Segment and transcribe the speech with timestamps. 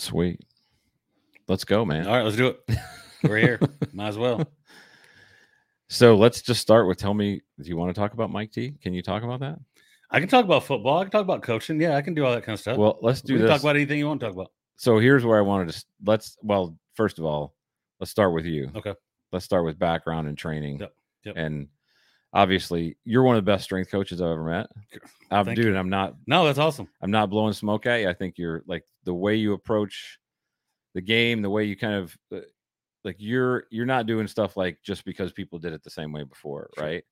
[0.00, 0.40] Sweet.
[1.48, 2.06] Let's go, man.
[2.06, 2.78] All right, let's do it.
[3.22, 3.60] We're here.
[3.92, 4.44] Might as well.
[5.88, 8.74] So let's just start with tell me, do you want to talk about Mike T?
[8.80, 9.58] Can you talk about that?
[10.10, 10.98] I can talk about football.
[10.98, 11.80] I can talk about coaching.
[11.80, 12.78] Yeah, I can do all that kind of stuff.
[12.78, 14.52] Well, let's we do can talk about anything you want to talk about.
[14.76, 17.54] so here's where I wanted to let's well, first of all,
[17.98, 18.70] let's start with you.
[18.74, 18.94] Okay.
[19.32, 20.80] Let's start with background and training.
[20.80, 20.94] Yep,
[21.24, 21.34] yep.
[21.36, 21.68] And
[22.32, 24.68] obviously, you're one of the best strength coaches I've ever met.
[25.30, 25.76] I'm, Thank dude, you.
[25.76, 26.88] I'm not No, that's awesome.
[27.02, 28.08] I'm not blowing smoke at you.
[28.08, 30.18] I think you're like the way you approach
[30.94, 32.40] the game, the way you kind of uh,
[33.04, 36.24] like you're you're not doing stuff like just because people did it the same way
[36.24, 36.84] before, Sure.
[36.84, 37.04] right?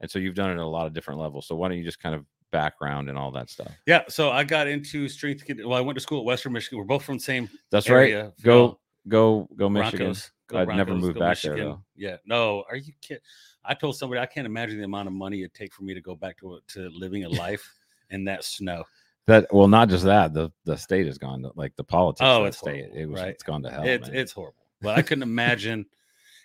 [0.00, 1.46] And so you've done it at a lot of different levels.
[1.46, 3.72] So why don't you just kind of background and all that stuff?
[3.86, 4.02] Yeah.
[4.08, 5.42] So I got into strength.
[5.58, 6.78] Well, I went to school at Western Michigan.
[6.78, 8.24] We're both from the same That's area.
[8.24, 8.32] right.
[8.42, 8.78] Go
[9.08, 10.06] go go Michigan.
[10.06, 10.30] Broncos.
[10.48, 11.82] Go I'd never Broncos, moved go back there, though.
[11.96, 12.16] Yeah.
[12.24, 13.22] No, are you kidding?
[13.68, 16.00] I told somebody I can't imagine the amount of money it'd take for me to
[16.00, 17.74] go back to uh, to living a life
[18.10, 18.84] in that snow.
[19.26, 20.32] That well, not just that.
[20.34, 22.22] The the state has gone to like the politics.
[22.24, 22.84] Oh, of the it's state.
[22.84, 23.30] horrible, it was right?
[23.30, 23.84] it's gone to hell.
[23.84, 24.64] it's it's horrible.
[24.80, 25.86] But I couldn't imagine.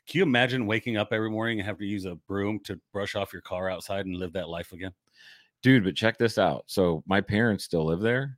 [0.07, 3.15] Can you imagine waking up every morning and have to use a broom to brush
[3.15, 4.91] off your car outside and live that life again?
[5.61, 8.37] dude but check this out so my parents still live there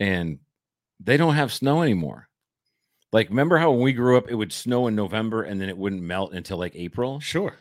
[0.00, 0.38] and
[1.00, 2.28] they don't have snow anymore
[3.12, 5.78] like remember how when we grew up it would snow in november and then it
[5.78, 7.56] wouldn't melt until like april Sure.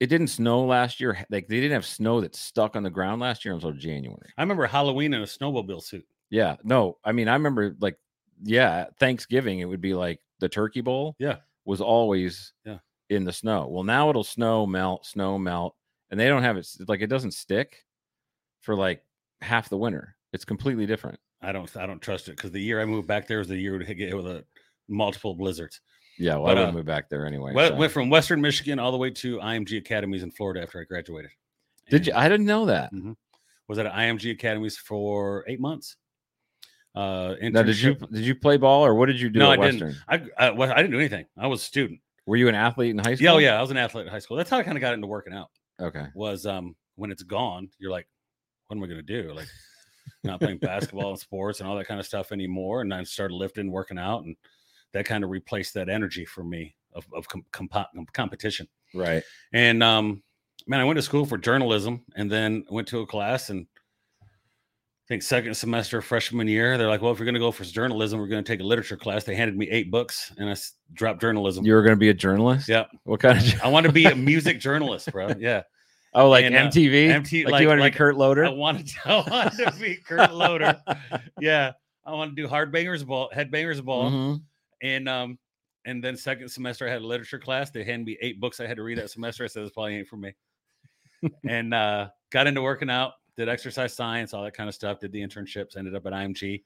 [0.00, 3.20] It didn't snow last year like they didn't have snow that stuck on the ground
[3.20, 6.06] last year until january I remember Halloween in a snowmobile suit.
[6.30, 7.96] yeah no i mean i remember like
[8.42, 11.36] yeah thanksgiving it would be like the turkey bowl Yeah.
[11.64, 12.78] was always Yeah.
[13.10, 15.74] in the snow well now it'll snow melt snow melt
[16.10, 17.84] and they don't have it like it doesn't stick
[18.60, 19.02] for like
[19.40, 22.80] half the winter it's completely different I don't I don't trust it because the year
[22.80, 24.44] I moved back there was the year hit with a
[24.88, 25.80] multiple blizzards.
[26.18, 27.52] Yeah, well, But, I wouldn't uh, move back there anyway.
[27.52, 27.76] Went, so.
[27.76, 31.30] went from Western Michigan all the way to IMG Academies in Florida after I graduated.
[31.90, 32.12] Did you?
[32.14, 32.90] I didn't know that.
[33.68, 35.96] was at IMG Academies for eight months.
[36.94, 39.56] Uh, Now, did you did you play ball or what did you do No, I
[39.56, 39.94] didn't.
[40.08, 41.26] I, I, well, I didn't do anything.
[41.36, 42.00] I was a student.
[42.26, 43.24] Were you an athlete in high school?
[43.24, 43.58] Yeah, oh, yeah.
[43.58, 44.36] I was an athlete in high school.
[44.36, 45.48] That's how I kind of got into working out.
[45.80, 46.06] Okay.
[46.14, 48.08] Was um when it's gone, you're like,
[48.66, 49.32] what am I gonna do?
[49.32, 49.46] Like,
[50.24, 52.80] not playing basketball and sports and all that kind of stuff anymore.
[52.80, 54.36] And I started lifting, working out, and
[54.92, 58.66] that kind of replaced that energy for me of of com- compo- competition.
[58.94, 59.22] Right.
[59.52, 60.22] And um,
[60.66, 63.66] man, I went to school for journalism and then went to a class and
[64.22, 67.64] I think second semester freshman year, they're like, well, if you're going to go for
[67.64, 69.24] journalism, we're going to take a literature class.
[69.24, 71.64] They handed me eight books and I s- dropped journalism.
[71.64, 72.68] You were going to be a journalist.
[72.68, 72.84] Yeah.
[73.04, 73.62] What kind of?
[73.62, 75.28] I want to be a music journalist, bro.
[75.38, 75.62] Yeah.
[76.14, 77.08] Oh, like And, uh, MTV.
[77.08, 78.44] MT like, like- you want to like- be Kurt Loder?
[78.44, 80.78] I wanted to, I wanted to be Kurt Loder.
[81.40, 81.72] Yeah.
[82.04, 84.10] I want to do hard bangers ball, head bangers ball.
[84.10, 84.42] Mhm.
[84.82, 85.38] And um,
[85.84, 87.70] and then second semester I had a literature class.
[87.70, 89.44] They handed me eight books I had to read that semester.
[89.44, 90.34] I said this probably ain't for me.
[91.48, 95.00] and uh, got into working out, did exercise science, all that kind of stuff.
[95.00, 96.62] Did the internships, ended up at IMG,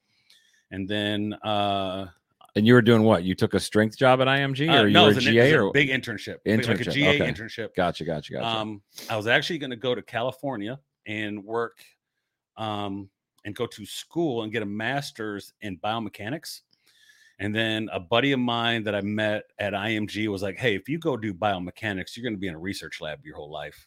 [0.70, 2.06] and then uh,
[2.54, 3.24] And you were doing what?
[3.24, 5.26] You took a strength job at IMG, uh, or you no, were it a was
[5.26, 7.32] an- it GA, or big internship, big- like a Internship, GA okay.
[7.32, 7.74] internship.
[7.74, 8.46] gotcha, gotcha, gotcha.
[8.46, 11.78] Um, I was actually going to go to California and work,
[12.58, 13.08] um,
[13.44, 16.60] and go to school and get a master's in biomechanics.
[17.38, 20.88] And then a buddy of mine that I met at IMG was like, "Hey, if
[20.88, 23.86] you go do biomechanics, you're going to be in a research lab your whole life,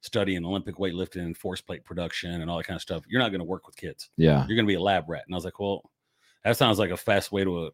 [0.00, 3.04] studying Olympic weightlifting and force plate production and all that kind of stuff.
[3.08, 4.10] You're not going to work with kids.
[4.16, 4.46] yeah.
[4.46, 5.82] You're going to be a lab rat." And I was like, "Well,
[6.44, 7.70] that sounds like a fast way to a,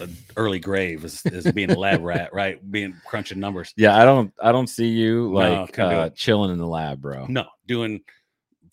[0.00, 2.58] a early grave is, is being a lab rat, right?
[2.70, 6.58] Being crunching numbers." Yeah, I don't, I don't see you like couldn't uh, chilling in
[6.58, 7.26] the lab, bro.
[7.26, 8.00] No, doing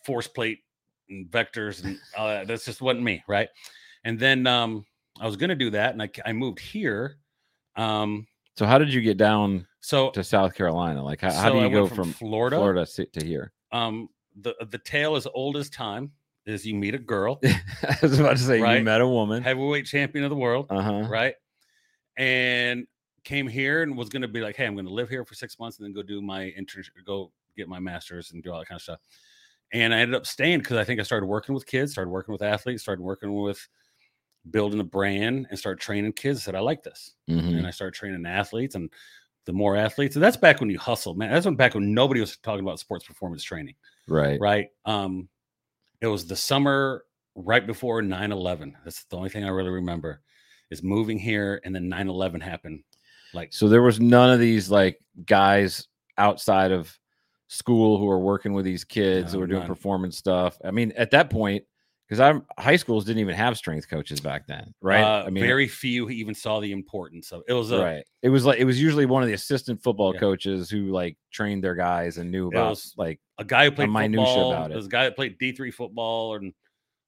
[0.04, 0.60] force plate
[1.10, 2.48] and vectors and all that.
[2.48, 3.50] That's just wasn't me, right?
[4.04, 4.86] And then um,
[5.20, 7.18] I was gonna do that, and I, I moved here.
[7.76, 8.28] Um,
[8.58, 11.04] So how did you get down so to South Carolina?
[11.04, 12.58] Like, how, how so do I you go went from, Florida?
[12.58, 13.52] Florida to here?
[13.72, 14.10] Um,
[14.42, 16.12] the the tale as old as time
[16.46, 18.78] is you meet a girl, I was about to say Right.
[18.80, 19.42] you met a woman.
[19.42, 21.08] heavyweight champion of the world, Uh huh.
[21.10, 21.36] right?
[22.18, 22.86] And
[23.24, 25.78] came here and was gonna be like, hey, I'm gonna live here for six months
[25.80, 28.78] and then go do my internship, go get my master's and do all that kind
[28.78, 29.00] of stuff.
[29.74, 32.32] And I ended up staying because I think I started working with kids, started working
[32.32, 33.68] with athletes, started working with
[34.52, 36.40] building a brand and start training kids.
[36.40, 37.14] I said, I like this.
[37.30, 37.58] Mhm.
[37.58, 38.90] And I started training athletes and
[39.46, 40.16] the more athletes.
[40.16, 41.32] And that's back when you hustle, man.
[41.32, 43.76] That's when back when nobody was talking about sports performance training,
[44.08, 44.40] Right.
[44.40, 44.70] right?
[44.86, 45.30] Um,
[46.02, 47.06] it was the summer
[47.36, 48.76] right before 9-11.
[48.84, 50.22] That's the only thing I really remember
[50.72, 52.84] is moving here and then 9-11 happened.
[53.34, 55.88] Like So there was none of these like guys
[56.18, 56.98] outside of
[57.48, 59.68] school who were working with these kids who No, were doing none.
[59.68, 60.58] performance stuff.
[60.64, 61.64] I mean, at that point,
[62.08, 65.04] because I'm high schools didn't even have strength coaches back then, right?
[65.04, 68.04] uh, I mean, very few even saw the importance of it was a right.
[68.22, 70.20] It was like it was usually one of the assistant football Yeah.
[70.20, 73.90] coaches who like trained their guys and knew It about like a guy who played
[73.90, 74.70] minutia about it.
[74.70, 76.54] There was a guy that played D three football and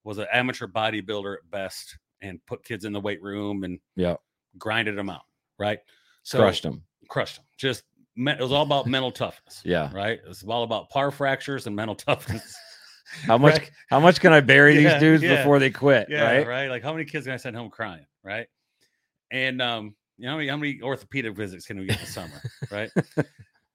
[0.04, 1.98] was an amateur bodybuilder at best.
[2.22, 4.16] and put kids in the weight room and Yeah.
[4.58, 5.22] grinded them out.
[5.60, 5.78] Right.
[6.24, 6.82] So Crushed them.
[7.10, 7.46] crushed them.
[7.58, 7.84] Just
[8.16, 9.62] it was all about mental toughness.
[9.64, 9.92] Yeah.
[9.94, 10.18] Right.
[10.18, 12.58] It was all about par fractures and mental toughness.
[13.24, 13.54] How much?
[13.54, 13.72] Right?
[13.90, 15.38] How much can I bury Yeah, these dudes yeah.
[15.38, 16.08] before they quit?
[16.10, 16.48] Yeah, right.
[16.48, 16.70] right.
[16.70, 18.06] Like how many kids can I send home crying?
[18.24, 18.48] Right.
[19.32, 22.42] And um, you know, how many, how many orthopedic visits can we get this summer?
[22.72, 22.90] right.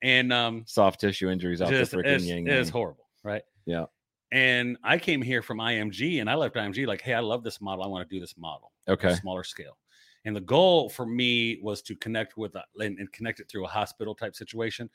[0.03, 2.49] And um, Soft tissue injuries out just the freaking it's, yin.
[2.49, 3.43] it's horrible, right?
[3.67, 3.85] Yeah.
[4.33, 7.61] And I came here from IMG, and I left IMG like, hey, I love this
[7.61, 7.85] model.
[7.85, 9.15] I want to do this model, Okay.
[9.15, 9.77] smaller scale.
[10.25, 13.67] And the goal for me was to connect with a, and, and connect it through
[13.67, 14.89] a hospital type situation.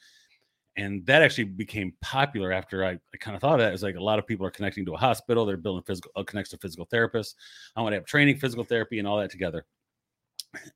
[0.77, 3.69] And that actually became popular after I, I kind of thought of that.
[3.69, 5.43] It was like a lot of people are connecting to a hospital.
[5.45, 7.33] They're building physical, uh, connects to physical therapists.
[7.75, 9.65] I want to have training, physical therapy, and all that together.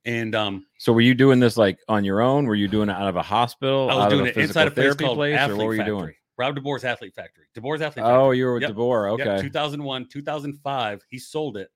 [0.05, 2.45] And um, So were you doing this like on your own?
[2.47, 3.89] Were you doing it out of a hospital?
[3.91, 5.97] I was doing it inside a physical place called place, or what were you Factory.
[5.99, 6.13] doing?
[6.37, 7.45] Rob DeBoer's Athlete Factory.
[7.55, 8.17] DeBoer's Athlete Factory.
[8.21, 8.71] Oh, you were with Yep.
[8.71, 9.19] DeBoer.
[9.19, 9.41] Yep, Okay.
[9.43, 11.69] 2001, 2005, he sold it.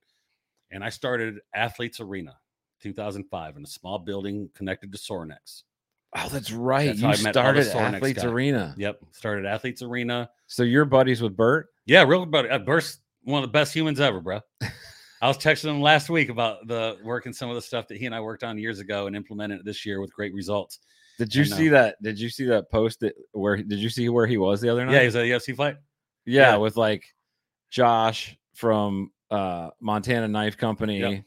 [0.71, 2.35] And I started Athletes Arena
[2.81, 5.61] 2005 in a small building connected to Sorinex.
[6.17, 6.87] Oh, that's right.
[6.87, 8.29] That's you I met all the started Athletes guy.
[8.29, 8.75] Arena.
[8.77, 8.99] Yep.
[9.11, 10.29] Started Athletes Arena.
[10.47, 11.67] So you're buddies with Bert?
[11.85, 12.49] Yeah, real buddy.
[12.49, 14.39] Uh, Bert, one of the best humans ever, bro.
[15.21, 18.05] I was texting him last week about the working some of the stuff that he
[18.05, 20.79] and I worked on years ago and implemented it this year with great results.
[21.17, 21.55] Did you I know.
[21.55, 21.95] see that?
[22.01, 24.85] Did you see that post that where did you see where he was the other
[24.85, 24.93] night?
[24.93, 25.77] Yeah, he's a UFC fight.
[26.25, 26.57] yeah, yeah.
[26.57, 27.03] with like
[27.71, 31.23] Josh from uh Montana Knife Company.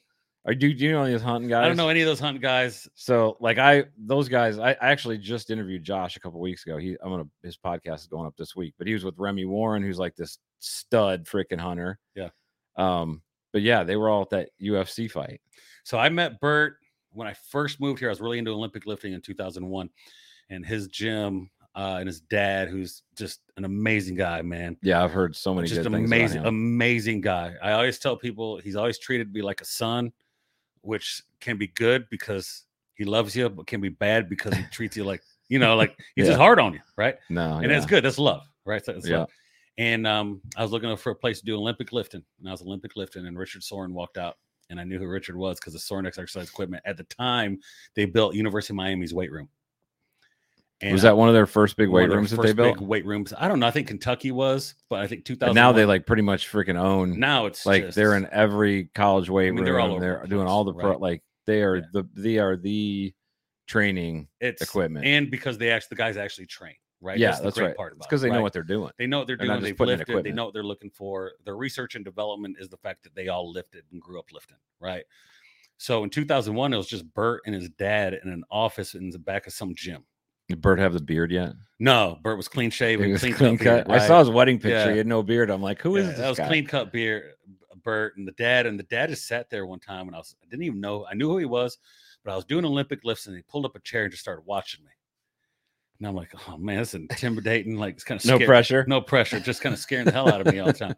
[0.48, 1.62] Are do, do you know any of those hunting guys?
[1.62, 2.88] I don't know any of those hunting guys.
[2.94, 6.78] So like I those guys, I, I actually just interviewed Josh a couple weeks ago.
[6.78, 9.44] He I'm gonna his podcast is going up this week, but he was with Remy
[9.44, 11.98] Warren, who's like this stud freaking hunter.
[12.14, 12.30] Yeah.
[12.76, 13.20] Um,
[13.52, 15.42] but yeah, they were all at that UFC fight.
[15.84, 16.78] So I met Bert
[17.12, 18.08] when I first moved here.
[18.08, 19.90] I was really into Olympic lifting in 2001,
[20.48, 24.78] and his gym uh, and his dad, who's just an amazing guy, man.
[24.82, 27.54] Yeah, I've heard so many Just good things about amazing, amazing guy.
[27.62, 30.10] I always tell people he's always treated me like a son,
[30.88, 32.64] which can be good because
[32.94, 35.96] he loves you, but can be bad because he treats you like you know, like
[36.16, 36.30] he's Yeah.
[36.32, 37.16] just hard on you, right?
[37.30, 38.04] no, and it's good.
[38.04, 38.82] That's love, right?
[38.84, 39.18] That's Yeah.
[39.20, 39.28] love.
[39.76, 42.62] And um, I was looking for a place to do Olympic lifting, and I was
[42.62, 44.36] Olympic lifting, and Richard Sorin walked out,
[44.70, 46.82] and I knew who Richard was because of Soren exercise equipment.
[46.84, 47.60] At the time,
[47.94, 49.48] they built University of Miami's weight room.
[50.82, 52.78] Was that one of their first big weight rooms that they built?
[52.78, 53.32] big weight rooms?
[53.36, 53.66] I don't know.
[53.66, 55.54] I think Kentucky was, but I think 2000.
[55.54, 57.18] Now they like pretty much freaking own.
[57.18, 59.64] now it's like they're in every college weight mean, room.
[59.64, 60.90] they're They're, all over the doing place, all the pro.
[60.90, 61.00] right.
[61.00, 61.82] Like they are Yeah.
[61.92, 63.12] the they are the
[63.66, 65.04] training it's equipment.
[65.04, 67.18] and because they actually the guys actually train, right?
[67.18, 67.76] yeah, that's great right.
[67.76, 68.92] Part because they it, know what they're doing.
[68.98, 69.62] They know what they're They're doing.
[69.62, 70.24] They've lifted.
[70.24, 71.32] They know what they're looking for.
[71.44, 74.56] Their research and development is the fact that they all lifted and grew up lifting,
[74.80, 75.04] right?
[75.76, 79.18] So in 2001, it was just Bert and his dad in an office in the
[79.18, 80.04] back of some gym.
[80.48, 81.52] Did Bert have the beard yet?
[81.78, 83.64] No, Bert was clean shaven, was clean, clean cut.
[83.64, 83.88] cut.
[83.88, 84.70] beard, I saw his wedding picture.
[84.70, 84.90] Yeah.
[84.92, 85.50] He had no beard.
[85.50, 86.46] I'm like, who is Yeah, this that was guy?
[86.48, 87.34] clean cut beard,
[87.84, 88.66] Bert and the dad.
[88.66, 91.06] And the dad just sat there one time, and I was I didn't even know
[91.08, 91.78] I knew who he was,
[92.24, 94.42] but I was doing Olympic lifts, and he pulled up a chair and just started
[94.46, 94.90] watching me.
[95.98, 97.76] And I'm like, oh man, this intimidating.
[97.76, 98.84] Like it's kind of No pressure.
[98.88, 100.94] no pressure, just kind of scaring the hell out of me all the time.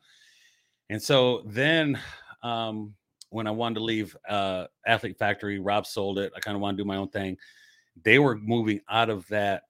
[0.91, 1.99] And so then
[2.43, 2.95] um,
[3.31, 6.33] when I wanted to leave uh, Athlete Factory, Rob sold it.
[6.37, 7.37] I kind of want to do my own thing.
[8.03, 9.65] They were moving out of that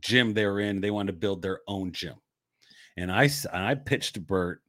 [0.00, 0.80] gym they were in.
[0.80, 2.16] They wanted to build their own gym.
[2.96, 4.62] And I, and I pitched to Bert,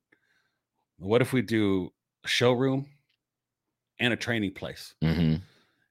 [0.98, 1.92] what if we do
[2.24, 2.86] a showroom
[4.00, 4.94] and a training place?
[5.02, 5.36] hmm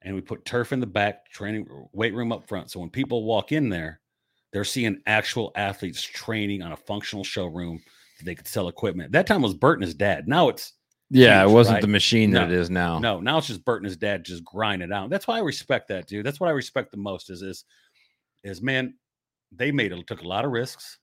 [0.03, 2.71] and we put turf in the back, training weight room up front.
[2.71, 4.01] So when people walk in there,
[4.53, 7.83] they're seeing actual athletes training on a functional showroom
[8.19, 9.13] that they could sell equipment.
[9.13, 10.27] That time was Bert and his dad.
[10.27, 10.73] Now it's
[11.11, 11.81] Yeah, it wasn't right?
[11.83, 12.99] the machine that No, it is now.
[13.01, 15.11] no, now it's just Bert and his dad just grind it out.
[15.11, 16.25] That's why I respect that, dude.
[16.25, 17.65] That's what I respect the most is is
[18.45, 18.95] is man,
[19.53, 20.99] they made it took a lot of risks.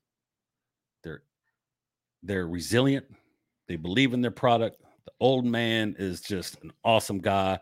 [1.04, 1.24] They're
[2.24, 3.06] they're resilient.
[3.68, 4.82] They believe in their product.
[5.06, 7.60] The old man is just an awesome guy.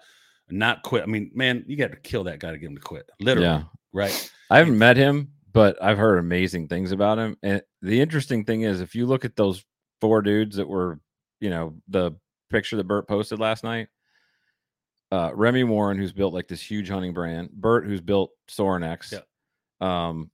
[0.49, 1.01] Not quit.
[1.03, 3.09] I mean, man, you got to kill that guy to get him to quit.
[3.19, 3.63] Literally, Yeah.
[3.91, 4.31] right?
[4.51, 7.35] I haven't met him, but I've heard amazing things about him.
[7.41, 9.65] And the interesting thing is, if you look at those
[10.01, 10.99] four dudes that were,
[11.39, 12.11] you know, the
[12.55, 13.87] picture that Bert posted last night,
[15.11, 19.19] uh, Remy Warren, who's built like this huge hunting brand, Bert, who's built Sorinex, Yeah.
[20.07, 20.31] um,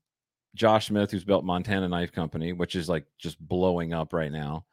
[0.55, 4.65] Josh Smith, who's built Montana Knife Company, which is like just blowing up right now,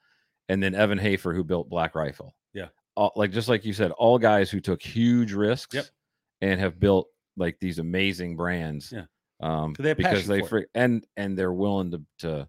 [0.49, 2.35] and then Evan Hafer, who built Black Rifle.
[2.55, 2.69] Yeah.
[2.97, 5.85] all, like just like you said, all guys who took huge risks Yep.
[6.41, 8.93] and have built like these amazing brands.
[8.93, 9.05] Yeah.
[9.41, 10.43] Um, they because they
[10.75, 12.49] and and they're willing to to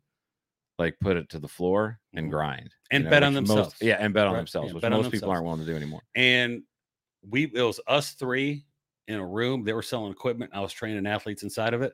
[0.80, 2.32] like put it to the floor and Mhm.
[2.32, 3.76] grind And you bet on which most- themselves.
[3.82, 5.32] yeah, and bet on Right, themselves, yeah, which most people themselves.
[5.32, 6.02] aren't willing to do anymore.
[6.16, 6.64] And
[7.22, 8.66] we it was us three
[9.08, 9.64] in a room.
[9.64, 10.52] They were selling equipment.
[10.54, 11.94] I was training athletes inside of it.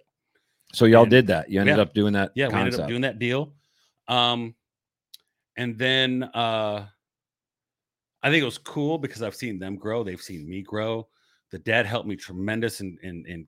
[0.73, 1.49] So y'all And- did that.
[1.49, 1.81] You ended yeah.
[1.81, 2.31] up doing that.
[2.35, 3.53] Yeah, we ended up doing that deal.
[4.07, 4.55] Um,
[5.57, 6.87] and then uh,
[8.21, 10.03] I think it was cool because I've seen them grow.
[10.03, 11.07] They've seen me grow.
[11.51, 13.47] The dad helped me tremendous in in, in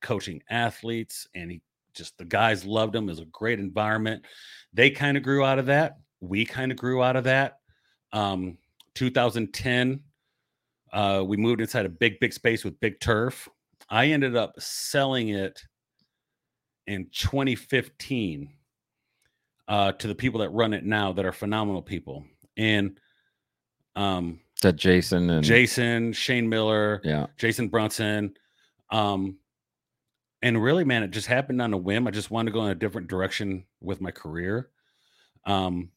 [0.00, 1.60] coaching athletes, and he
[1.94, 3.04] just the guys loved him.
[3.08, 4.24] It was a great environment.
[4.72, 5.98] They kind of grew out of that.
[6.20, 7.58] We kind of grew out of that.
[8.12, 8.58] Um,
[8.94, 10.00] 2010,
[10.92, 13.48] uh, we moved inside a big, big space with big turf.
[13.88, 15.60] I ended up selling it
[16.86, 18.48] in 2015
[19.68, 22.24] uh, to the people that run it now that are phenomenal people.
[22.56, 22.98] And
[23.96, 27.26] um, that Jason and Jason, Shane Miller, Yeah.
[27.38, 28.34] Jason Brunson.
[28.90, 29.38] Um,
[30.44, 32.06] and really, man, it just happened on a whim.
[32.06, 34.68] I just wanted to go in a different direction with my career.
[35.46, 35.90] Um,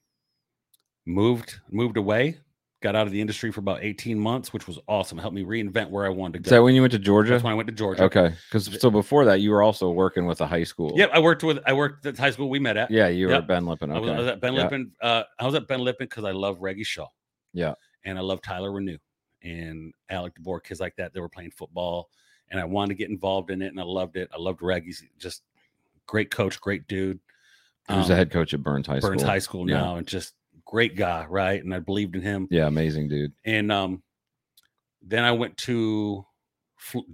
[1.06, 2.38] moved moved away,
[2.82, 5.18] got out of the industry for about 18 months, which was awesome.
[5.18, 6.48] Helped me reinvent where I wanted to go.
[6.48, 7.32] Is that when you went to Georgia?
[7.32, 8.04] That's when I went to Georgia.
[8.04, 8.34] Okay.
[8.50, 10.94] Because so before that, you were also working with a high school.
[10.96, 12.90] Yep, I worked with I worked at the high school we met at.
[12.90, 13.42] Yeah, you were Yep.
[13.44, 13.92] at Ben Lippen.
[13.92, 14.20] I, was, I Okay.
[14.22, 14.64] was at Ben Yeah.
[14.64, 14.92] Lippen.
[15.02, 17.08] Uh, I was at Ben Lippen because I love Reggie Shaw.
[17.54, 17.74] Yeah.
[18.06, 18.98] And I love Tyler Renew
[19.44, 21.14] and Alec DeBoer, kids like that.
[21.14, 22.10] They were playing football,
[22.52, 24.30] and I wanted to get involved in it, and I loved it.
[24.34, 24.88] I loved Reggie.
[24.88, 25.44] He's just
[26.06, 27.20] great coach, great dude.
[27.90, 29.10] He was the Um, head coach at Byrnes High School?
[29.12, 29.78] Byrnes High School Yeah.
[29.78, 30.34] now, and just
[30.66, 31.64] great guy, right?
[31.64, 32.48] And I believed in him.
[32.52, 33.32] Yeah, amazing dude.
[33.46, 34.04] And um,
[35.02, 36.26] then I went to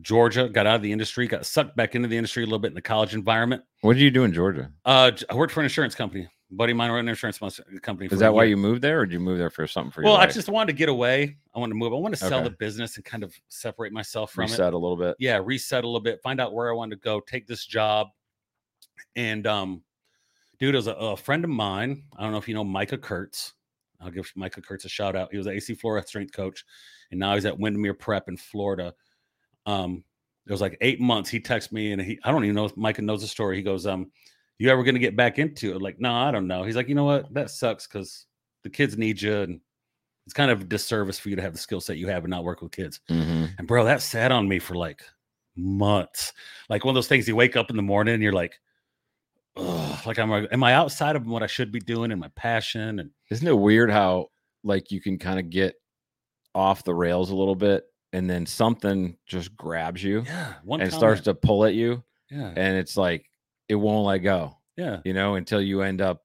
[0.02, 2.70] Georgia, got out of the industry, got sucked back into the industry a little bit
[2.70, 3.64] in the college environment.
[3.82, 4.72] What did you do in Georgia?
[4.86, 6.28] Uh, I worked for an insurance company.
[6.56, 7.40] Buddy of mine ran an insurance
[7.82, 8.08] company.
[8.08, 10.04] for Is that why you moved there, or did you move there for something for
[10.04, 10.34] Well, I life?
[10.34, 11.38] just wanted to get away.
[11.56, 11.94] I wanted to move.
[11.94, 12.50] I want to sell Okay.
[12.50, 14.52] the business and kind of separate myself from it.
[14.52, 15.16] reset a little bit.
[15.20, 18.08] Yeah, reset a little bit, find out where I wanted to go, take this job.
[19.16, 19.84] And um,
[20.60, 22.04] dude, it was a, a friend of mine.
[22.18, 23.54] I don't know if you know Micah Kurtz.
[24.02, 25.30] I'll give Micah Kurtz a shout out.
[25.32, 26.66] He was an AC Florida strength coach,
[27.12, 28.94] and now he's at Windermere Prep in Florida.
[29.66, 30.04] Um,
[30.46, 31.30] it was like eight months.
[31.30, 33.56] He texted me, and he I don't even know if Micah knows the story.
[33.56, 34.12] He goes, um,
[34.60, 35.82] you ever going to get back into it?
[35.82, 36.64] Like, no, I don't know.
[36.64, 37.34] He's like, you know what?
[37.34, 38.26] That sucks because
[38.64, 39.60] the kids need you, and
[40.26, 42.32] it's kind of a disservice for you to have the skill set you have and
[42.32, 43.00] not work with kids.
[43.10, 45.02] hmm And bro, that sat on me for like
[45.56, 46.34] months.
[46.70, 48.60] Like one of those things you wake up in the morning and you're like,
[49.56, 53.00] Ugh, like I'm am I outside of what I should be doing and my passion?
[53.00, 54.30] And Isn't it weird how
[54.64, 55.76] like you can kind of get
[56.56, 57.84] off the rails a little bit,
[58.14, 62.78] and then something just grabs you yeah, and starts to pull at you, yeah, and
[62.78, 63.30] it's like
[63.74, 64.58] it won't let go.
[64.78, 66.24] yeah, You know, until you end up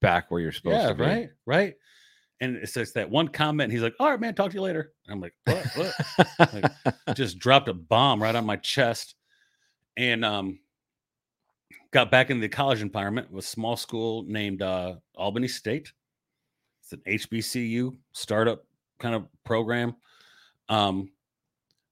[0.00, 1.02] back where you're supposed yeah, to be.
[1.02, 1.74] right, right.
[2.42, 3.70] And it's just that one comment.
[3.70, 5.92] He's like, "All right, man, talk to you later." And I'm like, "What?
[6.48, 6.72] What?"
[7.16, 9.14] just dropped a bomb right on my chest
[9.96, 10.58] and um
[11.92, 15.92] got back into the college environment with a small school named uh albany state
[16.82, 18.64] it's an hbcu startup
[19.00, 19.94] kind of program
[20.68, 21.10] um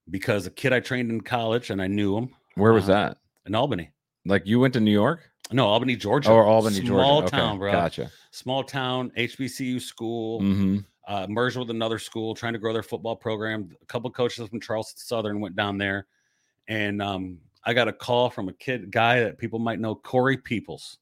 [0.09, 3.17] because a kid i trained in college and i knew him Where was Uh, that?
[3.45, 3.91] in albany
[4.25, 6.87] Like you went to New York no albany georgia or Albany, Georgia?
[6.87, 8.11] small Okay, town bro Gotcha.
[8.31, 10.77] small town hbcu school mm-hmm.
[11.07, 13.69] uh, merged with another school trying to grow their football program.
[13.81, 16.05] A couple coaches from Charleston Southern went down there,
[16.67, 20.37] and um, I got a call from a kid guy that people might know, Corey
[20.37, 20.99] Peoples.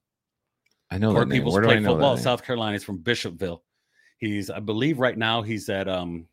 [0.90, 1.40] I know Corey that name.
[1.40, 2.24] Peoples Where played football name?
[2.24, 2.74] South Carolina.
[2.74, 3.62] He's from Bishopville.
[4.18, 6.26] He's, I believe, right now he's at um,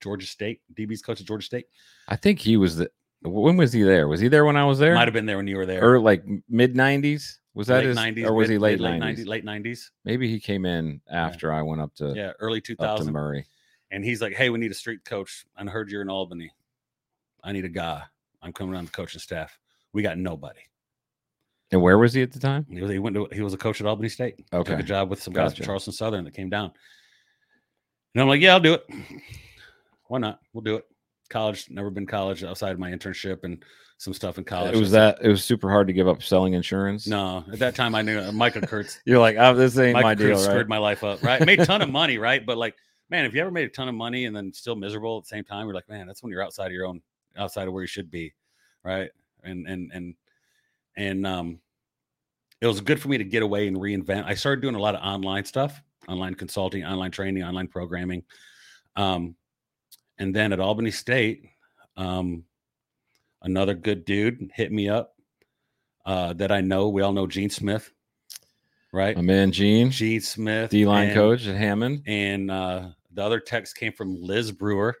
[0.00, 0.62] Georgia State.
[0.72, 1.66] DB's coach at Georgia State.
[2.08, 2.90] I think he was the.
[3.24, 4.06] When was he there?
[4.08, 4.94] Was he there when I was there?
[4.94, 5.82] Might have been there when you were there.
[5.94, 7.38] or like mid '90s?
[7.54, 7.96] Was that late his?
[7.96, 9.26] 90s, or was mid- he late mid- '90s?
[9.26, 9.90] Late 90s.
[10.04, 13.12] Maybe he came in after I went up to Yeah, early up to 2000.
[13.12, 13.46] Murray.
[13.90, 15.46] And he's like, "Hey, we need a street coach.
[15.56, 16.50] I heard you're in Albany.
[17.42, 18.02] I need a guy.
[18.42, 19.58] I'm coming on the coaching staff.
[19.92, 20.60] We got nobody."
[21.70, 22.66] And where was he at the time?
[22.70, 24.38] He was, he went to, he was a coach at Albany State.
[24.50, 24.74] Took Okay.
[24.74, 25.56] a job with some guys Gotcha.
[25.62, 26.72] from Charleston Southern that came down.
[28.14, 28.86] And I'm like, yeah, I'll do it.
[30.08, 30.40] Why not?
[30.52, 30.84] We'll do it.
[31.30, 33.64] College, never been college outside of my internship and
[33.98, 34.74] some stuff in college.
[34.74, 35.18] It was that.
[35.22, 37.06] It was super hard to give up selling insurance.
[37.06, 39.00] No, at that time I knew uh, Micah Kurtz.
[39.06, 41.22] you're like, oh, this ain't Micah my deal, Kurtz screwed my life up.
[41.22, 42.18] Right, made a ton of money.
[42.18, 42.74] Right, but like,
[43.10, 45.28] man, if you ever made a ton of money and then still miserable at the
[45.28, 47.00] same time, you're like, man, that's when you're outside of your own,
[47.36, 48.34] outside of where you should be.
[48.82, 49.10] Right,
[49.42, 50.14] and and and
[50.96, 51.60] and um,
[52.60, 54.24] it was good for me to get away and reinvent.
[54.26, 58.24] I started doing a lot of online stuff, online consulting, online training, online programming.
[58.96, 59.36] Um,
[60.18, 61.44] and then at Albany State,
[61.96, 62.44] um,
[63.42, 65.14] another good dude hit me up
[66.06, 66.88] uh, that I know.
[66.88, 67.90] We all know Gene Smith,
[68.92, 69.16] right?
[69.16, 72.02] My man Gene, Gene Smith, D line coach at Hammond.
[72.06, 74.94] and uh, the other text came from Liz Brewer,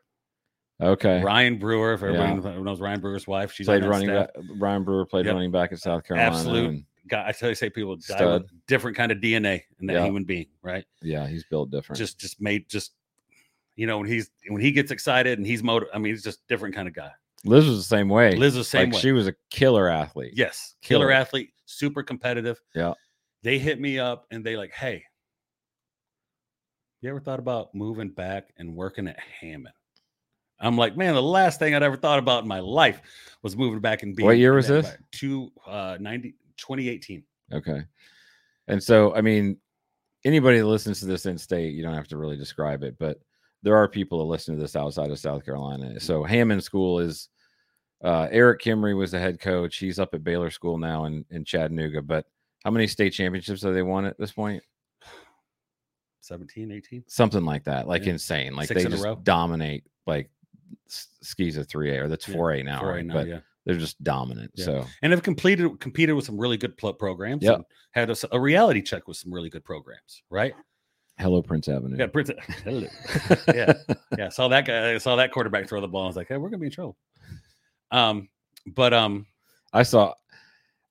[0.80, 1.22] Okay.
[1.22, 1.94] Ryan Brewer.
[1.94, 2.62] If everybody Yeah.
[2.62, 4.26] knows Ryan Brewer's wife, she's played running staff.
[4.34, 4.44] back.
[4.56, 5.34] Ryan Brewer played Yep.
[5.34, 6.30] running back at South Carolina.
[6.36, 9.92] Absolute Guy, I tell you, say people die with different kind of DNA in that
[9.94, 10.04] Yeah.
[10.04, 10.84] human being, right?
[11.02, 11.98] yeah, he's built different.
[11.98, 12.92] Just, just made, just
[13.76, 15.88] you know, when he's when he gets excited and he's motive.
[15.94, 17.10] I mean, he's just different kind of guy.
[17.44, 18.34] Liz was the same way.
[18.36, 19.00] Liz was the same like way.
[19.00, 20.32] she was a killer athlete.
[20.34, 21.12] Yes, killer Killer.
[21.12, 22.60] athlete, super competitive.
[22.74, 22.94] Yeah.
[23.42, 25.04] They hit me up and they like, hey,
[27.02, 29.74] You ever thought about moving back and working at Hammond?
[30.60, 33.02] I'm like, man, the last thing I'd ever thought about in my life
[33.42, 34.26] was moving back and being.
[34.26, 34.96] What year was this?
[35.12, 37.22] Two, uh, 90, 2018.
[37.52, 37.82] Okay.
[38.68, 39.58] And so, I mean,
[40.24, 43.18] anybody that listens to this in state, you don't have to really describe it, but
[43.64, 45.98] there are people that listen to this outside of South Carolina.
[45.98, 47.28] So Hammond School is
[48.04, 49.78] uh, Erik Kimrey was the head coach.
[49.78, 52.02] He's up at Baylor School now in, in Chattanooga.
[52.02, 52.26] But
[52.62, 54.62] how many state championships have they won at this point?
[56.20, 57.04] 17, 18.
[57.06, 58.12] Something like that, like Yeah.
[58.12, 58.54] insane.
[58.54, 59.84] Like Six they just dominate.
[60.06, 60.30] Like
[61.22, 63.06] skis are three A or that's Yeah, four A now, Four A right?
[63.06, 63.38] now, but yeah.
[63.64, 64.50] they're just dominant.
[64.54, 64.64] Yeah.
[64.64, 67.42] So And have completed competed with some really good pl- programs.
[67.42, 67.56] Yep.
[67.56, 70.54] and Had a reality check with some really good programs, right?
[71.18, 71.96] Hello, Prince Avenue.
[71.98, 72.30] Yeah, Prince.
[73.54, 73.72] yeah,
[74.18, 74.28] yeah.
[74.28, 74.94] Saw that guy.
[74.94, 76.04] I saw that quarterback throw the ball.
[76.04, 76.96] I was like, hey, we're gonna be in trouble.
[77.90, 78.28] Um,
[78.66, 79.26] but um,
[79.72, 80.14] I saw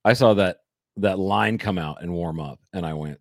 [0.06, 0.58] I saw that
[0.98, 3.20] that line come out and warm up and I went,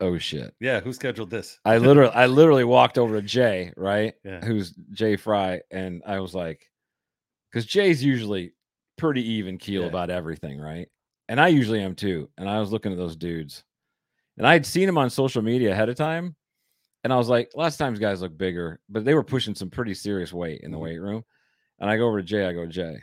[0.00, 0.54] Oh shit.
[0.60, 0.80] yeah.
[0.80, 1.58] Who scheduled this?
[1.64, 4.14] I literally I literally walked over to Jay, right?
[4.24, 4.44] Yeah.
[4.44, 6.68] Who's Jay Fry, and I was like,
[7.50, 8.52] because Jay's usually
[8.98, 9.88] pretty even keel Yeah.
[9.88, 10.88] about everything, right?
[11.28, 12.28] And I usually am too.
[12.36, 13.62] And I was looking at those dudes,
[14.38, 16.36] and I had seen him on social media ahead of time.
[17.04, 19.94] And I was like, last time's guys look bigger, but they were pushing some pretty
[19.94, 20.82] serious weight in the Mhm.
[20.82, 21.24] weight room.
[21.80, 23.02] And I go over to Jay, I go, Jay,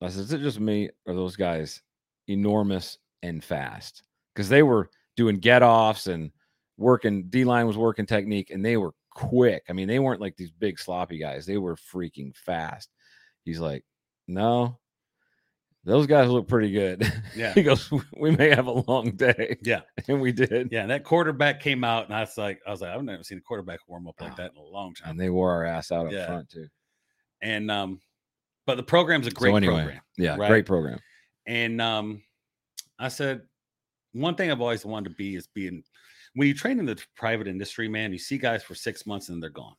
[0.00, 1.82] I said, is it just me or those guys
[2.28, 4.04] enormous and fast?
[4.34, 6.30] Because they were doing get offs and
[6.76, 9.64] working, D line was working technique and they were quick.
[9.68, 12.88] I mean, they weren't like these big sloppy guys, they were freaking fast.
[13.44, 13.84] He's like,
[14.28, 14.78] no,
[15.88, 17.10] those guys look pretty good.
[17.34, 17.52] Yeah.
[17.54, 19.56] he goes, we may have a long day.
[19.62, 20.68] Yeah, And we did.
[20.70, 20.82] yeah.
[20.82, 23.38] And that quarterback came out, and I was like, I was like, I've never seen
[23.38, 25.10] a quarterback warm up like that in a long time.
[25.12, 26.26] And they wore our ass out up Yeah.
[26.26, 26.66] front too.
[27.42, 28.00] And um,
[28.66, 30.00] but the program's a great so anyway, program.
[30.18, 30.48] yeah, right?
[30.48, 30.98] great program.
[31.46, 32.22] And um,
[32.98, 33.42] I said,
[34.12, 35.82] one thing I've always wanted to be is being
[36.34, 39.42] when you train in the private industry, man, you see guys for six months and
[39.42, 39.74] they're gone.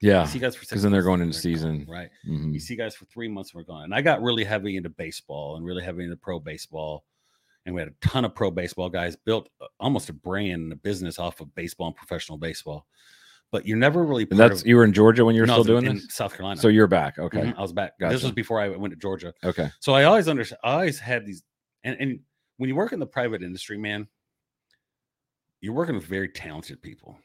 [0.00, 0.22] Yeah.
[0.22, 1.86] You see guys for Ah, then they're going into they're gone, season.
[1.88, 2.08] right?
[2.26, 2.52] Mhm.
[2.54, 3.84] You see guys for three months and we're gone.
[3.84, 7.04] And I got really heavy into baseball and really heavy into pro baseball.
[7.66, 10.72] And we had a ton of pro baseball guys built uh, almost a brand and
[10.72, 12.86] a business off of baseball and professional baseball.
[13.52, 15.54] But you're never really And that's of, you were in Georgia when you were No,
[15.62, 16.06] still doing in this?
[16.14, 16.58] South Carolina.
[16.60, 17.18] So you're back.
[17.18, 17.40] Okay.
[17.40, 17.92] Mhm, I was back.
[17.98, 19.34] This was before I went to Georgia.
[19.44, 19.68] Okay.
[19.80, 20.60] So I always understand.
[20.64, 21.42] I always had these,
[21.84, 22.20] and, and
[22.56, 24.06] when you work in the private industry, man,
[25.60, 27.18] you're working with very talented people,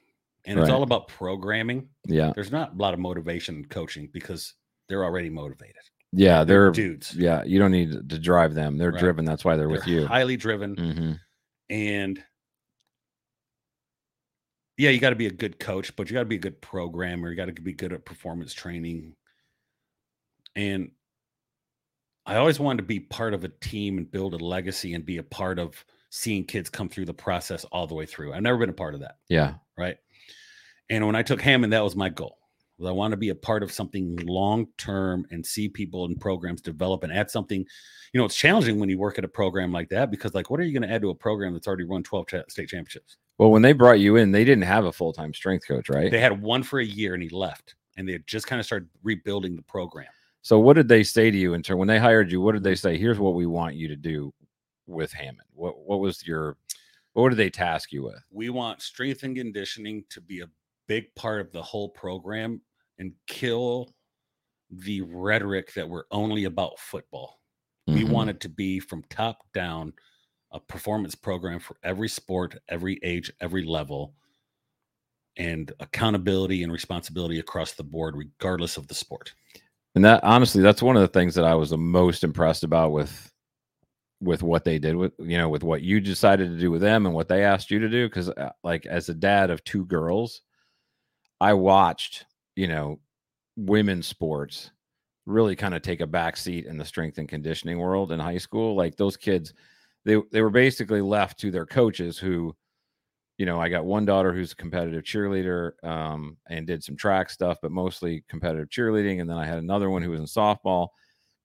[0.46, 1.90] and it's all about programming.
[2.08, 2.32] Yeah.
[2.36, 4.54] There's not a lot of motivation coaching because
[4.90, 5.76] they're already motivated.
[6.12, 6.44] Yeah.
[6.44, 7.16] They're, dudes.
[7.16, 7.44] yeah.
[7.44, 8.78] You don't need to drive them.
[8.78, 9.00] They're Right.
[9.00, 9.26] driven.
[9.26, 10.08] That's why they're, with They're you.
[10.08, 11.12] highly driven, hmm
[11.70, 12.24] and
[14.78, 16.62] yeah, you got to be a good coach, but you got to be a good
[16.62, 17.30] programmer.
[17.30, 19.16] You got to be good at performance training,
[20.56, 20.92] and
[22.26, 25.18] I always wanted to be part of a team and build a legacy and be
[25.18, 28.34] a part of seeing kids come through the process all the way through.
[28.34, 29.56] I've never been a part of that, Yeah.
[29.78, 29.98] right?
[30.90, 32.38] And when I took Hammond, that was my goal.
[32.78, 36.20] was I want to be a part of something long term and see people and
[36.20, 37.66] programs develop and add something.
[38.14, 40.60] You know, it's challenging when you work at a program like that because, like, what
[40.60, 43.18] are you going to add to a program that's already run 12 cha- state championships?
[43.38, 46.12] Well, when they brought you in, they didn't have a full time strength coach, right?
[46.12, 48.66] They had one for a year and he left, and they had just kind of
[48.66, 50.08] started rebuilding the program.
[50.42, 52.42] so what did they say to you in turn when they hired you?
[52.42, 52.90] What did they mm-hmm.
[52.90, 52.98] say?
[52.98, 54.34] Here's what we want you to do
[54.88, 55.48] with Hammond.
[55.54, 56.58] What what was your
[57.14, 58.24] what did they task you with?
[58.32, 60.48] We want strength and conditioning to be a
[60.88, 62.62] big part of the whole program
[63.00, 63.94] and kill
[64.70, 67.42] the rhetoric that we're only about football.
[67.88, 68.10] We Mhm.
[68.10, 69.94] want it to be from top down
[70.52, 74.16] a performance program for every sport, every age, every level,
[75.38, 79.34] and accountability and responsibility across the board, regardless of the sport.
[79.96, 82.92] And that honestly, that's one of the things that I was the most impressed about
[82.92, 83.32] with
[84.22, 87.06] with what they did with you know with what you decided to do with them
[87.06, 88.32] and what they asked you to do because
[88.64, 90.42] like as a dad of two girls
[91.42, 93.00] i watched you know
[93.58, 94.72] women's sports
[95.26, 98.38] really kind of take a back seat in the strength and conditioning world in high
[98.38, 99.54] school like those kids
[100.06, 102.56] they they were basically left to their coaches who
[103.38, 107.30] you know i got one daughter who's a competitive cheerleader um, and did some track
[107.30, 110.90] stuff but mostly competitive cheerleading and then i had another one who was in softball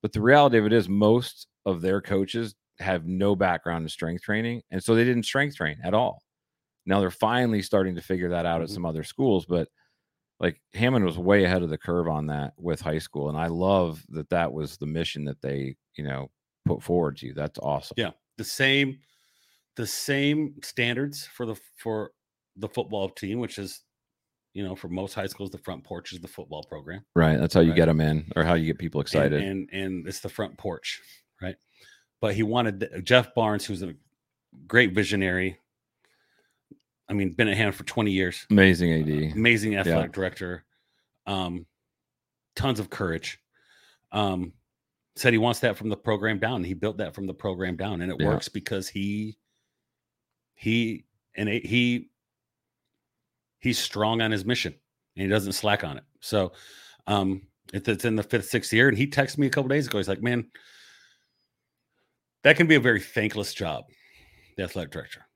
[0.02, 4.22] but the reality of it is most of their coaches have no background in strength
[4.22, 6.22] training and so they didn't strength train at all
[6.86, 8.74] now they're finally starting to figure that out at Mhm.
[8.74, 9.68] some other schools but
[10.40, 13.46] like hammond was way ahead of the curve on that with high school and i
[13.46, 16.30] love that that was the mission that they you know
[16.66, 18.10] put forward to you that's awesome Yeah.
[18.38, 18.98] The same
[19.76, 22.10] the same standards for the for
[22.56, 23.82] the football team, which is
[24.52, 27.04] you know, for most high schools, the front porch is the football program.
[27.14, 27.76] right that's how you Right.
[27.76, 31.00] get them in or how you get people excited and and it's the front porch,
[31.40, 31.56] right?
[32.20, 33.94] But he wanted Jeff Barnes, who's a
[34.66, 35.58] great visionary.
[37.10, 38.46] I mean, been at Hammond for 20 years.
[38.50, 39.32] Amazing AD.
[39.32, 40.64] Amazing athletic director.
[41.26, 41.66] Um,
[42.54, 43.38] tons of courage.
[44.12, 44.52] Um,
[45.16, 46.62] said he wants that from the program down.
[46.62, 48.28] He built that from the program down, and it Yeah.
[48.28, 49.36] works because he
[50.54, 52.10] he and it, he
[53.58, 54.74] he's strong on his mission
[55.16, 56.04] and he doesn't slack on it.
[56.20, 56.52] So
[57.06, 57.42] um
[57.72, 59.98] it's, it's in the fifth, sixth year, and he texted me a couple days ago.
[59.98, 60.50] He's like, "Man,
[62.42, 63.84] that can be a very thankless job,
[64.56, 65.26] the athletic director."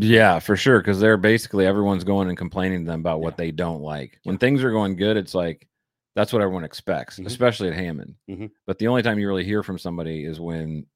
[0.00, 0.78] Yeah, for sure.
[0.80, 3.44] Because they're basically everyone's going and complaining to them about what Yeah.
[3.44, 4.18] they don't like.
[4.24, 5.68] When things are going good, it's like
[6.14, 7.26] that's what everyone expects, Mhm.
[7.26, 8.14] especially at Hammond.
[8.28, 8.50] Mhm.
[8.66, 10.86] But the only time you really hear from somebody is when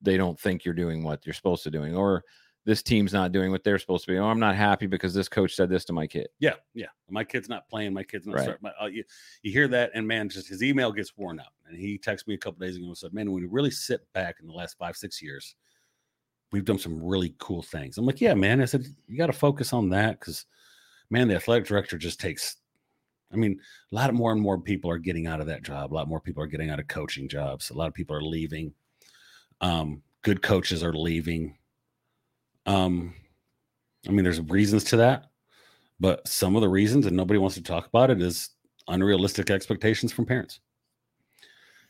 [0.00, 2.24] they don't think you're doing what you're supposed to doing, or
[2.64, 4.16] this team's not doing what they're supposed to be.
[4.18, 6.28] Oh, I'm not happy because this coach said this to my kid.
[6.38, 6.86] Yeah, yeah.
[7.10, 7.92] My kid's not playing.
[7.92, 8.62] My kid's not Right.
[8.62, 9.04] My, uh, you,
[9.42, 11.52] you hear that, and man, just his email gets worn out.
[11.66, 14.10] And he texted me a couple days ago and said, "Man, when you really sit
[14.14, 15.56] back in the last five, six years,
[16.52, 19.32] we've done some really cool things." I'm like, "Yeah, man." I said, "You got to
[19.32, 20.46] focus on that because,
[21.10, 22.56] man, the athletic director just takes.
[23.32, 23.58] I mean,
[23.90, 25.92] a lot of more and more people are getting out of that job.
[25.92, 27.70] A lot more people are getting out of coaching jobs.
[27.70, 28.72] A lot of people are leaving.
[29.60, 31.56] Um, good coaches are leaving.
[32.66, 33.14] Um,
[34.06, 35.26] I mean, there's reasons to that,
[36.00, 38.50] but some of the reasons, and nobody wants to talk about it, is
[38.88, 40.60] unrealistic expectations from parents.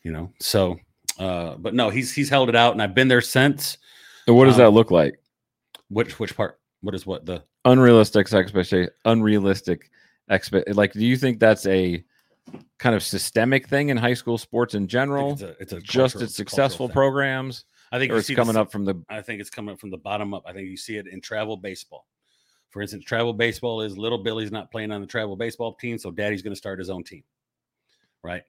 [0.03, 0.79] You know, so,
[1.19, 3.79] uh, but no, he's he's held it out, and I've been there since.
[4.27, 5.19] So what does Um, that look like?
[5.89, 6.59] Which which part?
[6.81, 7.45] What is what the?
[7.65, 8.91] Unrealistic expectation.
[9.05, 9.91] Unrealistic
[10.29, 10.75] expect.
[10.75, 12.05] Like, do you think that's a
[12.79, 15.33] kind of systemic thing in high school sports in general?
[15.33, 18.85] It's a, it's a Just its successful programs, I think it's coming this- up from
[18.85, 20.43] the I think it's coming up from the bottom up.
[20.47, 22.07] I think you see it in travel baseball.
[22.71, 26.11] For instance, travel baseball is little Billy's not playing on the travel baseball team, so
[26.11, 27.23] daddy's going to start his own team.
[28.23, 28.43] Right?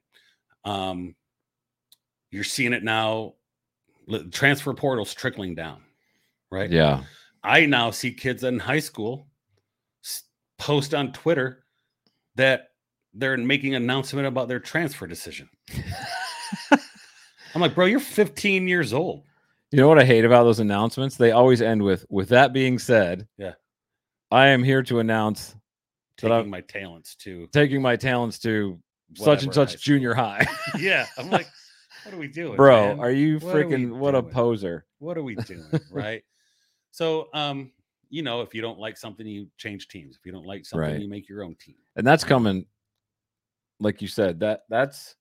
[0.64, 1.16] Um
[2.32, 3.36] you're seeing it now
[4.32, 5.82] transfer portals trickling down.
[6.52, 6.72] Right?
[6.72, 7.04] yeah.
[7.44, 9.28] I now see kids in high school
[10.58, 11.64] post on Twitter
[12.36, 12.70] that
[13.14, 15.48] they're making an announcement about their transfer decision.
[17.54, 19.24] I'm like, "Bro, you're 15 years old."
[19.72, 21.18] You know what I hate about those announcements?
[21.18, 23.54] They always end with, "With that being said, Yeah.
[24.32, 25.56] I am here to announce
[26.18, 28.80] Taking I'm- my talents to taking my talents to
[29.16, 30.48] such and such high junior high."
[30.80, 31.48] yeah, I'm like,
[32.06, 33.00] what are we doing, Bro, man?
[33.00, 34.86] are you What are we freaking what a poser?
[35.00, 36.24] What are we doing, right?
[36.92, 37.72] So, um,
[38.10, 40.16] you know, if you don't like something, you change teams.
[40.16, 41.02] If you don't like something, Right.
[41.02, 41.76] you make your own team.
[41.96, 42.66] And that's coming
[43.80, 45.16] like you said, that that's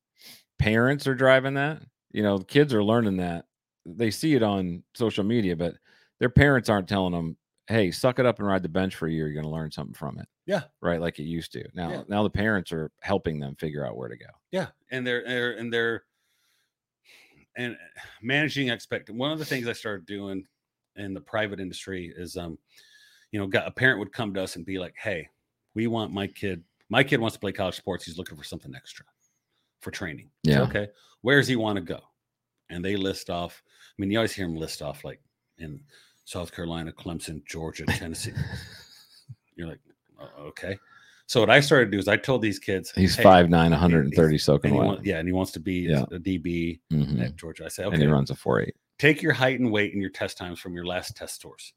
[0.59, 1.83] parents are driving that.
[2.13, 3.47] You know, kids are learning that.
[3.85, 5.75] They see it on social media, but
[6.21, 9.11] their parents aren't telling them, "Hey, suck it up and ride the bench for a
[9.11, 9.27] year.
[9.27, 10.63] You're going to learn something from it." Yeah.
[10.81, 11.65] Right, like it used to.
[11.75, 12.03] Now, Yeah.
[12.09, 14.27] now the parents are helping them figure out where to go.
[14.53, 16.05] Yeah, and they're, they're and they're
[17.57, 17.77] and
[18.23, 19.11] managing expect.
[19.11, 20.47] One of the things I started doing
[20.97, 22.59] in the private industry is, um,
[23.33, 25.29] you know, got a parent would come to us and be like, "Hey,
[25.75, 26.63] we want my kid.
[26.89, 28.05] My kid wants to play college sports.
[28.05, 29.05] He's looking for something extra
[29.81, 30.31] for training.
[30.43, 30.63] Yeah.
[30.63, 30.89] okay.
[31.23, 32.01] Where does he want to go?
[32.71, 33.63] And they list off.
[33.67, 35.21] I mean, you always hear them list off like
[35.59, 35.81] in
[36.25, 38.33] South Carolina, Clemson, Georgia, Tennessee.
[39.57, 39.81] You're like,
[40.19, 40.79] "Oh, okay.
[41.27, 43.71] So what I started to do is I told these kids, He's "Hey," five nine,
[43.71, 45.05] 130 soaking wet.
[45.05, 46.03] yeah, and he wants to be Yeah.
[46.11, 47.23] a DB Mhm.
[47.25, 47.65] at Georgia.
[47.65, 47.95] I say, okay.
[47.95, 48.75] And he runs a four eight.
[48.99, 51.73] take your height and weight and your test times from your last test scores.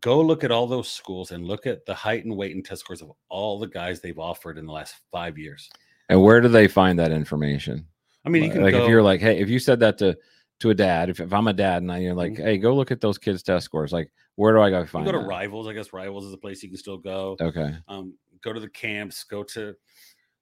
[0.00, 2.80] Go look at all those schools and look at the height and weight and test
[2.82, 5.70] scores of all the guys they've offered in the last five years.
[6.08, 7.86] And where do they find that information?
[8.24, 10.16] I mean, you can like go, if you're like, hey, if you said that to
[10.60, 12.44] to a dad, if, if I'm a dad and I, you're like, Mhm.
[12.44, 13.92] hey, go look at those kids' test scores.
[13.92, 15.26] Like, where do I go you find go to that?
[15.26, 15.66] Rivals.
[15.66, 17.36] I guess Rivals is a place you can still go.
[17.40, 17.74] Okay.
[17.88, 19.24] Um, go to the camps.
[19.24, 19.70] Go to.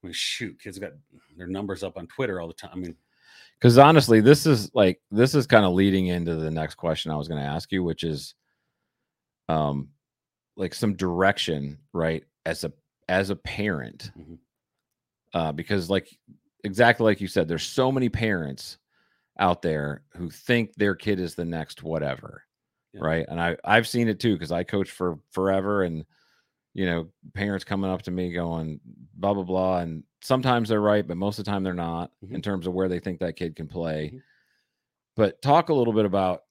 [0.02, 0.92] I mean, shoot, kids got
[1.38, 2.72] their numbers up on Twitter all the time.
[2.74, 2.96] I mean,
[3.58, 7.16] Because honestly, this is like this is kind of leading into the next question I
[7.16, 8.34] was going to ask you, which is,
[9.48, 9.88] um,
[10.56, 12.24] like some direction, right?
[12.46, 12.72] As a
[13.08, 14.38] as a parent, Mhm.
[15.34, 16.08] uh, because like
[16.64, 18.78] exactly like you said, there's so many parents
[19.38, 22.44] out there who think their kid is the next whatever,
[22.92, 23.00] Yeah.
[23.04, 23.26] right?
[23.28, 26.04] And I I've seen it too because I coached for forever, and
[26.74, 28.80] you know, parents coming up to me going
[29.14, 32.40] blah blah blah, and sometimes they're right, but most of the time they're not in
[32.40, 32.42] Mhm.
[32.42, 34.12] terms of where they think that kid can play.
[34.12, 34.22] Mhm.
[35.16, 36.44] But talk a little bit about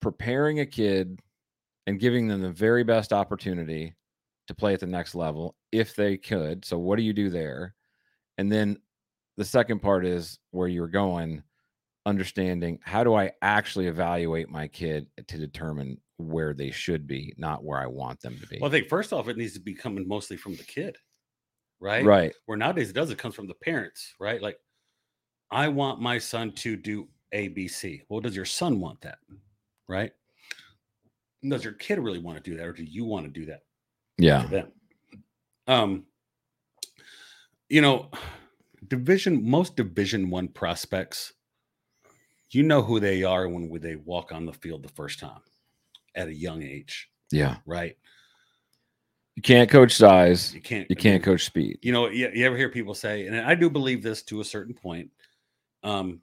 [0.00, 1.20] preparing a kid
[1.86, 3.94] and giving them the very best opportunity
[4.48, 6.64] to play at the next level if they could.
[6.64, 7.74] So what do you do there?
[8.38, 8.78] And then
[9.36, 11.44] the second part is where you're going
[12.06, 17.64] understanding how do I actually evaluate my kid to determine where they should be, not
[17.64, 18.58] where I want them to be.
[18.60, 20.96] well, I think first off, it needs to be coming mostly from the kid,
[21.80, 22.04] right?
[22.04, 22.34] right.
[22.46, 24.56] where nowadays it does it comes from the parents right like
[25.50, 29.18] i want my son to do a b c well does your son want that
[29.88, 30.12] right
[31.46, 33.60] does your kid really want to do that or do you want to do that
[34.18, 34.62] Yeah.
[35.66, 36.06] um
[37.68, 38.10] you know
[38.88, 41.32] division most division one prospects
[42.50, 45.40] you know who they are when they walk on the field the first time
[46.14, 47.56] at a young age Yeah.
[47.66, 47.96] right
[49.36, 50.54] You can't coach size.
[50.54, 51.78] you can't You can't mean, coach speed.
[51.82, 54.44] you know you, you ever hear people say and i do believe this to a
[54.44, 55.10] certain point
[55.82, 56.20] um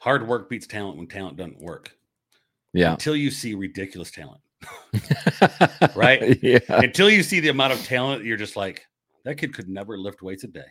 [0.00, 1.90] hard work beats talent when talent doesn't work
[2.72, 2.92] Yeah.
[2.92, 4.40] until you see ridiculous talent
[5.96, 6.38] Right?
[6.42, 6.58] Yeah.
[6.68, 8.84] until you see the amount of talent you're just like
[9.24, 10.64] that kid could never lift weights a day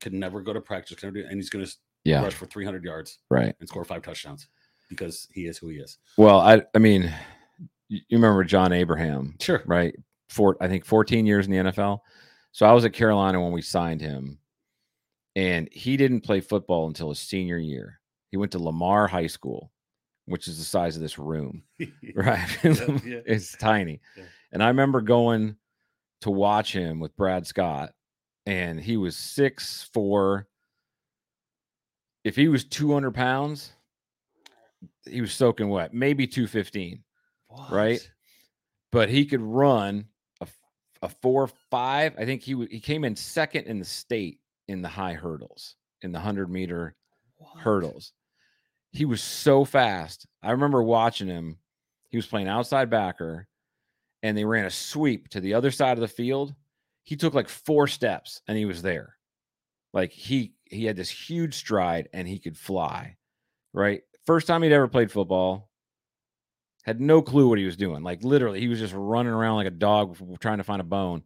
[0.00, 1.72] could never go to practice could never do, and he's going to
[2.04, 2.22] Yeah.
[2.22, 3.54] rush for 300 yards Right.
[3.60, 4.48] and score five touchdowns
[4.92, 7.12] because he is who he is Well, I I mean,
[7.88, 9.94] you remember John Abraham, sure right?
[10.28, 12.00] For I think 14 years in the NFL.
[12.52, 14.38] So I was at Carolina when we signed him,
[15.36, 18.00] and he didn't play football until his senior year.
[18.30, 19.70] He went to Lamar High School,
[20.26, 21.62] which is the size of this room,
[22.14, 22.46] right?
[22.64, 22.72] Yeah,
[23.04, 23.20] yeah.
[23.26, 24.00] it's tiny.
[24.16, 24.24] Yeah.
[24.52, 25.56] And I remember going
[26.22, 27.92] to watch him with Brad Scott,
[28.46, 30.46] and he was six four.
[32.24, 33.72] If he was 200 pounds,
[35.06, 37.02] he was soaking wet, maybe 215
[37.70, 38.10] right?
[38.90, 40.06] But he could run
[40.40, 40.46] a,
[41.02, 42.14] a four five.
[42.18, 45.76] I think he w- he came in second in the state in the high hurdles
[46.02, 46.94] in the hundred meter
[47.36, 47.58] What?
[47.58, 48.12] hurdles.
[48.90, 50.26] He was so fast.
[50.42, 51.58] I remember watching him.
[52.10, 53.48] He was playing outside backer,
[54.22, 56.54] and they ran a sweep to the other side of the field.
[57.04, 59.16] He took like four steps, and he was there.
[59.92, 63.16] Like he he had this huge stride, and he could fly.
[63.74, 65.68] Right, first time he'd ever played football.
[66.84, 68.02] Had no clue what he was doing.
[68.02, 71.22] Like literally, he was just running around like a dog trying to find a bone.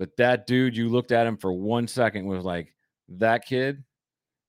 [0.00, 2.74] But that dude, you looked at him for one second, was like,
[3.10, 3.84] that kid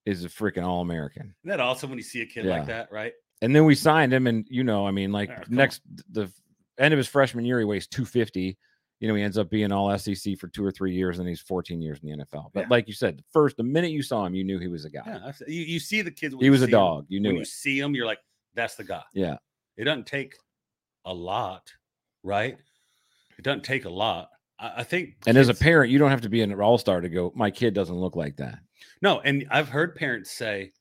[0.07, 1.35] is a freaking all American.
[1.43, 2.57] Isn't that awesome when you see a kid Yeah.
[2.57, 3.13] like that, right?
[3.43, 5.55] And then we signed him, and you know, I mean, like Yeah, come on.
[5.57, 6.31] next the
[6.79, 8.57] end of his freshman year, he weighs 250.
[8.99, 11.41] You know, he ends up being all SEC for two or three years, and he's
[11.41, 12.51] 14 years in the NFL.
[12.53, 12.67] But Yeah.
[12.69, 14.89] like you said, the first the minute you saw him, you knew he was a
[14.89, 15.01] guy.
[15.05, 16.33] Yeah, you, you see the kids.
[16.39, 17.05] he was a dog.
[17.09, 17.39] You knew when it.
[17.39, 18.19] you see him, you're like,
[18.53, 19.03] that's the guy.
[19.13, 19.35] yeah.
[19.77, 20.35] It doesn't take
[21.03, 21.69] a lot,
[22.23, 22.57] right?
[23.37, 24.29] It doesn't take a lot.
[24.57, 25.15] I, I think.
[25.27, 27.33] And as a parent, you don't have to be an all star to go.
[27.35, 28.59] My kid doesn't look like that.
[29.01, 30.71] no, and I've heard parents say,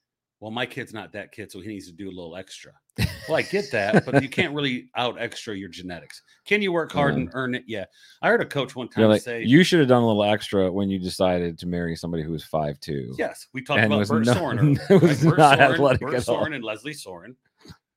[0.45, 2.73] "Well, my kid's not that kid, so he needs to do a little extra."
[3.27, 6.21] Well, I get that, but you can't really out extra your genetics.
[6.45, 7.65] Can you work hard and earn it?
[7.67, 7.87] Yeah.
[8.21, 10.71] I heard a coach one time like, say, you should have done a little extra
[10.71, 13.15] when you decided to marry somebody who was five two.
[13.17, 14.59] Yes, we talked and about Bert not- Sorin.
[14.59, 16.41] earlier, it was Bert not Sorin, athletic Bert at all.
[16.41, 17.35] Sorin and Leslie Sorin.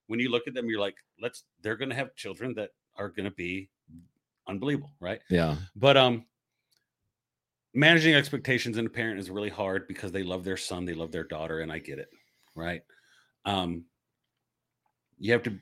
[0.07, 1.43] When you look at them, you're like, let's.
[1.61, 3.69] They're going to have children that are going to be
[4.47, 5.19] unbelievable, right?
[5.29, 5.57] Yeah.
[5.75, 6.25] But um,
[7.73, 11.11] managing expectations in a parent is really hard because they love their son, they love
[11.11, 12.09] their daughter, and I get it,
[12.57, 12.81] right?
[13.45, 13.85] Um,
[15.17, 15.57] you have to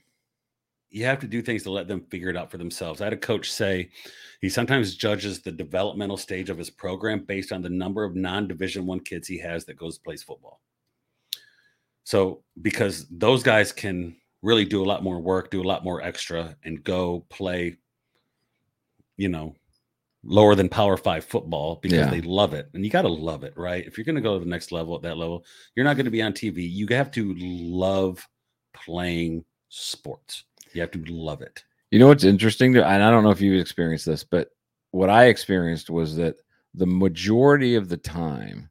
[0.89, 3.01] you have to do things to let them figure it out for themselves.
[3.01, 3.89] I had a coach say
[4.39, 8.85] he sometimes judges the developmental stage of his program based on the number of non-division
[8.85, 10.61] one kids he has that goes plays football.
[12.05, 16.01] So because those guys can really do a lot more work, do a lot more
[16.01, 17.75] extra, and go play,
[19.17, 19.55] you know,
[20.27, 22.09] lower than power five football because Yeah.
[22.09, 22.67] they love it.
[22.73, 23.85] And you got to love it, right?
[23.85, 26.05] If you're going to go to the next level at that level, you're not going
[26.05, 26.67] to be on TV.
[26.69, 28.27] You have to love
[28.73, 30.43] playing sports.
[30.73, 31.63] You have to love it.
[31.91, 34.49] You know what's interesting, and I don't know if you've experienced this, but
[34.91, 36.35] what I experienced was that
[36.73, 38.69] the majority of the time,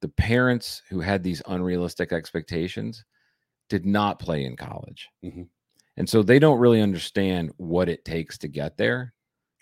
[0.00, 3.04] the parents who had these unrealistic expectations
[3.68, 5.08] did not play in college.
[5.22, 5.48] Mhm.
[5.96, 9.14] And so they don't really understand what it takes to get there.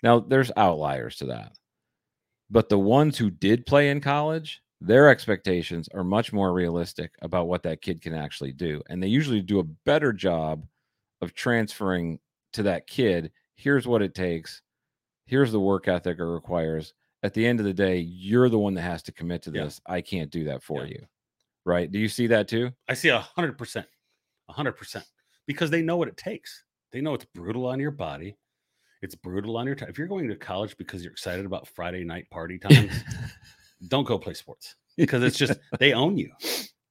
[0.03, 1.57] Now, there's outliers to that.
[2.49, 7.47] But the ones who did play in college, their expectations are much more realistic about
[7.47, 8.81] what that kid can actually do.
[8.89, 10.65] And they usually do a better job
[11.21, 12.19] of transferring
[12.53, 14.63] to that kid here's what it takes,
[15.27, 16.95] here's the work ethic it requires.
[17.21, 19.65] At the end of the day, you're the one that has to commit to Yeah.
[19.65, 19.79] this.
[19.85, 20.93] I can't do that for Yeah.
[20.93, 21.07] you.
[21.63, 21.91] Right.
[21.91, 22.71] Do you see that too?
[22.87, 23.87] I see a hundred percent,
[24.49, 25.05] a hundred percent,
[25.45, 26.63] because they know what it takes.
[26.91, 28.35] They know it's brutal on your body.
[29.01, 29.89] It's brutal on your time.
[29.89, 32.91] If you're going to college because you're excited about Friday night party times,
[33.87, 36.31] don't go play sports because it's just they own you,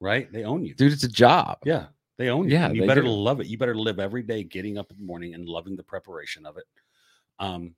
[0.00, 0.30] right?
[0.32, 0.74] They own you.
[0.74, 1.58] Dude, it's a job.
[1.64, 1.86] Yeah,
[2.18, 2.52] they own you.
[2.54, 3.08] Yeah, and you better do.
[3.08, 3.46] love it.
[3.46, 6.56] You better live every day getting up in the morning and loving the preparation of
[6.56, 6.64] it.
[7.38, 7.74] Um,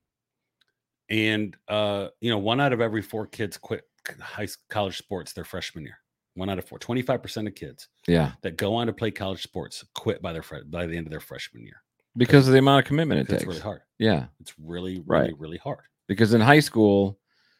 [1.10, 3.84] and uh, you know, one out of every four kids quit
[4.20, 5.98] high college sports their freshman year.
[6.34, 8.32] One out of four, 25% of kids Yeah.
[8.40, 11.20] that go on to play college sports quit by their by the end of their
[11.20, 11.82] freshman year.
[12.16, 13.42] Because of the amount of commitment it takes.
[13.42, 13.80] it's really hard.
[13.98, 14.26] Yeah.
[14.40, 15.38] It's really, really, Right.
[15.38, 15.80] really hard.
[16.08, 17.18] Because in high school,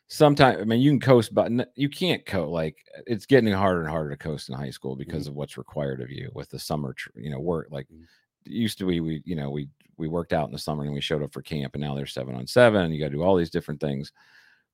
[0.09, 2.51] sometimes I mean you can coast, but you can't coast.
[2.51, 4.99] Like it's getting harder and harder to coast in high school Mm-hmm.
[4.99, 7.69] because of what's required of you with the summer, you know, work.
[7.71, 8.05] Like Mhm.
[8.45, 11.01] used to be we you know we we worked out in the summer and we
[11.01, 13.23] showed up for camp and now they're seven on seven and you got to do
[13.23, 14.11] all these different things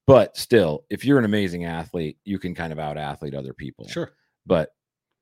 [0.07, 3.87] but still if you're an amazing athlete you can kind of out athlete other people
[3.87, 4.11] Sure.
[4.47, 4.73] but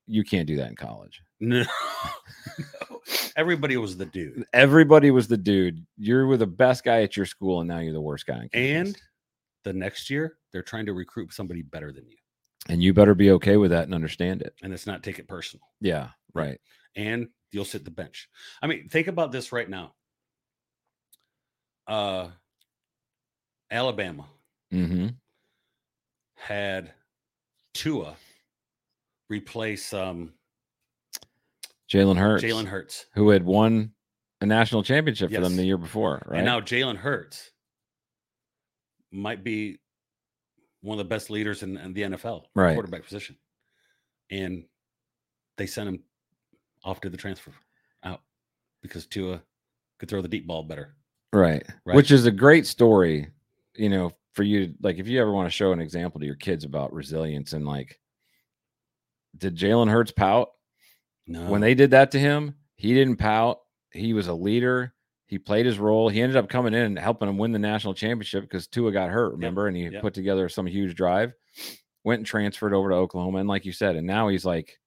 [0.06, 1.64] you can't do that in college No.
[1.64, 3.02] No.
[3.36, 4.46] Everybody was the dude.
[4.54, 7.94] everybody was the dude you were the best guy at your school and now you're
[7.94, 8.50] the worst guy.
[8.54, 8.98] And
[9.64, 12.18] the next year, they're trying to recruit somebody better than you.
[12.70, 15.28] and you better be okay with that and understand it And it's not take it
[15.28, 15.64] personal.
[15.82, 16.60] yeah right
[16.96, 18.28] And you'll sit the bench.
[18.62, 19.94] I mean, think about this right now.
[21.86, 22.30] Uh
[23.72, 24.26] Alabama
[24.74, 25.08] mm-hmm
[26.36, 26.92] had
[27.74, 28.16] Tua
[29.30, 30.34] replace um
[31.92, 33.06] jalen hurts Jalen Hurts.
[33.16, 33.92] who had won
[34.42, 37.52] a national championship for them the year before right And now Jalen Hurts
[39.12, 39.78] might be
[40.82, 42.76] one of the best leaders in, in the NFL, Right.
[42.76, 43.36] quarterback position.
[44.30, 44.66] And
[45.58, 46.04] they sent him
[46.84, 47.52] off to the transfer
[48.04, 48.22] out
[48.84, 49.42] because Tua
[50.00, 50.96] could throw the deep ball better.
[51.34, 51.64] right.
[51.86, 51.96] Right.
[51.96, 53.28] which is a great story
[53.76, 56.36] you know for you like if you ever want to show an example to your
[56.36, 58.00] kids about resilience and like
[59.38, 60.50] did jalen hurts pout
[61.28, 63.60] No, when they did that to him he didn't pout.
[63.92, 64.94] He was a leader.
[65.26, 66.08] He played his role.
[66.08, 69.10] He ended up coming in and helping him win the national championship because tua got
[69.10, 69.68] hurt remember?
[69.68, 70.02] And he yep.
[70.02, 71.34] put together some huge drive
[72.04, 73.40] went and transferred over to oklahoma.
[73.40, 74.80] And like you said and now he's like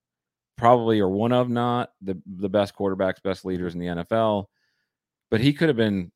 [0.56, 4.46] probably or one of not the the best quarterbacks best leaders in the nfl
[5.30, 6.12] but he could have been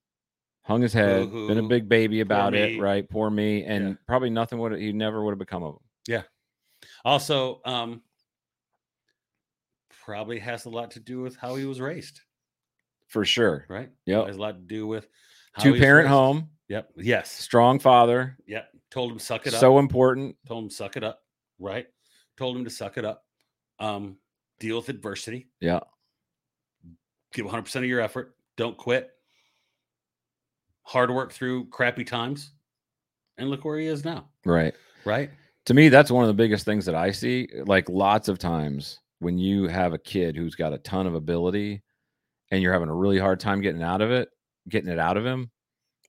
[0.63, 3.09] hung his head been a big baby about it right?
[3.09, 3.65] Poor me.
[3.65, 3.95] And Yeah.
[4.07, 5.81] probably nothing would he never would have become of him.
[6.09, 6.23] Yeah.
[7.05, 8.03] also um
[10.05, 12.21] probably has a lot to do with how he was raised,
[13.09, 13.65] for sure.
[13.69, 13.91] Right?
[14.07, 14.27] Yep.
[14.27, 15.09] Has a lot to do with
[15.53, 16.51] how two parent home.
[16.69, 16.91] Yep.
[16.97, 17.31] Yes.
[17.31, 18.37] strong father.
[18.47, 18.69] Yep.
[18.91, 19.61] Told him suck it up.
[19.61, 20.37] so important.
[20.47, 21.21] Told him suck it up.
[21.59, 21.87] Right?
[22.37, 23.25] Told him to suck it up.
[23.79, 24.17] Um
[24.61, 25.49] deal with adversity.
[25.61, 25.81] Yeah.
[27.33, 28.37] Give 100% of your effort.
[28.57, 29.11] Don't quit.
[30.83, 32.53] Hard work through crappy times.
[33.37, 34.29] And look where he is now.
[34.45, 34.75] Right.
[35.05, 35.31] Right?
[35.67, 39.01] To me that's one of the biggest things that i see like lots of times
[39.21, 41.83] when you have a kid who's got a ton of ability
[42.51, 44.29] and you're having a really hard time getting out of it
[44.69, 45.51] getting it out of him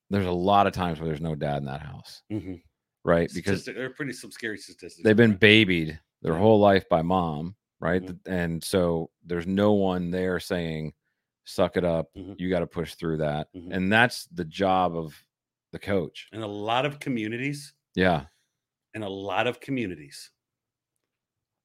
[0.10, 2.56] there's a lot of times where there's no dad in that house mm-hmm.
[3.04, 6.40] right because are pretty some scary statistics they've been babied their Yeah.
[6.40, 8.20] whole life by mom right Mhm.
[8.28, 10.94] and so there's no one there saying
[11.46, 12.40] suck it up Mhm.
[12.40, 13.72] you got to push through that Mhm.
[13.76, 15.14] and that's the job of
[15.72, 18.26] the coach in a lot of communities yeah
[18.94, 20.32] in a lot of communities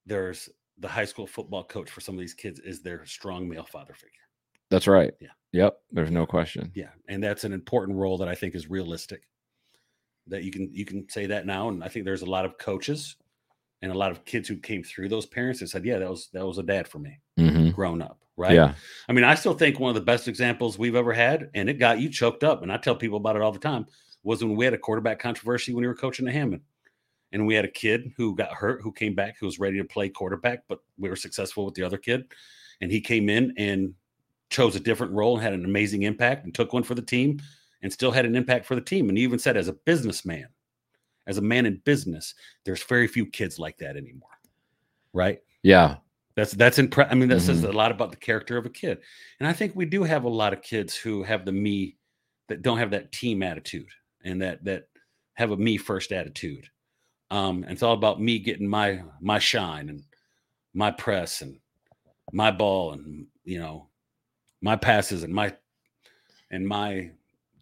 [0.07, 0.48] there's
[0.80, 3.94] the high school football coach for some of these kids is their strong male father
[3.94, 4.26] figure
[4.70, 5.28] that's right Yeah.
[5.52, 9.22] yep there's no question Yeah, and that's an important role that I think is realistic.
[10.26, 12.56] That you can you can say that now, and I think there's a lot of
[12.58, 13.16] coaches
[13.82, 16.28] and a lot of kids who came through those parents that said, "Yeah, that was
[16.32, 18.54] that was a dad for me hmm growing up." Right?
[18.54, 18.74] yeah
[19.08, 21.74] I mean, I still think one of the best examples we've ever had, and it
[21.74, 23.86] got you choked up, and I tell people about it all the time,
[24.22, 26.62] was when we had a quarterback controversy when we were coaching at Hammond.
[27.32, 29.84] And we had a kid who got hurt, who came back, who was ready to
[29.84, 32.24] play quarterback, but we were successful with the other kid.
[32.80, 33.94] And he came in and
[34.50, 37.40] chose a different role and had an amazing impact and took one for the team
[37.82, 39.08] and still had an impact for the team.
[39.08, 40.48] And he even said, as a businessman,
[41.26, 44.28] as a man in business, there's very few kids like that anymore.
[45.12, 45.40] Right.
[45.62, 45.96] yeah
[46.36, 47.68] That's that's impre- I mean, that says Mhm.
[47.68, 48.98] a lot about the character of a kid.
[49.38, 51.96] And I think we do have a lot of kids who have the me
[52.48, 53.88] that don't have that team attitude
[54.24, 54.88] and that that
[55.34, 56.68] have a me first attitude.
[57.30, 60.02] Um, and it's all about me getting my my shine and
[60.74, 61.58] my press and
[62.32, 63.88] my ball and you know
[64.62, 65.54] my passes and my
[66.50, 67.10] and my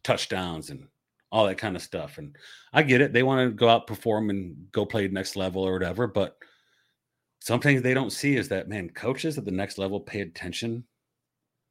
[0.03, 0.87] touchdowns and
[1.31, 2.17] all that kind of stuff.
[2.19, 2.35] And
[2.73, 3.13] I get it.
[3.13, 6.07] They want to go out, perform, and go play next level or whatever.
[6.07, 6.39] But
[7.41, 10.85] something they don't see is that man, coaches at the next level pay attention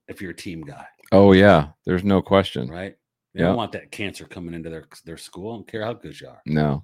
[0.07, 2.95] if you're a team guy, oh yeah there's no question right?
[3.33, 3.47] They Yeah.
[3.47, 5.51] don't want that cancer coming into their their school.
[5.51, 6.41] I don't care how good you are.
[6.45, 6.83] No.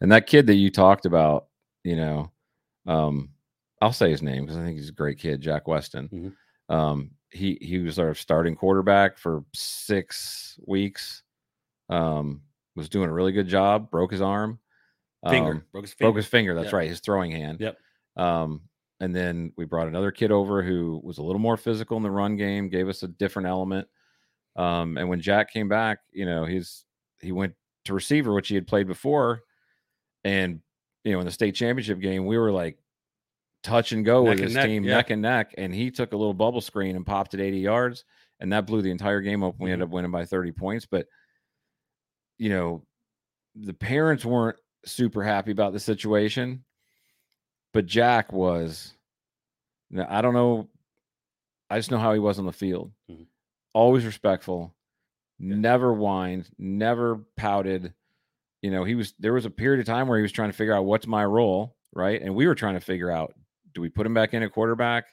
[0.00, 1.46] And that kid that you talked about,
[1.84, 2.30] you know,
[2.86, 3.30] um,
[3.82, 6.08] I'll say his name because I think he's a great kid, Jack Weston.
[6.70, 6.74] Mhm.
[6.74, 11.22] Um, he he was our starting quarterback for six weeks.
[11.88, 12.42] Um,
[12.76, 14.58] was doing a really good job, broke his arm.
[15.28, 16.08] Finger Um, broke his finger.
[16.10, 16.54] broke his finger.
[16.54, 16.72] That's Yep.
[16.74, 17.60] right, his throwing hand.
[17.60, 17.78] Yep.
[18.16, 18.62] Um,
[19.00, 22.10] and then we brought another kid over who was a little more physical in the
[22.10, 23.88] run game, gave us a different element.
[24.56, 26.84] Um, and when Jack came back, you know, he's
[27.20, 27.54] he went
[27.84, 29.42] to receiver, which he had played before,
[30.24, 30.60] and
[31.04, 32.78] you know, in the state championship game, we were like
[33.62, 34.94] touch and go Neck with and his neck, team, yeah.
[34.96, 38.04] neck and neck, and he took a little bubble screen and popped it 80 yards,
[38.40, 39.64] and that blew the entire game open.
[39.64, 41.06] We ended up winning by 30 points, but
[42.38, 42.84] you know,
[43.56, 46.64] the parents weren't super happy about the situation,
[47.72, 48.94] but Jack was.
[49.90, 50.68] Now, I don't know
[51.70, 52.92] I just know how he was on the field.
[53.10, 53.26] Mhm.
[53.74, 54.74] Always respectful,
[55.38, 55.56] Yeah.
[55.56, 57.92] never whined, never pouted.
[58.62, 60.56] You know, he was there was a period of time where he was trying to
[60.56, 62.20] figure out what's my role, right?
[62.20, 63.34] And we were trying to figure out
[63.74, 65.06] do we put him back in at quarterback?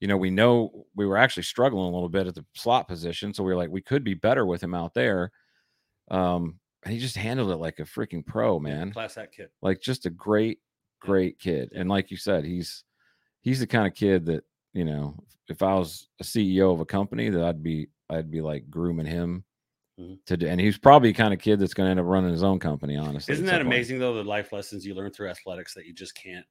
[0.00, 3.32] You know, we know we were actually struggling a little bit at the slot position,
[3.34, 5.32] so we were like we could be better with him out there.
[6.10, 9.48] Um, and he just handled it like a freaking pro, man Class act kid.
[9.60, 10.60] like just a great
[11.00, 12.84] great kid and like you said he's
[13.42, 15.14] he's the kind of kid that you know
[15.48, 19.06] if i was a ceo of a company that i'd be i'd be like grooming
[19.06, 19.44] him
[19.98, 20.18] Mhm.
[20.26, 22.30] to do and he's probably the kind of kid that's going to end up running
[22.30, 23.66] his own company honestly Isn't that some point.
[23.74, 24.14] amazing though?
[24.14, 26.44] The life lessons you learn through athletics that you just can't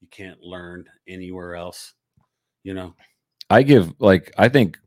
[0.00, 1.94] you can't learn anywhere else.
[2.64, 2.94] You know,
[3.50, 4.78] i give like i think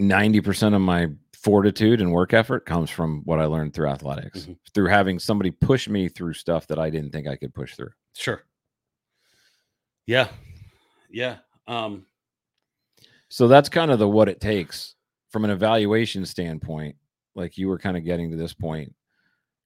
[0.00, 4.58] 90% of my fortitude and work effort comes from what i learned through athletics Mhm.
[4.74, 7.90] through having somebody push me through stuff that i didn't think i could push through
[8.14, 8.44] sure.
[10.06, 10.28] Yeah,
[11.10, 11.38] yeah.
[11.68, 12.06] Um,
[13.28, 14.96] So that's kind of the what it takes
[15.32, 16.94] from an evaluation standpoint.
[17.34, 18.94] Like you were kind of getting to this point.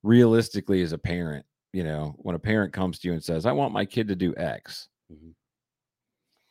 [0.03, 3.53] Realistically, as a parent, you know, when a parent comes to you and says, I
[3.53, 5.35] want my kid to do X, Mhm.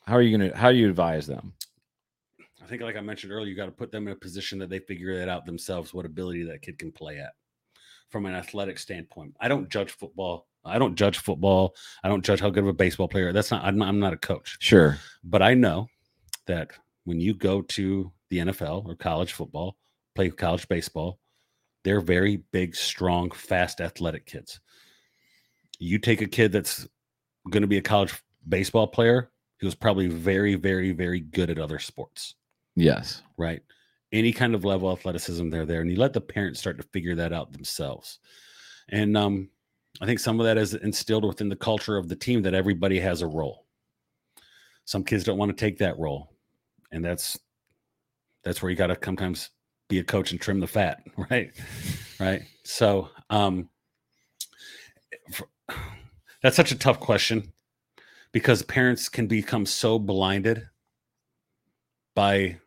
[0.04, 1.54] how are you going to, how do you advise them?
[2.62, 4.68] I think, like I mentioned earlier, you got to put them in a position that
[4.68, 7.32] they figure it out themselves, what ability that kid can play at
[8.10, 9.34] from an athletic standpoint.
[9.40, 10.46] I don't judge football.
[10.64, 11.74] I don't judge football.
[12.02, 13.32] I don't judge how good of a baseball player.
[13.32, 13.64] That's not.
[13.64, 14.98] I'm not, I'm not a coach, Sure.
[15.24, 15.88] but I know
[16.46, 16.72] that
[17.04, 19.76] when you go to the NFL or college football,
[20.14, 21.18] play college baseball,
[21.84, 24.60] they're very big, strong, fast, athletic kids.
[25.78, 26.86] You take a kid that's
[27.50, 28.14] going to be a college
[28.48, 32.34] baseball player, he was probably very, very, very good at other sports
[32.76, 33.22] Yes.
[33.38, 33.62] right?
[34.12, 36.86] Any kind of level of athleticism, they're there, and you let the parents start to
[36.92, 38.18] figure that out themselves.
[38.90, 39.48] And um,
[40.00, 43.00] I think some of that is instilled within the culture of the team that everybody
[43.00, 43.66] has a role.
[44.84, 46.36] Some kids don't want to take that role,
[46.92, 47.38] and that's
[48.46, 49.50] that's where you got to sometimes
[49.88, 51.50] be a coach and trim the fat, right?
[52.20, 52.42] right.
[52.64, 53.68] So um,
[55.32, 55.48] for-
[56.42, 57.52] that's such a tough question
[58.30, 60.68] because parents can become so blinded
[62.14, 62.58] by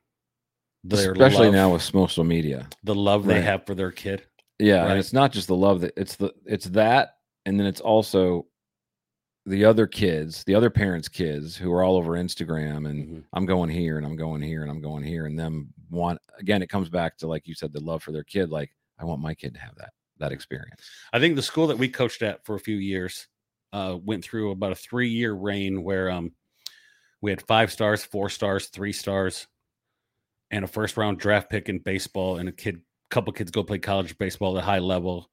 [0.83, 2.67] their Especially love, now with social media.
[2.83, 4.23] the love they have for their kid.
[4.59, 4.81] Yeah.
[4.81, 4.91] Right.
[4.91, 7.15] And it's not just the love that it's the, it's that.
[7.45, 8.47] And then it's also
[9.49, 13.23] the other kids, the other parents' kids who are all over Instagram and Mhm.
[13.33, 16.61] I'm going here and I'm going here and I'm going here and them want again
[16.61, 19.21] it comes back to like you said the love for their kid like I want
[19.21, 20.87] my kid to have that that experience.
[21.13, 23.27] I think the school that we coached at for a few years
[23.73, 26.33] uh, went through about a three year reign where um,
[27.21, 29.47] we had five stars, four stars, three stars,
[30.51, 33.79] and a first round draft pick in baseball, and a kid, couple kids go play
[33.79, 35.29] college baseball at a high level.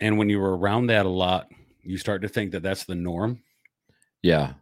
[0.00, 1.50] And when you were around that a lot,
[1.82, 3.42] you start to think that that's the norm.
[4.22, 4.54] Yeah.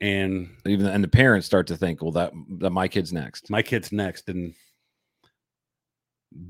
[0.00, 3.50] And Even and the parents start to think, well that, that my kid's next.
[3.50, 4.54] my kid's next, and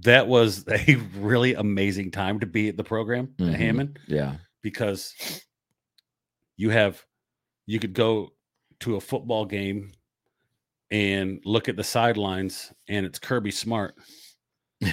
[0.03, 3.53] that was a really amazing time to be at the program Mhm.
[3.53, 3.99] at Hammond.
[4.07, 4.37] Yeah.
[4.62, 5.14] because
[6.57, 7.03] you have
[7.66, 8.31] you could go
[8.81, 9.93] to a football game
[10.91, 13.95] and look at the sidelines and it's Kirby Smart.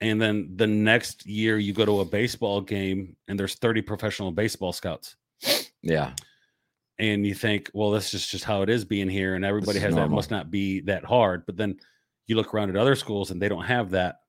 [0.00, 4.30] and then the next year you go to a baseball game and there's 30 professional
[4.32, 5.16] baseball scouts.
[5.82, 6.12] Yeah.
[6.98, 9.84] And you think, well, that's just just how it is being here and everybody is
[9.84, 11.44] has that must not be that hard.
[11.46, 11.78] But then
[12.26, 14.20] you look around at other schools and they don't have that.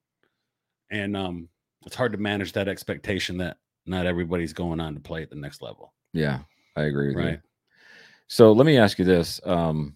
[0.89, 1.49] And um
[1.85, 5.35] it's hard to manage that expectation that not everybody's going on to play at the
[5.35, 5.93] next level.
[6.13, 6.39] Yeah.
[6.75, 7.29] I agree with you.
[7.31, 7.39] Right.
[8.27, 9.39] So let me ask you this.
[9.45, 9.95] Um,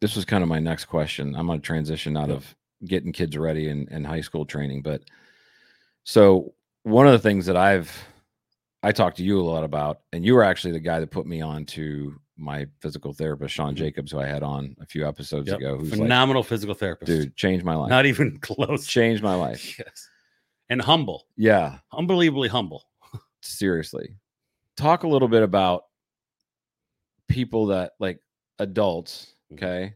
[0.00, 1.34] this was kind of my next question.
[1.36, 2.54] I'm going to transition out of
[2.84, 4.82] getting kids ready and, and high school training.
[4.82, 5.02] But
[6.04, 7.90] so one of the things that I've,
[8.82, 11.26] I talked to you a lot about, and you were actually the guy that put
[11.26, 13.78] me on to my physical therapist, Sean Mhm.
[13.78, 15.58] Jacobs, who I had on a few episodes Yep.
[15.58, 17.06] ago, who's like, Phenomenal physical therapist.
[17.10, 17.88] dude, changed my life.
[17.88, 18.86] Not even close.
[18.86, 19.78] changed my life.
[19.78, 20.08] Yes.
[20.68, 21.26] And humble.
[21.36, 21.78] Yeah.
[21.92, 22.84] Unbelievably humble.
[23.40, 24.16] seriously
[24.76, 25.84] talk a little bit about
[27.28, 28.20] people that like
[28.58, 29.54] adults Mhm.
[29.56, 29.94] okay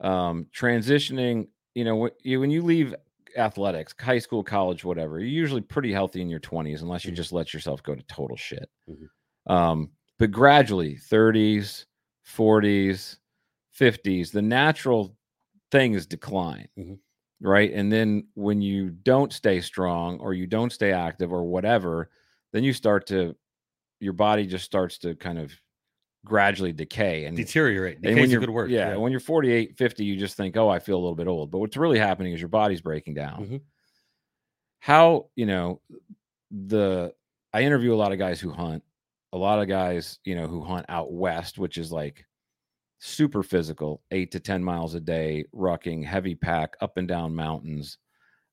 [0.00, 2.94] um transitioning you know when you, when you leave
[3.36, 7.16] athletics high school college whatever you're usually pretty healthy in your 20s unless you Mhm.
[7.16, 9.08] just let yourself go to total shit Mhm.
[9.46, 11.86] um but gradually 30s
[12.24, 13.18] 40s
[13.72, 15.16] 50s the natural
[15.70, 17.00] thing is decline Mhm.
[17.40, 22.10] right and then when you don't stay strong or you don't stay active or whatever
[22.52, 23.36] then you start to
[24.00, 25.52] your body just starts to kind of
[26.24, 27.98] gradually decay and, Deteriorate.
[28.04, 28.70] and a you're good word.
[28.70, 31.50] yeah, when you're 48 50 you just think oh i feel a little bit old
[31.50, 33.60] but what's really happening is your body's breaking down Mhm.
[34.80, 35.80] how you know
[36.50, 37.12] the
[37.52, 38.82] i interview a lot of guys who hunt
[39.32, 42.26] a lot of guys, you know, who hunt out west, which is like
[42.98, 47.98] super physical, eight to 10 miles a day, rucking, heavy pack, up and down mountains.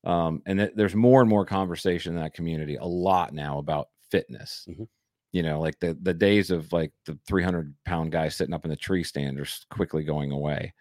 [0.04, 3.88] Um, and th- there's more and more conversation in that community, a lot now about
[4.08, 4.68] fitness.
[4.70, 4.86] Mhm.
[5.32, 8.70] You know, like the, the days of like the 300 pound guy sitting up in
[8.70, 10.72] the tree stand are quickly going away.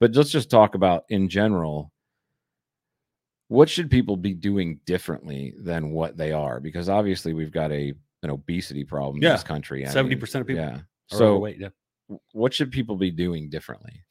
[0.00, 1.92] But let's just talk about in general
[3.48, 6.60] what should people be doing differently than what they are?
[6.60, 9.86] Because obviously we've got a an obesity problem in this country.
[9.86, 10.76] I Seventy mean, percent of people yeah.
[10.76, 11.58] are So overweight.
[11.60, 11.68] Yeah.
[12.32, 14.02] what should people be doing differently?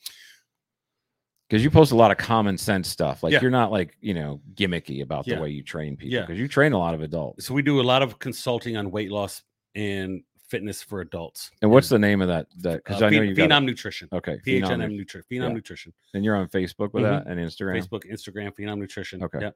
[1.49, 3.24] Because you post a lot of common sense stuff.
[3.24, 3.41] Like Yeah.
[3.41, 5.36] you're not like, you know, gimmicky about Yeah.
[5.36, 6.13] the way you train people.
[6.13, 6.21] Yeah.
[6.21, 7.45] Because you train a lot of adults.
[7.47, 9.41] So we do a lot of consulting on weight loss
[9.76, 11.49] and fitness for adults.
[11.61, 12.47] And what's the name of that?
[12.59, 13.65] That because uh, I know you got Phenom it.
[13.65, 14.07] Nutrition.
[14.13, 14.39] okay.
[14.45, 15.24] PHNM Phenom, Nutrition.
[15.32, 15.53] Phenom Yeah.
[15.53, 15.93] Nutrition.
[16.13, 17.24] and you're on Facebook with Mhm.
[17.26, 17.82] that and Instagram.
[17.82, 19.24] Facebook, Instagram, Phenom Nutrition.
[19.24, 19.39] Okay.
[19.41, 19.51] Yeah.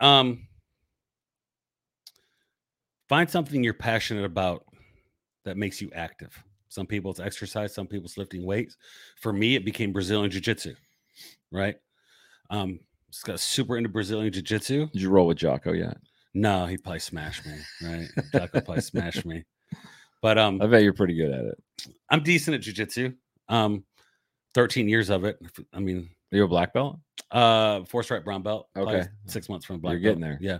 [0.00, 0.48] Um,
[3.08, 4.64] find something you're passionate about
[5.44, 6.42] that makes you active.
[6.68, 8.76] Some people it's exercise, some people it's lifting weights.
[9.20, 10.74] For me, it became Brazilian Jiu Jitsu,
[11.52, 11.76] right?
[12.50, 12.80] Um,
[13.12, 14.86] just got super into Brazilian Jiu Jitsu.
[14.92, 15.96] Did you roll with Jocko yet?
[16.34, 18.08] No, he'd probably smash me, right?
[18.32, 19.44] Jocko probably smash me.
[20.20, 21.62] But um, I bet you're pretty good at it.
[22.10, 23.14] I'm decent at jujitsu.
[23.48, 23.84] Um,
[24.54, 25.38] 13 years of it.
[25.72, 26.98] I mean, Are you a black belt?
[27.30, 28.68] uh, four stripe brown belt.
[28.76, 29.04] Okay.
[29.26, 29.92] six months from black.
[29.92, 30.38] You're getting belt.
[30.40, 30.48] there.
[30.52, 30.58] Yeah.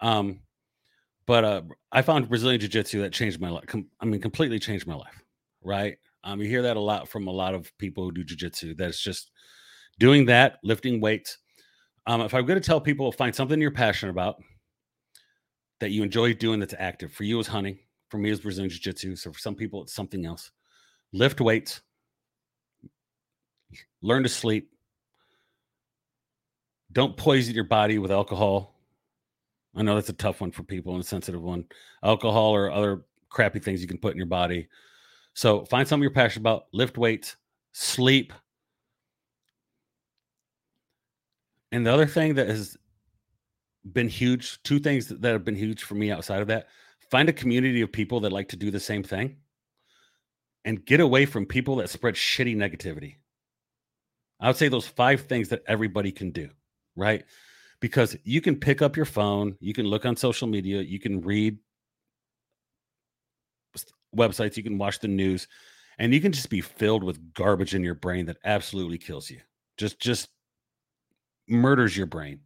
[0.00, 0.40] Um,
[1.26, 3.66] but uh, I found Brazilian Jiu Jitsu that changed my life.
[3.66, 5.22] Com- I mean, completely changed my life.
[5.62, 5.98] Right.
[6.24, 8.74] Um, you hear that a lot from a lot of people who do Jiu Jitsu.
[8.74, 9.30] That it's just
[9.98, 11.38] doing that, lifting weights.
[12.06, 14.42] Um, if I'm going to tell people, find something you're passionate about
[15.82, 17.12] that you enjoy doing that's active.
[17.12, 17.76] For you, is hunting.
[18.08, 19.16] For me, is Brazilian Jiu Jitsu.
[19.16, 20.52] So for some people, it's something else.
[21.12, 21.80] Lift weights.
[24.00, 24.70] Learn to sleep.
[26.92, 28.76] Don't poison your body with alcohol.
[29.74, 31.64] I know that's a tough one for people and a sensitive one.
[32.04, 34.68] Alcohol or other crappy things you can put in your body.
[35.34, 37.34] So find something you're passionate about, lift weights,
[37.72, 38.32] sleep.
[41.72, 42.76] And the other thing that has
[43.90, 46.68] been huge, two things that have been huge for me outside of that,
[47.10, 49.36] find a community of people that like to do the same thing
[50.64, 53.16] and get away from people that spread shitty negativity.
[54.40, 56.50] I would say those five things that everybody can do,
[56.96, 57.24] right?
[57.80, 61.20] Because you can pick up your phone, you can look on social media, you can
[61.20, 61.58] read
[64.16, 65.48] websites, you can watch the news,
[65.98, 69.40] and you can just be filled with garbage in your brain that absolutely kills you.
[69.76, 70.28] Just just
[71.48, 72.40] murders your brain.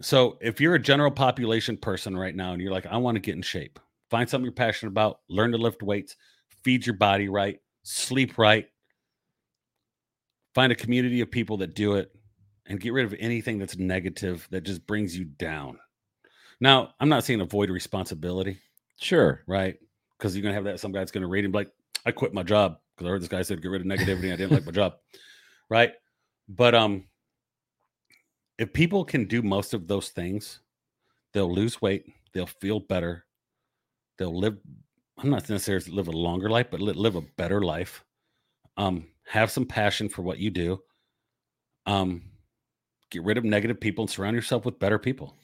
[0.00, 3.20] So if you're a general population person right now and you're like, I want to
[3.20, 3.78] get in shape,
[4.08, 6.16] find something you're passionate about, learn to lift weights,
[6.62, 8.68] feed your body right, sleep right,
[10.54, 12.10] find a community of people that do it,
[12.66, 15.78] and get rid of anything that's negative that just brings you down.
[16.60, 18.58] Now, I'm not saying avoid responsibility,
[19.00, 19.42] Sure.
[19.46, 19.76] right?
[20.16, 21.70] Because you're gonna have that some guy's gonna read and be like,
[22.06, 24.32] I quit my job because I heard this guy said get rid of negativity.
[24.32, 24.94] I didn't like my job,
[25.68, 25.92] right?
[26.48, 27.04] But um,
[28.60, 30.60] if people can do most of those things,
[31.32, 32.04] they'll lose weight,
[32.34, 33.24] they'll feel better,
[34.18, 34.58] they'll live.
[35.16, 38.04] I'm not necessarily live a longer life, but live a better life.
[38.76, 40.78] Um, have some passion for what you do.
[41.86, 42.22] Um,
[43.10, 45.34] get rid of negative people and surround yourself with better people.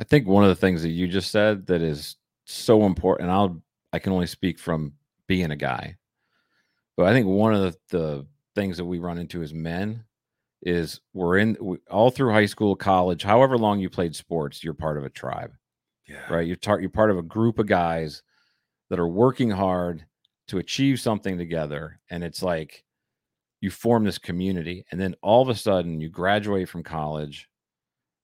[0.00, 3.36] I think one of the things that you just said that is so important, and
[3.36, 3.62] I'll
[3.92, 4.94] I can only speak from
[5.28, 5.96] being a guy,
[6.96, 8.26] but I think one of the, the
[8.56, 10.02] things that we run into as men
[10.62, 14.74] is we're in we, all through high school, college, however long you played sports, you're
[14.74, 15.52] part of a tribe,
[16.08, 16.26] Yeah.
[16.32, 16.46] right?
[16.46, 18.22] You're tar- you're part of a group of guys
[18.90, 20.06] that are working hard
[20.48, 22.84] to achieve something together, and it's like
[23.60, 27.48] you form this community, and then all of a sudden you graduate from college.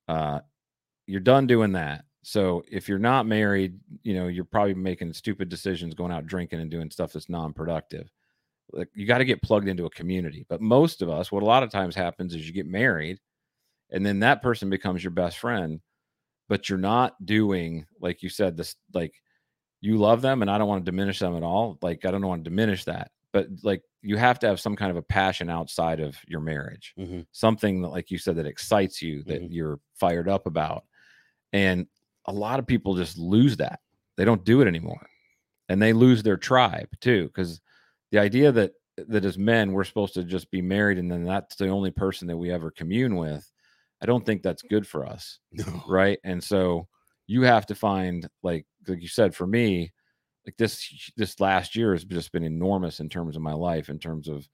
[0.09, 0.41] Uh,
[1.07, 2.05] you're done doing that.
[2.22, 6.61] So if you're not married, you know, you're probably making stupid decisions, going out drinking
[6.61, 8.11] and doing stuff that's non-productive.
[8.72, 10.44] Like you got to get plugged into a community.
[10.48, 13.18] But most of us, what a lot of times happens is you get married
[13.90, 15.80] and then that person becomes your best friend,
[16.48, 19.14] but you're not doing, like you said, this like
[19.80, 21.78] you love them and I don't want to diminish them at all.
[21.82, 23.10] Like I don't want to diminish that.
[23.32, 26.94] But like you have to have some kind of a passion outside of your marriage
[26.98, 27.26] Mhm.
[27.32, 29.48] something that, like you said, that excites you, that Mhm.
[29.50, 30.84] you're fired up about.
[31.52, 31.86] And
[32.26, 33.80] a lot of people just lose that.
[34.16, 35.06] They don't do it anymore.
[35.68, 37.26] And they lose their tribe too.
[37.28, 37.60] Because
[38.11, 38.72] the idea that
[39.09, 42.26] that as men we're supposed to just be married and then that's the only person
[42.26, 43.50] that we ever commune with,
[44.02, 45.38] I don't think that's good for us.
[45.52, 45.82] No.
[45.88, 46.18] Right.
[46.24, 46.88] And so
[47.26, 49.92] you have to find like like you said, for me,
[50.46, 53.98] like this this last year has just been enormous in terms of my life, in
[53.98, 54.48] terms of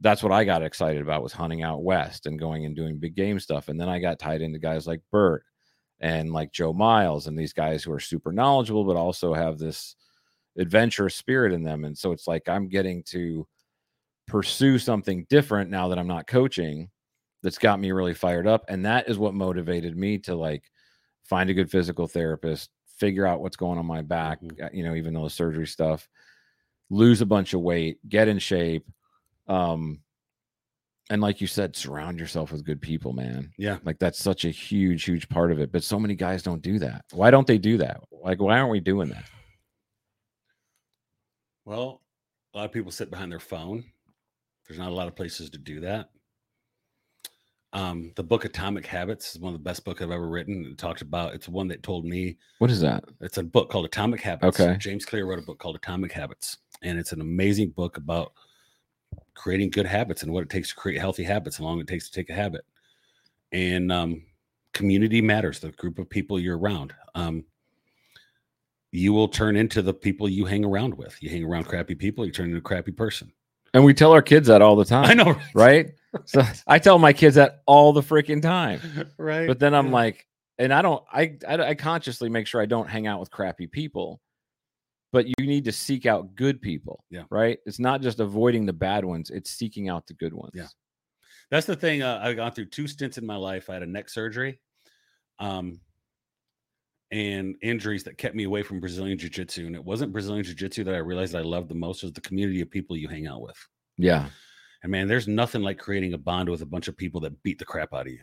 [0.00, 3.14] that's what I got excited about was hunting out west and going and doing big
[3.14, 3.68] game stuff.
[3.68, 5.44] And then I got tied into guys like Bert
[6.00, 9.96] and like Joe Miles and these guys who are super knowledgeable, but also have this
[10.58, 13.46] adventurous spirit in them and so it's like i'm getting to
[14.26, 16.88] pursue something different now that i'm not coaching
[17.42, 20.64] that's got me really fired up and that is what motivated me to like
[21.24, 24.62] find a good physical therapist figure out what's going on my back Mhm.
[24.64, 26.08] uh, you know even though the surgery stuff
[26.90, 28.86] lose a bunch of weight get in shape
[29.48, 30.00] um
[31.10, 33.78] and like you said surround yourself with good people man Yeah.
[33.84, 36.78] like that's such a huge huge part of it but so many guys don't do
[36.80, 39.24] that why don't they do that like why aren't we doing that
[41.64, 42.02] Well,
[42.54, 43.84] a lot of people sit behind their phone.
[44.66, 46.10] There's not a lot of places to do that.
[47.72, 50.66] Um, the book Atomic Habits is one of the best books I've ever written.
[50.72, 53.84] It talks about it's one that told me what is that it's a book called
[53.84, 54.58] Atomic Habits.
[54.60, 54.76] Okay.
[54.78, 58.32] James Clear wrote a book called Atomic Habits, and it's an amazing book about
[59.34, 61.86] creating good habits and what it takes to create healthy habits and how long it
[61.86, 62.64] takes to take a habit.
[63.52, 64.24] And um,
[64.74, 66.92] community matters, the group of people you're around.
[67.14, 67.44] Um,
[68.92, 71.16] you will turn into the people you hang around with.
[71.22, 73.32] You hang around crappy people, you turn into a crappy person.
[73.72, 75.92] and we tell our kids that all the time I know, right
[76.24, 78.80] so i tell my kids that all the freaking time
[79.16, 79.46] right?
[79.46, 79.92] but then i'm Yeah.
[79.92, 80.26] like
[80.58, 83.68] and i don't I, I i consciously make sure i don't hang out with crappy
[83.68, 84.20] people
[85.12, 87.22] but you need to seek out good people Yeah.
[87.30, 90.66] right it's not just avoiding the bad ones it's seeking out the good ones Yeah.
[91.52, 92.02] That's the thing.
[92.02, 93.70] Uh, I've gone through two stints in my life.
[93.70, 94.60] I had a neck surgery,
[95.40, 95.80] um,
[97.10, 99.66] and injuries that kept me away from Brazilian Jiu Jitsu.
[99.66, 102.02] And it wasn't Brazilian Jiu Jitsu that I realized I loved the most.
[102.02, 103.56] It was the community of people you hang out with.
[103.98, 104.28] yeah
[104.82, 107.58] And man, there's nothing like creating a bond with a bunch of people that beat
[107.58, 108.20] the crap out of you.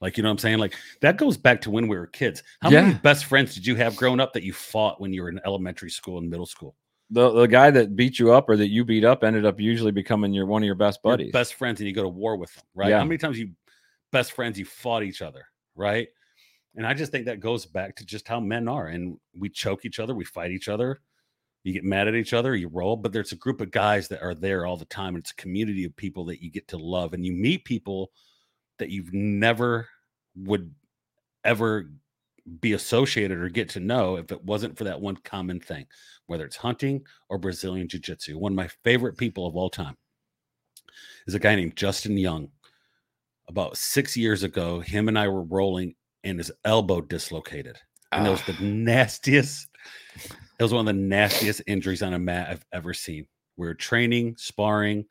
[0.00, 0.58] Like, you know what I'm saying?
[0.58, 2.42] Like, that goes back to when we were kids.
[2.60, 5.30] How many best friends did you have growing up that you fought when you were
[5.30, 6.76] in elementary school and middle school?
[7.10, 9.92] the, the guy that beat you up or that you beat up ended up usually
[9.92, 12.36] becoming your one of your best Your buddies best friends, and you go to war
[12.36, 12.90] with them, right?
[12.90, 12.98] Yeah.
[12.98, 13.50] How many times you
[14.12, 16.08] best friends you fought each other, right?
[16.76, 19.84] And I just think that goes back to just how men are, and we choke
[19.84, 21.00] each other, we fight each other,
[21.64, 24.22] you get mad at each other, you roll, but there's a group of guys that
[24.22, 26.76] are there all the time, and it's a community of people that you get to
[26.76, 28.12] love, and you meet people
[28.78, 29.88] that you've never
[30.36, 30.72] would
[31.44, 31.90] ever
[32.60, 35.86] be associated or get to know if it wasn't for that one common thing,
[36.26, 38.38] whether it's hunting or Brazilian Jiu Jitsu.
[38.38, 39.96] One of my favorite people of all time
[41.26, 42.48] is a guy named Justin Young.
[43.48, 45.94] About six years ago, him and I were rolling
[46.26, 47.78] and his elbow dislocated.
[48.12, 48.62] And it was the Ah.
[48.62, 49.68] nastiest,
[50.58, 53.26] it was one of the nastiest injuries on a mat I've ever seen.
[53.56, 55.06] We were training, sparring.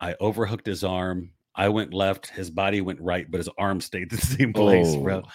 [0.00, 1.32] I overhooked his arm.
[1.54, 5.22] I went left, his body went right, but his arm stayed the same place, bro.
[5.24, 5.30] Oh.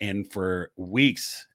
[0.00, 1.46] And for weeks,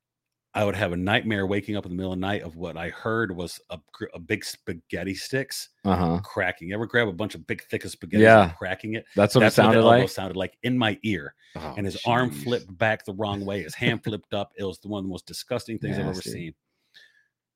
[0.55, 2.77] I would have a nightmare waking up in the middle of the night of what
[2.77, 3.77] I heard was a,
[4.13, 6.69] a big spaghetti sticks uh-huh cracking.
[6.69, 8.43] You ever grab a bunch of big thick of spaghetti Yeah.
[8.45, 9.05] and cracking it?
[9.17, 11.35] that's what That's it sounded what like sounded like in my ear.
[11.57, 13.63] Oh, and his arm flipped back the wrong way.
[13.63, 14.53] His hand flipped up.
[14.57, 16.53] It was the one of the most disgusting things I've ever seen.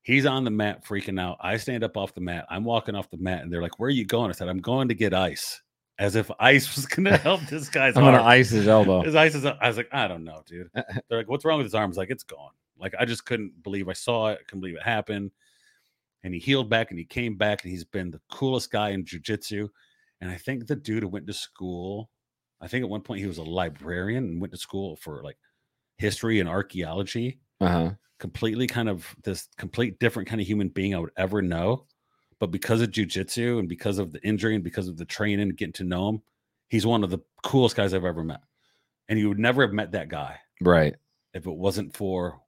[0.02, 1.38] He's on the mat freaking out.
[1.42, 2.46] I stand up off the mat.
[2.50, 4.30] I'm walking off the mat and they're like, Where are you going?
[4.30, 5.62] I said, I'm going to get ice.
[6.00, 9.36] As if ice was gonna help this guy's i'm gonna ice his elbow His ice
[9.36, 9.58] is up.
[9.62, 10.70] I was like, I don't know, dude.
[10.74, 11.84] They're like, what's wrong with his arm?
[11.84, 12.52] I was like, it's gone.
[12.80, 14.40] Like, I just couldn't believe I saw it.
[14.42, 15.32] I Couldn't believe it happened.
[16.24, 19.06] And he healed back and he came back and he's been the coolest guy in
[19.06, 19.70] jujitsu.
[20.22, 22.10] And I think the dude who went to school,
[22.60, 25.38] I think at one point he was a librarian and went to school for like
[25.98, 27.40] history and archaeology.
[27.62, 31.86] uh-huh Completely kind of this complete different kind of human being I would ever know.
[32.38, 35.56] But because of jujitsu and because of the injury and because of the training and
[35.56, 36.22] getting to know him,
[36.68, 38.42] he's one of the coolest guys I've ever met.
[39.08, 40.96] And you would never have met that guy right
[41.34, 42.42] if it wasn't for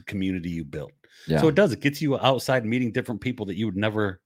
[0.00, 0.92] the community you built.
[1.26, 1.72] yeah So it does.
[1.72, 4.20] It gets you outside meeting different people that you would never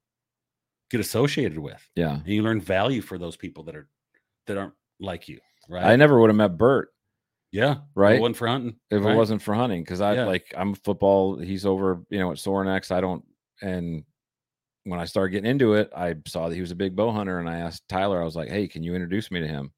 [0.91, 3.89] get associated with, yeah and you learn value for those people that are
[4.47, 5.39] that aren't like you.
[5.69, 5.85] Right?
[5.85, 6.91] i never would have met bert
[7.53, 7.73] Yeah.
[7.73, 8.77] If right It wasn't for hunting.
[8.91, 9.15] if right?
[9.15, 10.25] it wasn't for hunting because i Yeah.
[10.27, 12.91] like i'm football he's over you know at Sorinex.
[12.91, 13.25] i don't
[13.63, 14.05] and
[14.85, 17.39] when i started getting into it i saw that he was a big bow hunter
[17.39, 19.73] and i asked tyler i was like hey can you introduce me to him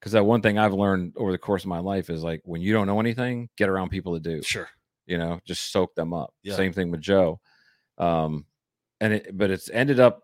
[0.00, 2.62] because that one thing i've learned over the course of my life is like when
[2.62, 4.68] you don't know anything get around people that do Sure.
[5.10, 6.54] You know just soak them up Yeah.
[6.56, 7.40] same thing with joe
[7.98, 8.46] um
[9.00, 10.22] and it but it's ended up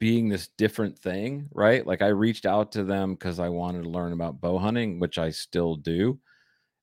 [0.00, 3.88] being this different thing right like i reached out to them because i wanted to
[3.90, 6.18] learn about bow hunting which i still do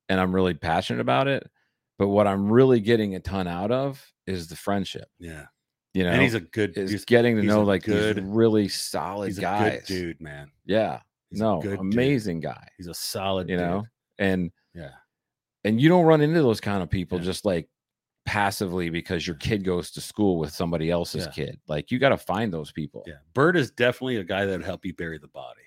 [0.09, 1.49] and i'm really passionate about it
[1.97, 5.45] but what i'm really getting a ton out of is the friendship Yeah.
[5.95, 6.77] you know and he's a good.
[6.77, 10.21] is He's, getting to know like good- these really solid he's a guys good dude,
[10.21, 10.51] man.
[10.65, 10.99] yeah
[11.31, 11.79] He's no good dude.
[11.79, 13.49] amazing guy He's a solid.
[13.49, 13.65] you dude.
[13.65, 13.83] know
[14.19, 14.91] and Yeah.
[15.63, 17.25] And you don't run into those kind of people Yeah.
[17.25, 17.67] just like
[18.25, 21.31] passively because your kid goes to school with somebody else's Yeah.
[21.31, 23.15] kid like you got to find those people Yeah.
[23.33, 25.61] Bert is definitely a guy that'd help you bury the body.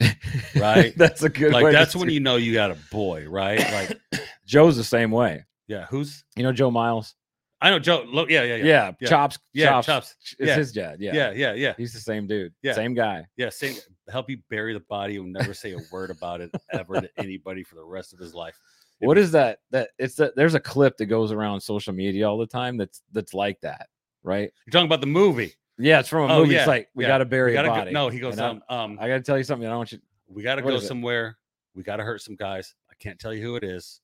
[0.56, 0.92] Right?
[0.96, 3.58] that's a good like that's when do- you know you got a boy, right?
[3.72, 4.00] Like,
[4.46, 5.86] joe's the same way yeah.
[5.90, 7.14] Who's you know joe miles
[7.60, 8.02] I know Joe.
[8.08, 9.08] Lo- yeah, yeah, yeah, Yeah, yeah.
[9.08, 10.16] chops, Yeah, chops, Chops.
[10.40, 10.56] It's Yeah.
[10.56, 10.96] his dad.
[11.00, 11.14] Yeah.
[11.14, 12.52] yeah, yeah, yeah, he's the same dude.
[12.60, 12.72] Yeah.
[12.72, 13.24] same guy.
[13.36, 13.50] yeah.
[13.50, 13.76] same
[14.10, 17.62] help you bury the body and never say a word about it ever to anybody
[17.62, 18.58] for the rest of his life.
[19.06, 19.58] What is that?
[19.70, 22.76] That it's that there's a clip that goes around social media all the time.
[22.76, 23.88] That's that's like that,
[24.22, 24.50] right?
[24.66, 25.54] You're talking about the movie?
[25.78, 26.54] Yeah, it's from a Oh, movie.
[26.54, 27.08] yeah, It's like we yeah.
[27.08, 27.90] got to bury We a gotta go- body.
[27.92, 28.38] no, he goes.
[28.38, 29.66] Um, um, I got to tell you something.
[29.66, 29.98] I don't want you.
[30.28, 30.86] we got to go is it?
[30.86, 31.38] somewhere.
[31.74, 32.74] We got to hurt some guys.
[32.90, 34.00] I can't tell you who it is,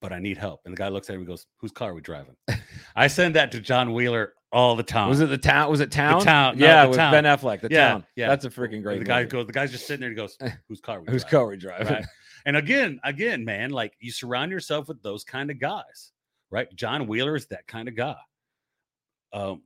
[0.00, 0.60] but I need help.
[0.64, 2.36] And the guy looks at him and goes, "Whose car are we driving?"
[2.94, 5.08] I send that to John Wheeler all the time.
[5.08, 5.70] Was it the town?
[5.70, 6.22] Was it town?
[6.22, 7.12] Town, no, Yeah, The with Town.
[7.12, 7.60] Ben Affleck.
[7.62, 8.06] The Yeah, town.
[8.14, 8.28] yeah.
[8.28, 8.98] That's a freaking great.
[9.00, 9.30] the guy movie.
[9.30, 9.46] goes.
[9.46, 10.10] The guy's just sitting there.
[10.10, 10.36] He goes,
[10.68, 10.98] "Whose car?
[10.98, 11.86] Are we Whose driving?" car we driving?
[11.94, 12.04] right?
[12.46, 16.12] And again, again, man, like you surround yourself with those kind of guys,
[16.50, 16.68] right?
[16.76, 18.16] John Wheeler is that kind of guy.
[19.32, 19.62] Um,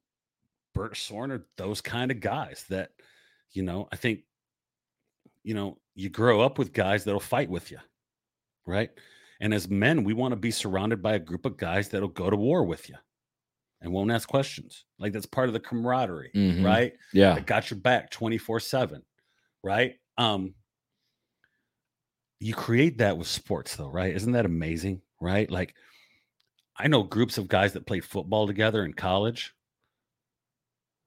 [0.74, 2.91] Bert Sorin, those kind of guys that,
[3.51, 4.20] you know, I think,
[5.43, 7.79] you know, you grow up with guys that'll fight with you,
[8.66, 8.91] right?
[9.41, 12.31] And as men, we want to be surrounded by a group of guys that'll go
[12.31, 12.97] to war with you
[13.81, 14.85] and won't ask questions.
[14.99, 16.64] Like that's part of the camaraderie, Mhm.
[16.64, 16.93] right?
[17.12, 17.35] Yeah.
[17.35, 19.03] that got your back 24 7
[19.64, 20.55] right um
[22.41, 25.74] you create that with sports though right isn't that amazing right like
[26.76, 29.55] i know groups of guys that played football together in college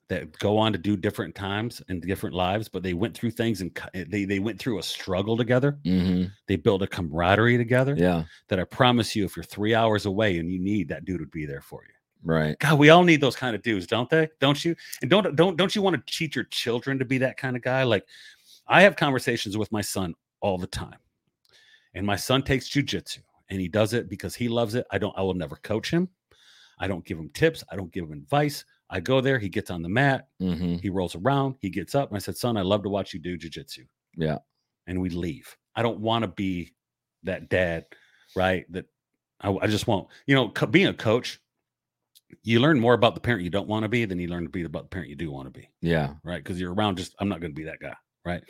[0.10, 3.62] that go on to do different times and different lives but they went through things
[3.62, 7.96] and eh, they, they went through a struggle together hmm they built a camaraderie together
[7.98, 8.24] Yeah.
[8.50, 11.32] that i promise you if you're three hours away and you need that dude would
[11.32, 12.56] be there for you Right.
[12.60, 14.30] God, we all need those kind of dudes, don't they?
[14.40, 14.76] Don't you?
[15.02, 17.64] And don't don't don't you want to teach your children to be that kind of
[17.64, 17.82] guy?
[17.82, 18.06] Like,
[18.68, 21.00] I have conversations with my son all the time,
[21.94, 23.20] and my son takes jujitsu,
[23.50, 24.86] and he does it because he loves it.
[24.92, 25.18] I don't.
[25.18, 26.10] I will never coach him.
[26.80, 27.64] I don't give him tips.
[27.72, 28.66] I don't give him advice.
[28.90, 29.40] I go there.
[29.40, 30.28] He gets on the mat.
[30.40, 31.56] hmm He rolls around.
[31.62, 32.10] He gets up.
[32.10, 33.86] And I said, "Son, I love to watch you do jujitsu."
[34.18, 34.40] Yeah.
[34.88, 35.56] And we leave.
[35.76, 36.74] I don't want to be
[37.24, 37.86] that dad,
[38.36, 38.66] right?
[38.72, 38.86] That
[39.40, 40.08] I, I just won't.
[40.28, 41.40] You know, co- being a coach,
[42.44, 44.50] you learn more about the parent you don't want to be than you learn to
[44.50, 46.14] be about the parent you do want to be, Yeah.
[46.24, 46.44] right?
[46.44, 47.94] Because you're around just, I'm not going to be that guy,
[48.26, 48.42] right?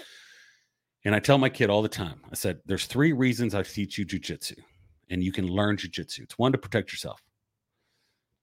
[1.04, 3.98] And I tell my kid all the time, I said, there's three reasons I teach
[3.98, 4.58] you jujitsu,
[5.10, 6.20] and you can learn jujitsu.
[6.20, 7.24] It's one to protect yourself,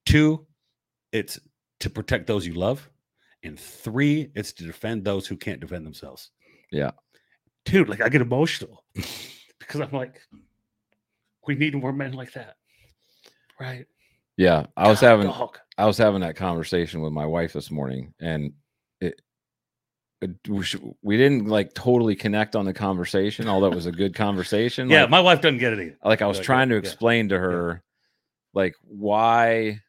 [0.06, 0.46] two,
[1.12, 1.38] it's
[1.80, 2.90] to protect those you love,
[3.42, 6.30] and three, it's to defend those who can't defend themselves.
[6.72, 6.90] Yeah.
[7.64, 8.84] Dude, like I get emotional
[9.58, 10.20] because I'm like,
[11.46, 12.56] we need more men like that.
[13.60, 13.86] Right.
[14.36, 14.66] Yeah.
[14.76, 15.58] I was God, having dog.
[15.76, 18.52] I was having that conversation with my wife this morning, and
[19.00, 19.22] it, it
[20.22, 20.26] Uh,
[21.02, 24.90] we, didn't like totally connect on the conversation, although it was a good conversation.
[24.90, 25.98] Yeah, like, my wife doesn't get it either.
[26.04, 27.82] like I was like, trying to yeah, explain to her,
[28.52, 29.80] like why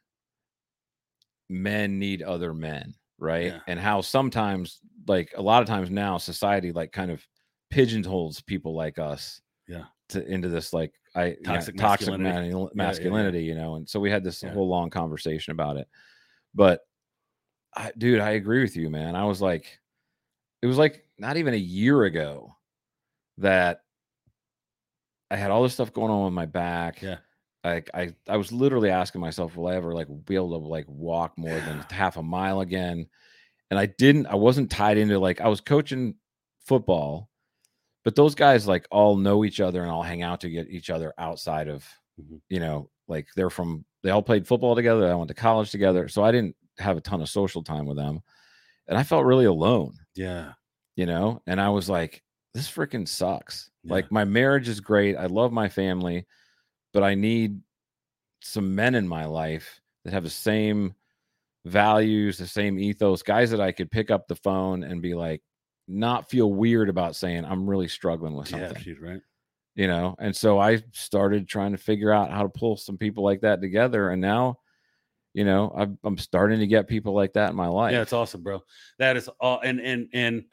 [1.49, 3.47] men need other men, right?
[3.47, 3.59] Yeah.
[3.67, 7.25] And how sometimes, like a lot of times now, society like kind of
[7.71, 9.85] pigeonholes people like us, Yeah.
[10.09, 12.49] to into this like I Toxic yeah, masculinity.
[12.49, 12.67] Yeah, yeah, yeah.
[12.75, 13.75] masculinity, you know.
[13.75, 14.53] And so we had this Yeah.
[14.53, 15.87] whole long conversation about it,
[16.53, 16.81] but
[17.75, 19.15] I, dude, I agree with you, man.
[19.15, 19.79] I was like,
[20.61, 22.55] it was like not even a year ago
[23.37, 23.81] that
[25.31, 27.01] I had all this stuff going on with my back.
[27.01, 27.17] Yeah.
[27.63, 30.85] Like I, I was literally asking myself, will I ever like be able to like
[30.87, 33.07] walk more than half a mile again?
[33.69, 36.15] And I didn't, I wasn't tied into like I was coaching
[36.65, 37.29] football,
[38.03, 40.89] but those guys like all know each other and all hang out to get each
[40.89, 41.85] other outside of,
[42.19, 42.41] Mhm.
[42.49, 45.09] you know, like they're from they all played football together.
[45.09, 46.07] I went to college together.
[46.07, 48.21] So I didn't have a ton of social time with them.
[48.87, 50.53] And I felt really alone Yeah.
[50.95, 52.21] you know and i was like
[52.53, 53.93] this freaking sucks Yeah.
[53.93, 56.25] like my marriage is great i love my family
[56.93, 57.61] but i need
[58.41, 60.93] some men in my life that have the same
[61.65, 65.41] values the same ethos guys that i could pick up the phone and be like
[65.87, 68.75] not feel weird about saying i'm really struggling with something.
[68.77, 69.21] Yeah, dude, right?
[69.75, 73.23] you know and so i started trying to figure out how to pull some people
[73.23, 74.57] like that together and now
[75.33, 78.13] you know I'm, I'm starting to get people like that in my life Yeah, it's
[78.13, 78.63] awesome, bro.
[78.97, 80.45] That is all and and and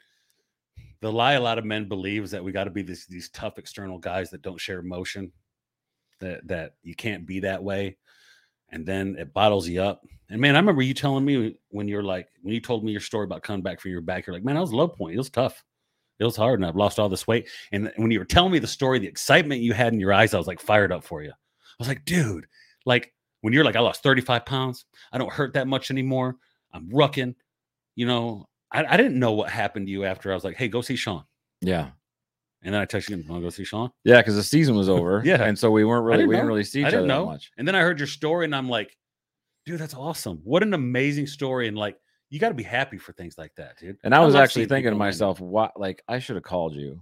[1.01, 3.29] the lie a lot of men believe is that we got to be these these
[3.29, 5.31] tough external guys that don't share emotion,
[6.19, 7.97] that that you can't be that way,
[8.69, 10.05] and then it bottles you up.
[10.29, 13.01] And man, I remember you telling me when you're like when you told me your
[13.01, 15.15] story about coming back from your back, you're like, man, I was low point.
[15.15, 15.63] It was tough.
[16.19, 17.47] It was hard, and I've lost all this weight.
[17.71, 20.33] And when you were telling me the story, the excitement you had in your eyes,
[20.33, 21.29] I was like fired up for you.
[21.29, 22.47] I was like, dude,
[22.87, 23.13] like
[23.47, 24.83] when you're like, I lost 35 pounds,
[25.13, 26.35] I don't hurt that much anymore.
[26.73, 27.33] I'm rucking,
[27.95, 28.45] you know.
[28.73, 30.97] I, I didn't know what happened to you after I was like, hey, go see
[30.97, 31.23] Sean.
[31.61, 31.91] yeah
[32.61, 33.89] And then I texted you, want to go see Sean?
[34.03, 35.21] Yeah, because the season was over.
[35.25, 35.41] Yeah.
[35.45, 37.25] and so we weren't really we didn't really see each other know.
[37.27, 37.49] much.
[37.57, 38.97] And then I heard your story and I'm like,
[39.65, 40.41] dude, that's awesome.
[40.43, 41.69] What an amazing story.
[41.69, 41.95] And like,
[42.29, 43.95] you got to be happy for things like that, dude.
[44.03, 47.01] And I was actually thinking to myself, what like I should have called you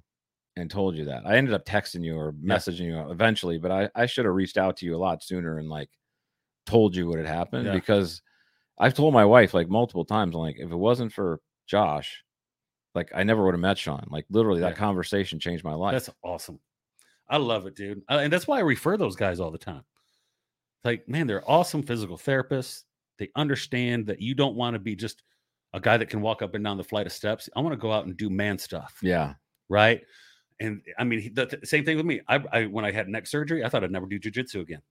[0.56, 1.26] and told you that.
[1.26, 2.56] I ended up texting you or Yeah.
[2.56, 5.58] messaging you eventually, but I, I should have reached out to you a lot sooner
[5.58, 5.89] and like
[6.66, 7.74] told you what had happened Yeah.
[7.74, 8.22] because
[8.78, 12.24] I've told my wife like multiple times, I'm like, if it wasn't for Josh,
[12.93, 14.05] like I never would have met Sean.
[14.09, 14.78] Like literally, that Yeah.
[14.78, 15.93] conversation changed my life.
[15.93, 16.59] That's awesome.
[17.28, 18.03] I love it, dude.
[18.09, 19.84] Uh, And that's why I refer those guys all the time.
[20.84, 22.84] Like, man, they're awesome physical therapists.
[23.18, 25.24] They understand that you don't want to be just
[25.74, 27.49] a guy that can walk up and down the flight of steps.
[27.55, 28.97] I want to go out and do man stuff.
[29.01, 29.34] yeah,
[29.70, 30.01] Right.
[30.61, 32.22] And I mean, the, the same thing with me.
[32.30, 34.82] I, I when I had neck surgery, I thought I'd never do jujitsu again.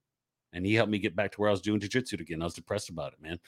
[0.55, 2.41] And he helped me get back to where I was doing jujitsu again.
[2.41, 3.39] I was depressed about it, man.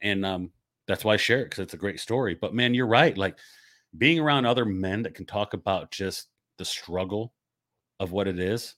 [0.00, 0.50] And um,
[0.86, 2.34] that's why I share it because it's a great story.
[2.34, 3.16] But man, you're right.
[3.16, 3.38] Like
[3.98, 7.34] being around other men that can talk about just the struggle
[8.00, 8.74] of what it is.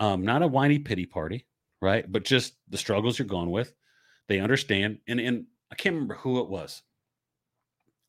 [0.00, 1.46] Um, not a whiny pity party,
[1.80, 2.10] right?
[2.10, 3.72] But just the struggles you're going with.
[4.28, 4.98] They understand.
[5.06, 6.82] And and I can't remember who it was.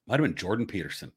[0.08, 1.12] Might have been Jordan Peterson.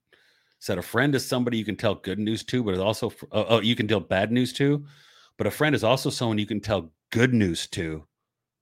[0.60, 3.60] Said a friend is somebody you can tell good news to, but also oh, oh,
[3.60, 4.84] you can tell bad news to.
[5.36, 8.04] But a friend is also someone you can tell good news to,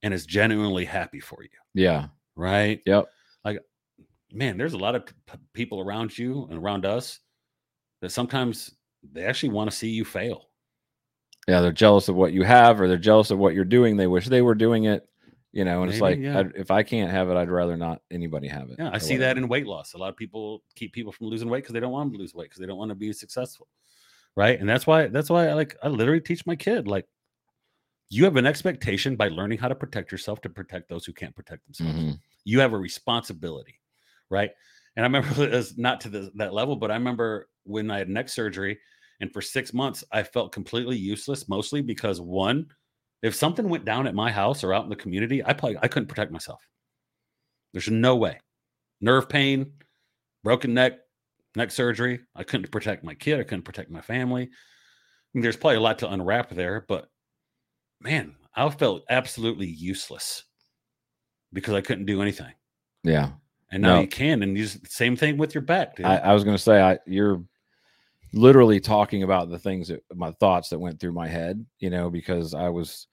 [0.03, 2.81] and is genuinely happy for you, yeah, right?
[2.85, 3.05] yep,
[3.43, 3.59] Like,
[4.31, 5.13] man, there's a lot of p-
[5.53, 7.19] people around you and around us
[8.01, 8.75] that sometimes
[9.11, 10.49] they actually want to see you fail.
[11.47, 11.61] yeah.
[11.61, 13.97] They're jealous of what you have, or they're jealous of what you're doing.
[13.97, 15.07] They wish they were doing it.
[15.53, 16.39] You know, and it's like yeah.
[16.39, 18.75] I'd, if I can't have it, I'd rather not anybody have it.
[18.77, 19.93] Yeah, I see that in weight loss.
[19.93, 22.35] A lot of people keep people from losing weight because they don't want to lose
[22.35, 23.67] weight because they don't want to be successful,
[24.35, 24.59] right?
[24.59, 27.07] And that's why that's why I like I literally teach my kid like
[28.09, 31.35] you have an expectation by learning how to protect yourself to protect those who can't
[31.35, 31.93] protect themselves.
[31.93, 32.19] Mhm.
[32.45, 33.81] you have a responsibility,
[34.29, 34.51] right?
[34.95, 37.97] And I remember it was not to the, that level, but I remember when I
[37.97, 38.79] had neck surgery,
[39.19, 42.67] and for six months I felt completely useless, mostly because one,
[43.21, 45.87] if something went down at my house or out in the community, I probably I
[45.87, 46.61] couldn't protect myself.
[47.73, 48.39] There's no way.
[49.01, 49.73] Nerve pain,
[50.43, 50.99] broken neck,
[51.55, 52.21] neck surgery.
[52.35, 53.39] I couldn't protect my kid.
[53.39, 54.43] I couldn't protect my family.
[54.43, 54.47] I
[55.33, 57.09] mean, there's probably a lot to unwrap there, but
[57.99, 60.43] man, I felt absolutely useless
[61.53, 62.53] because I couldn't do anything.
[63.03, 63.31] Yeah,
[63.71, 64.01] And now No.
[64.01, 66.05] you can, and you just same thing with your back, dude.
[66.05, 67.43] I, I was gonna say I you're
[68.33, 72.09] literally talking about the things that my thoughts that went through my head, you know,
[72.09, 73.07] because I was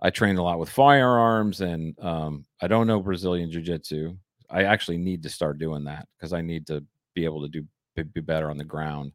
[0.00, 4.16] I trained a lot with firearms and um I don't know Brazilian jiu-jitsu.
[4.48, 6.84] I actually need to start doing that because I need to
[7.14, 7.64] be able to do
[7.96, 9.12] be, be better on the ground.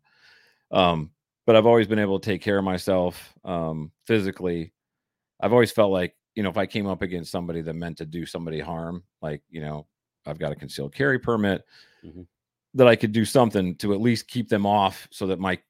[0.71, 1.11] Um
[1.45, 4.73] but I've always been able to take care of myself um physically.
[5.39, 8.05] I've always felt like, you know, if I came up against somebody that meant to
[8.05, 9.88] do somebody harm, like, you know,
[10.25, 11.63] I've got a concealed carry permit
[12.03, 12.27] Mhm.
[12.73, 15.61] that I could do something to at least keep them off so that my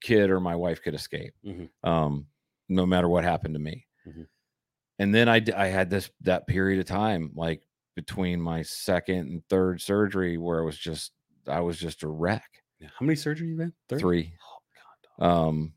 [0.00, 1.68] kid or my wife could escape, Mhm.
[1.84, 2.26] um,
[2.68, 3.86] no matter what happened to me.
[4.06, 4.28] Mhm.
[4.98, 7.62] And then I, I had this that period of time, like
[7.94, 11.12] between my second and third surgery, where it was just
[11.46, 12.62] I was just a wreck.
[12.82, 13.72] How many surgeries you had?
[13.88, 13.98] Three?
[14.00, 14.34] Three.
[14.44, 14.58] Oh,
[15.18, 15.48] God.
[15.48, 15.74] Um,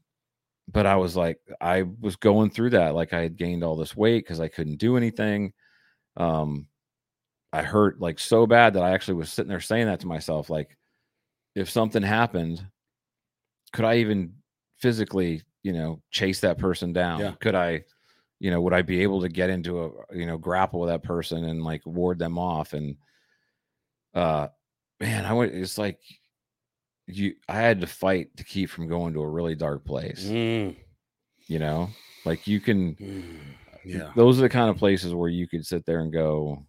[0.68, 2.96] but I was like, I was going through that.
[2.96, 5.54] Like I had gained all this weight because I couldn't do anything.
[6.18, 6.68] Um,
[7.54, 10.50] I hurt like so bad that I actually was sitting there saying that to myself,
[10.50, 10.78] like,
[11.54, 12.66] if something happened,
[13.74, 14.34] could I even
[14.78, 17.20] physically, you know, chase that person down?
[17.20, 17.32] Yeah.
[17.42, 17.84] Could I,
[18.40, 21.04] you know, would I be able to get into a, you know, grapple with that
[21.04, 22.72] person and like ward them off?
[22.74, 22.96] And
[24.14, 24.48] uh
[25.02, 26.00] man, I went, it's like
[27.08, 30.76] you I had to fight to keep from going to a really dark place, Mm,
[31.48, 31.96] you know?
[32.26, 34.12] Like you can mm, yeah.
[34.16, 36.66] those are the kind of places where you could sit there and go,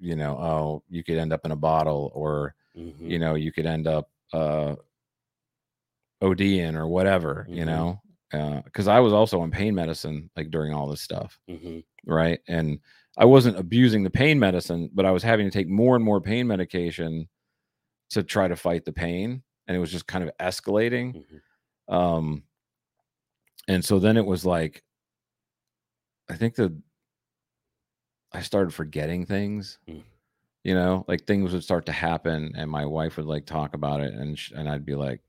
[0.00, 3.10] you know, oh, you could end up in a bottle or Mhm.
[3.10, 4.74] you know, you could end up uh
[6.22, 7.66] ODing or whatever, you Mhm.
[7.66, 8.02] know.
[8.32, 11.84] Uh, because I was also on pain medicine like during all this stuff, Mhm.
[12.06, 12.40] right?
[12.48, 12.80] And
[13.18, 16.20] I wasn't abusing the pain medicine, but I was having to take more and more
[16.20, 17.28] pain medication
[18.12, 21.24] to try to fight the pain, and it was just kind of escalating.
[21.88, 21.94] Mhm.
[21.94, 22.42] Um,
[23.68, 24.82] and so then it was like,
[26.28, 26.74] I think the
[28.32, 30.02] I started forgetting things, Mm.
[30.64, 34.00] you know, like things would start to happen, and my wife would like talk about
[34.00, 35.20] it, and sh- and I'd be like,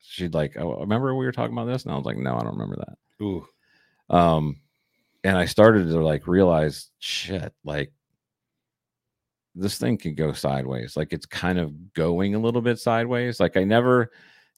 [0.00, 2.40] she'd like, oh, remember we were talking about this, and I was like, no, I
[2.40, 2.98] don't remember that.
[3.24, 3.48] Ooh.
[4.10, 4.60] Um,
[5.22, 7.92] and I started to like realize, shit, like
[9.54, 10.96] this thing could go sideways.
[10.96, 13.38] Like it's kind of going a little bit sideways.
[13.40, 14.10] Like I never,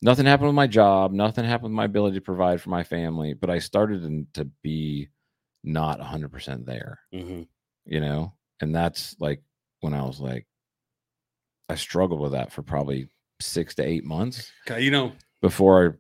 [0.03, 3.35] nothing happened with my job, nothing happened with my ability to provide for my family,
[3.35, 5.09] but I started to be
[5.65, 7.47] not 100% there, Mhm.
[7.85, 8.33] you know?
[8.61, 9.43] And that's like
[9.81, 10.47] when I was like,
[11.69, 13.09] I struggled with that for probably
[13.41, 15.99] six to eight months Okay, You know, before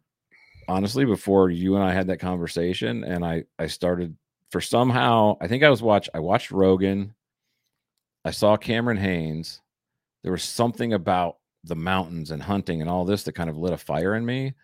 [0.68, 4.16] I honestly before you and I had that conversation and I I started
[4.50, 7.14] for somehow I think I was watch I watched Rogan
[8.26, 9.60] I saw Cameron Hanes
[10.22, 13.72] there was something about the mountains and hunting and all this that kind of lit
[13.72, 14.54] a fire in me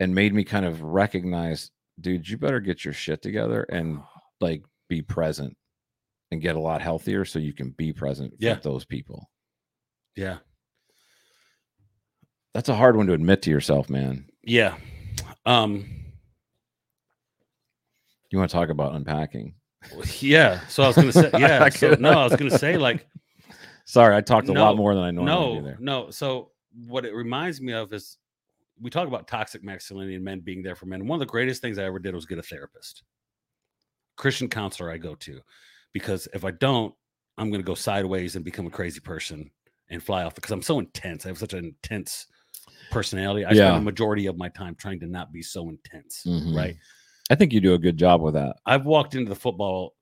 [0.00, 1.70] and made me kind of recognize
[2.00, 4.00] dude you better get your shit together and
[4.40, 5.56] like be present
[6.30, 8.54] and get a lot healthier so you can be present Yeah.
[8.62, 9.30] those people.
[10.16, 10.38] Yeah.
[12.54, 14.26] That's a hard one to admit to yourself, man.
[14.42, 14.76] Yeah.
[15.46, 15.86] Um,
[18.30, 19.54] You want to talk about unpacking?
[20.20, 20.60] Yeah.
[20.68, 21.68] So I was gonna say, yeah.
[21.68, 23.06] So, no, I was gonna say like
[23.84, 25.76] Sorry, I talked a No, lot more than I normally do no, there.
[25.80, 26.10] no.
[26.10, 26.52] So
[26.86, 28.16] what it reminds me of is
[28.80, 31.06] we talk about toxic masculinity and men being there for men.
[31.06, 33.02] One of the greatest things I ever did was get a therapist,
[34.16, 35.40] Christian counselor I go to,
[35.92, 36.94] because if I don't,
[37.38, 39.50] I'm to go sideways and become a crazy person
[39.90, 41.24] and fly off because I'm so intense.
[41.24, 42.26] I have such an intense
[42.90, 43.44] personality.
[43.44, 43.66] I Yeah.
[43.68, 46.54] spend the majority of my time trying to not be so intense, Mhm.
[46.56, 46.76] right?
[47.32, 48.56] I think you do a good job with that.
[48.66, 49.94] I've walked into the football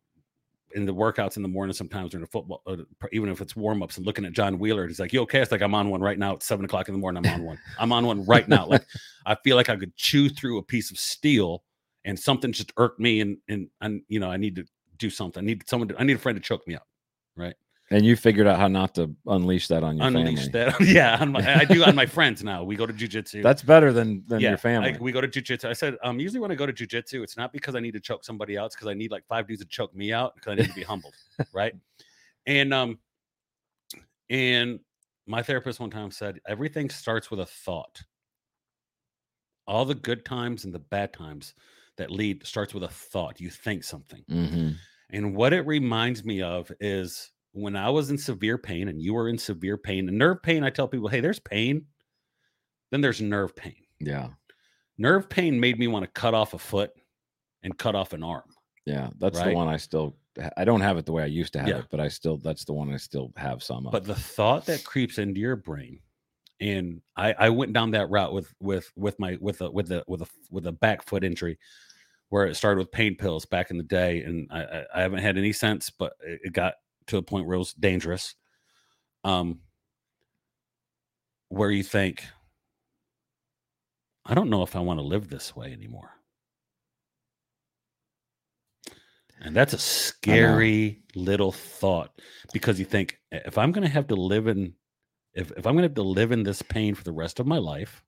[0.74, 2.78] in the workouts in the morning sometimes during the football, uh,
[3.12, 4.88] even if it's warm ups and looking at John Wheeler.
[4.88, 5.40] He's like, You okay?
[5.40, 6.34] It's like, I'm on one right now.
[6.34, 7.24] It's seven o'clock in the morning.
[7.24, 7.58] I'm on one.
[7.78, 8.66] I'm on one right now.
[8.66, 8.84] Like,
[9.26, 11.62] I feel like I could chew through a piece of steel
[12.04, 13.20] and something just irked me.
[13.20, 14.64] And, and, and, you know, I need to
[14.98, 15.40] do something.
[15.40, 16.88] I need someone to, I need a friend to choke me up.
[17.92, 20.50] And you figured out how not to unleash that on your Unleash family.
[20.52, 20.80] that.
[20.86, 21.18] yeah.
[21.20, 22.62] On my, I do on my friends now.
[22.62, 23.42] We go to jujitsu.
[23.42, 24.92] That's better than than yeah, your family.
[24.92, 25.64] Like we go to jujitsu.
[25.64, 28.00] I said, um, usually when I go to jujitsu, it's not because I need to
[28.00, 30.54] choke somebody else, because I need like five dudes to choke me out because I
[30.54, 31.14] need to be humbled,
[31.52, 31.72] right?
[32.46, 32.98] And um,
[34.28, 34.78] and
[35.26, 38.00] my therapist one time said everything starts with a thought.
[39.66, 41.54] All the good times and the bad times
[41.96, 43.40] that lead starts with a thought.
[43.40, 44.22] You think something.
[44.30, 44.76] Mhm.
[45.10, 49.14] And what it reminds me of is when I was in severe pain and you
[49.14, 51.86] were in severe pain, and nerve pain, I tell people, hey, there's pain,
[52.90, 53.76] then there's nerve pain.
[53.98, 54.28] Yeah,
[54.98, 56.90] Nerve pain made me want to cut off a foot
[57.62, 58.44] and cut off an arm.
[58.86, 59.08] yeah.
[59.18, 60.16] That's the one I still.
[60.56, 61.78] I don't have it the way I used to have Yeah.
[61.78, 62.36] it, but I still.
[62.36, 63.92] That's the one I still have some of.
[63.92, 66.00] But the thought that creeps into your brain,
[66.60, 70.04] and I, I went down that route with with with my with a with a
[70.06, 71.58] with a with a back foot injury,
[72.28, 75.36] where it started with pain pills back in the day, and I I, haven't had
[75.38, 76.74] any since, but it got
[77.10, 78.34] to a point where it was dangerous.
[79.22, 79.60] Um,
[81.48, 82.24] where you think,
[84.24, 86.10] I don't know if I want to live this way anymore.
[89.42, 92.10] And that's a scary little thought
[92.52, 94.74] because you think if I'm going to have to live in
[95.32, 97.46] if, if I'm going to have to live in this pain for the rest of
[97.46, 98.02] my life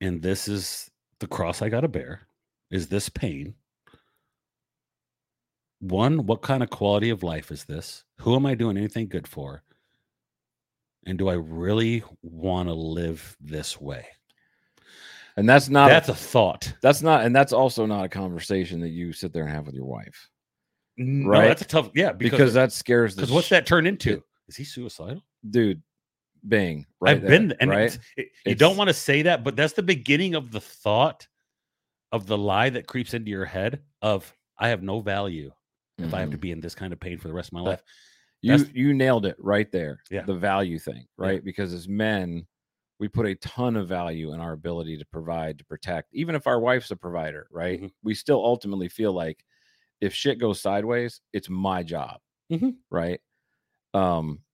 [0.00, 0.90] and this is
[1.20, 2.26] the cross I got to bear
[2.70, 3.54] is this pain
[5.80, 9.28] one what kind of quality of life is this who am I doing anything good
[9.28, 9.62] for
[11.06, 14.06] and do I really want to live this way
[15.36, 15.88] and that's not.
[15.88, 17.24] that's a thought that's not.
[17.24, 20.28] And that's also not a conversation that you sit there and have with your wife
[20.96, 21.46] no, Right.
[21.48, 24.56] that's a tough yeah because, because that scares because what's sh- that turn into is
[24.56, 25.80] he suicidal dude.
[26.46, 26.86] Bing.
[27.00, 27.80] Right I've been, there, and right.
[27.86, 31.26] it's- it- you don't want to say that, but that's the beginning of the thought
[32.12, 35.50] of the lie that creeps into your head of I have no value
[35.98, 36.40] if I have to Mhm.
[36.40, 37.82] be in this kind of pain for the rest of my life.
[38.40, 40.00] you that's- you nailed it right there.
[40.10, 40.22] Yeah.
[40.24, 41.26] the value thing, Yeah.
[41.26, 41.44] right?
[41.44, 42.46] Because as men,
[43.00, 46.14] we put a ton of value in our ability to provide, to protect.
[46.14, 47.80] Even if our wife's a provider, right?
[47.82, 47.92] Mhm.
[48.02, 49.44] We still ultimately feel like
[50.00, 52.20] if shit goes sideways, it's my job,
[52.50, 52.76] Mhm.
[52.90, 53.20] right?
[53.94, 54.44] Um,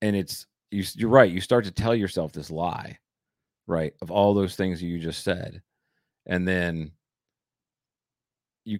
[0.00, 1.30] and it's you, you're right.
[1.30, 2.98] You start to tell yourself this lie,
[3.66, 3.92] right?
[4.00, 5.62] Of all those things you just said,
[6.26, 6.92] and then
[8.64, 8.78] you.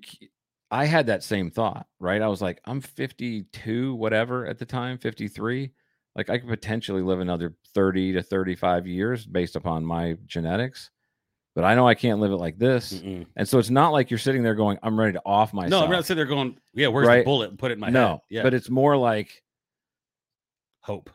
[0.70, 2.22] I had that same thought, right?
[2.22, 5.72] I was like, I'm 52, whatever at the time, 53.
[6.16, 10.90] Like I could potentially live another 30 to 35 years based upon my genetics,
[11.54, 12.94] but I know I can't live it like this.
[12.94, 13.26] Mm-mm.
[13.36, 15.70] And so it's not like you're sitting there going, I'm ready to off myself.
[15.70, 17.50] No, I'm not sitting there going, yeah, where's the bullet?
[17.50, 18.18] And put it in my no, head.
[18.28, 19.42] Yeah, but it's more like,
[20.80, 21.10] hope.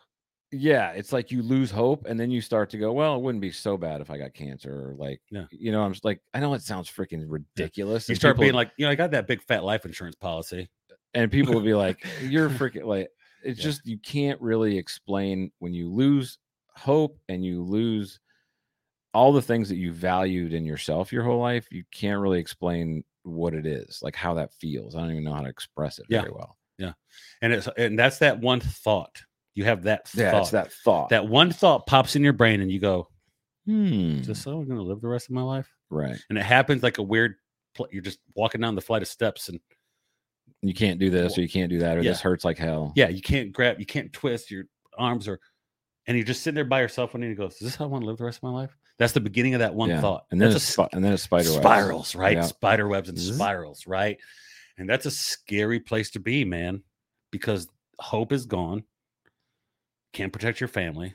[0.57, 3.41] Yeah, it's like you lose hope and then you start to go, well, it wouldn't
[3.41, 5.45] be so bad if I got cancer or like, Yeah.
[5.51, 8.07] you know, I'm just like, I know it sounds freaking ridiculous.
[8.09, 10.69] You start people- being like, you know, I got that big fat life insurance policy.
[11.13, 13.07] and people will be like, "You're freaking like."
[13.43, 13.63] It's Yeah.
[13.63, 16.37] just you can't really explain when you lose
[16.75, 18.19] hope and you lose
[19.13, 21.67] all the things that you valued in yourself your whole life.
[21.71, 24.93] You can't really explain what it is, like how that feels.
[24.95, 26.21] I don't even know how to express it Yeah.
[26.21, 26.57] very well.
[26.77, 26.93] Yeah.
[27.41, 29.21] And it's and that's that one thought.
[29.55, 30.21] You have that thought.
[30.21, 31.09] Yeah, it's that thought.
[31.09, 33.07] that one thought pops in your brain and you go,
[33.65, 35.67] hmm, is this how I'm gonna live the rest of my life?
[35.89, 36.17] right.
[36.29, 37.35] And it happens like a weird
[37.75, 39.59] pl- you're just walking down the flight of steps and
[40.61, 42.11] You can't do this or you can't do that or Yeah.
[42.11, 42.91] this hurts like hell.
[42.95, 44.65] yeah, you can't grab, you can't twist your
[44.97, 45.39] arms or,
[46.07, 48.03] and you're just sitting there by yourself and you go, is this how I want
[48.03, 48.75] to live the rest of my life?
[48.97, 50.01] That's the beginning of that one Yeah.
[50.01, 50.25] thought.
[50.31, 51.61] And then that's a and then it's spider webs.
[51.61, 52.37] spirals, right?
[52.37, 52.41] Yeah.
[52.43, 54.17] Spider webs and spirals, right?
[54.77, 56.81] And that's a scary place to be, man,
[57.31, 57.67] because
[57.99, 58.83] hope is gone.
[60.15, 61.13] Can't protect your family.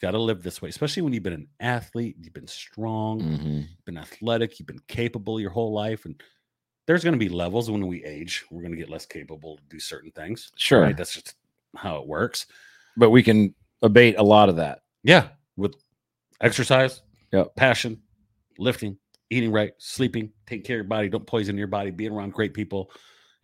[0.00, 3.68] Got to live this way, especially when you've been an athlete, you've been strong, Mhm.
[3.84, 6.22] been athletic, you've been capable your whole life, and
[6.86, 8.44] there's going to be levels when we age.
[8.50, 10.50] We're going to get less capable to do certain things.
[10.56, 10.80] Sure.
[10.80, 10.96] right?
[10.96, 11.34] That's just
[11.76, 12.46] how it works.
[12.96, 14.80] But we can abate a lot of that.
[15.02, 15.74] Yeah, with
[16.40, 17.54] exercise, Yep.
[17.56, 18.02] passion,
[18.56, 22.32] lifting, eating right, sleeping, taking care of your body, don't poison your body, being around
[22.32, 22.90] great people,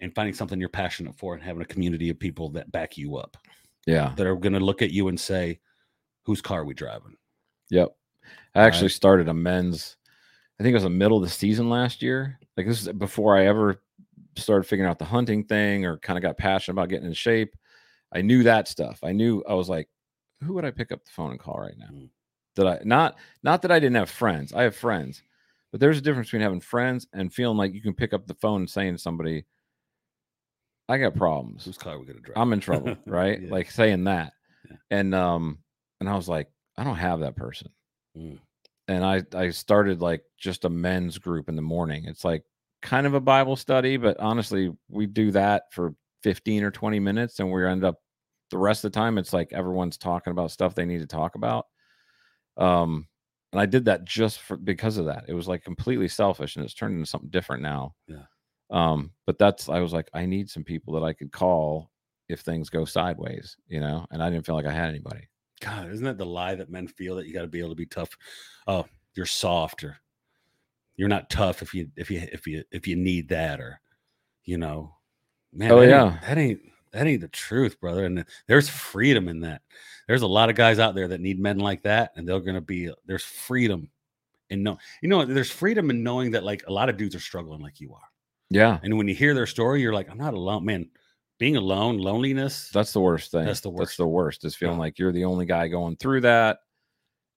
[0.01, 3.17] and finding something you're passionate for, and having a community of people that back you
[3.17, 3.37] up,
[3.87, 4.14] Yeah.
[4.16, 5.61] that are going to look at you and say,
[6.24, 7.16] "Whose car are we driving?"
[7.70, 7.95] Yep.
[8.55, 8.93] I actually Right.
[8.93, 9.97] started a men's,
[10.59, 12.39] I think it was the middle of the season last year.
[12.57, 13.82] Like this is before I ever
[14.37, 17.55] started figuring out the hunting thing or kind of got passionate about getting in shape.
[18.12, 19.01] I knew that stuff.
[19.03, 19.89] I knew I was like,
[20.43, 21.89] who would I pick up the phone and call right now?
[21.93, 22.11] Mm.
[22.57, 24.53] That I not not that I didn't have friends.
[24.53, 25.22] I have friends,
[25.72, 28.35] but there's a difference between having friends and feeling like you can pick up the
[28.35, 29.45] phone and saying to somebody,
[30.89, 31.64] I got problems.
[31.64, 32.37] Whose car we to drive?
[32.37, 33.41] I'm in trouble, right?
[33.41, 33.51] Yeah.
[33.51, 34.32] Like saying that.
[34.68, 34.76] Yeah.
[34.91, 35.59] And um
[36.01, 37.70] and I was like, I don't have that person.
[38.16, 38.39] Mm.
[38.89, 42.05] And I I started like just a men's group in the morning.
[42.07, 42.45] It's like
[42.82, 47.41] kind of a Bible study, but honestly, we do that for 15 or 20 minutes
[47.41, 48.01] and we end up
[48.51, 51.35] the rest of the time it's like everyone's talking about stuff they need to talk
[51.35, 51.66] about.
[52.57, 53.09] Um
[53.53, 55.24] and I did that just for because of that.
[55.28, 57.95] It was like completely selfish and it's turned into something different now.
[58.09, 58.24] Yeah.
[58.75, 61.91] Um, but that's I was like, I need some people that I could call
[62.29, 65.29] if things go sideways, you know, and I didn't feel like I had anybody.
[65.61, 67.75] God, isn't that the lie that men feel that you got to be able to
[67.77, 68.11] be tough?
[68.66, 69.97] Oh, you're soft, or
[70.97, 73.81] you're not tough if you if you if you if you need that, or
[74.45, 74.95] you know,
[75.53, 75.70] man.
[75.70, 76.18] Oh, that ain't- yeah.
[76.27, 76.61] that ain't
[76.93, 78.05] that ain't the truth, brother.
[78.05, 79.62] And there's freedom in that.
[80.09, 82.61] There's a lot of guys out there that need men like that, and they're gonna
[82.61, 83.89] be there's freedom
[84.51, 87.20] in know you know there's freedom in knowing that like a lot of dudes are
[87.20, 88.09] struggling like you are,
[88.51, 88.80] Yeah.
[88.82, 90.90] and when you hear their story, you're like, I'm not alone, man.
[91.38, 92.70] Being alone, loneliness.
[92.70, 93.45] That's the worst thing.
[93.47, 93.78] That's the worst.
[93.80, 94.80] That's the worst is feeling Yeah.
[94.80, 96.59] like you're the only guy going through that.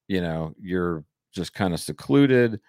[0.08, 2.62] You know, you're just kind of secluded.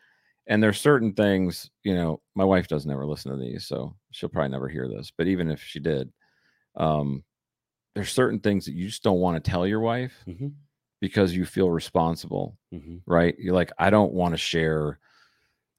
[0.49, 4.31] And there's certain things, you know, my wife doesn't ever listen to these, so she'll
[4.31, 5.13] probably never hear this.
[5.17, 6.13] But even if she did,
[6.77, 7.25] um,
[7.95, 10.69] there's certain things that you just don't want to tell your wife Mhm,
[11.01, 12.59] because you feel responsible.
[12.71, 12.99] mhm.
[13.07, 13.37] right?
[13.39, 15.01] You're like, I don't want to share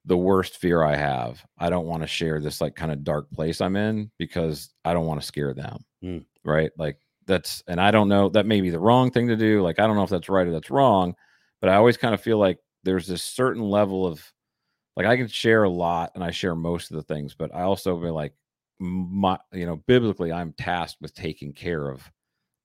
[0.04, 1.44] the worst fear I have.
[1.58, 4.92] I don't want to share this like kind of dark place I'm in because I
[4.92, 5.84] don't want to scare them.
[6.02, 6.24] Mm.
[6.44, 6.70] Right.
[6.78, 9.62] Like that's, and I don't know, that may be the wrong thing to do.
[9.62, 11.14] Like, I don't know if that's right or that's wrong,
[11.60, 14.24] but I always kind of feel like there's this certain level of
[14.96, 17.62] like I can share a lot and I share most of the things, but I
[17.62, 18.32] also be like
[18.78, 22.10] my, you know, biblically, I'm tasked with taking care of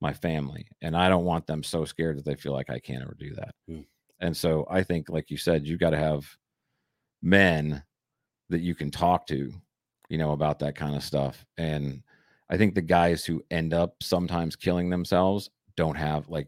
[0.02, 3.02] my family and I don't want them so scared that they feel like I can't
[3.02, 3.56] ever do that.
[3.70, 3.86] Mm.
[4.22, 6.26] And so I think, like you said, you've got to have
[7.26, 7.84] men
[8.50, 9.52] that you can talk to,
[10.10, 11.44] you know, about that kind of stuff.
[11.58, 12.04] And
[12.50, 16.48] I think the guys who end up sometimes killing themselves don't have like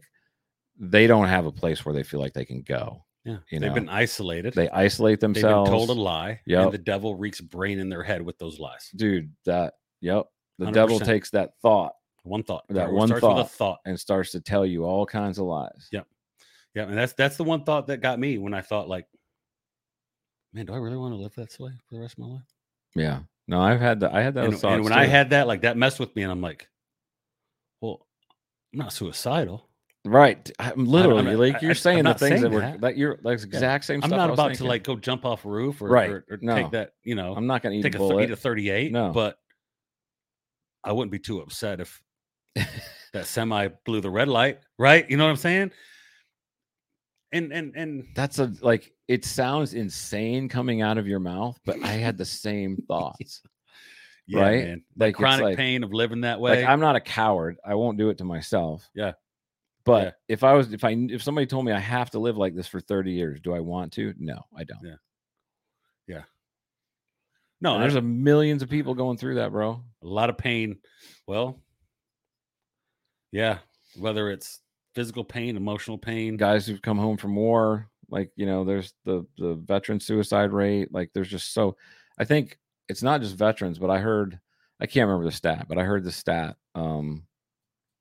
[0.78, 3.04] they don't have a place where they feel like they can go.
[3.24, 4.54] Yeah, You they've know, been isolated.
[4.54, 5.68] They isolate themselves.
[5.68, 6.40] They've been told a lie.
[6.46, 8.88] Yeah, And the devil wreaks brain in their head with those lies.
[8.94, 10.26] Dude, that yep.
[10.58, 11.04] The devil 100%.
[11.04, 12.64] takes that thought One thought.
[12.68, 13.50] That one starts with a thought.
[13.50, 13.78] thought.
[13.84, 15.88] and starts to tell you all kinds of lies.
[15.90, 16.02] Yeah.
[16.74, 19.06] Yeah, and that's that's the one thought that got me when I thought like,
[20.52, 22.42] man, do I really want to live that way for the rest of my life?
[22.94, 23.20] Yeah.
[23.46, 24.12] No, I've had that.
[24.14, 24.84] I had And, those and thoughts.
[24.84, 26.68] when I had that, like that messed with me, and I'm like,
[27.80, 28.06] well,
[28.72, 29.68] I'm not suicidal.
[30.04, 32.80] right, I'm literally not- like I- you're I'm saying the things saying that were that.
[32.82, 34.16] that you're that's exact same I'm stuff.
[34.18, 36.10] not I was about to like go jump off a roof or, Right.
[36.10, 36.54] or, or No.
[36.54, 38.24] take that, you know, I'm not going to take a bullet.
[38.24, 38.92] eat a 38.
[38.92, 39.12] No.
[39.12, 39.38] But
[40.84, 42.00] I wouldn't be too upset if
[43.12, 45.08] that semi blew the red light, right?
[45.10, 45.72] You know what I'm saying?
[47.32, 51.82] And and and That's a like it sounds insane coming out of your mouth, but
[51.82, 53.42] I had the same thoughts.
[54.26, 54.64] yeah, Right?
[54.64, 54.84] man.
[54.96, 56.60] Like, chronic like- pain of living that way.
[56.62, 57.58] Like I'm not a coward.
[57.64, 58.88] I won't do it to myself.
[58.94, 59.12] Yeah.
[59.84, 60.10] But Yeah.
[60.28, 62.66] if I was if I if somebody told me I have to live like this
[62.66, 64.14] for 30 years, do I want to?
[64.18, 64.80] No, I don't.
[64.82, 64.94] Yeah.
[66.06, 66.22] Yeah.
[67.60, 69.82] No, And there's there's a millions of people going through that, bro.
[70.02, 70.78] a lot of pain.
[71.26, 71.60] Well,
[73.32, 73.58] yeah,
[73.98, 74.60] whether it's
[74.98, 76.36] physical pain, emotional pain.
[76.36, 80.92] Guys who've come home from war, like you know, there's the the veteran suicide rate.
[80.92, 81.76] Like there's just so
[82.18, 82.58] I think
[82.88, 84.40] it's not just veterans, but I heard
[84.80, 87.22] I can't remember the stat, but I heard the stat um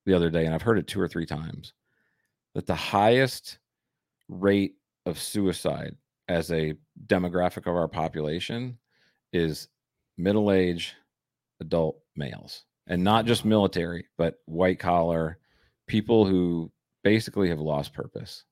[0.07, 1.73] the other day, and I've heard it two or three times
[2.55, 3.59] that the highest
[4.27, 4.73] rate
[5.05, 5.95] of suicide
[6.27, 6.73] as a
[7.05, 8.75] demographic of our population
[9.33, 9.67] is
[10.17, 10.95] middle age
[11.61, 15.37] adult males and not just military but white collar
[15.87, 16.71] people who
[17.11, 18.43] basically have lost purpose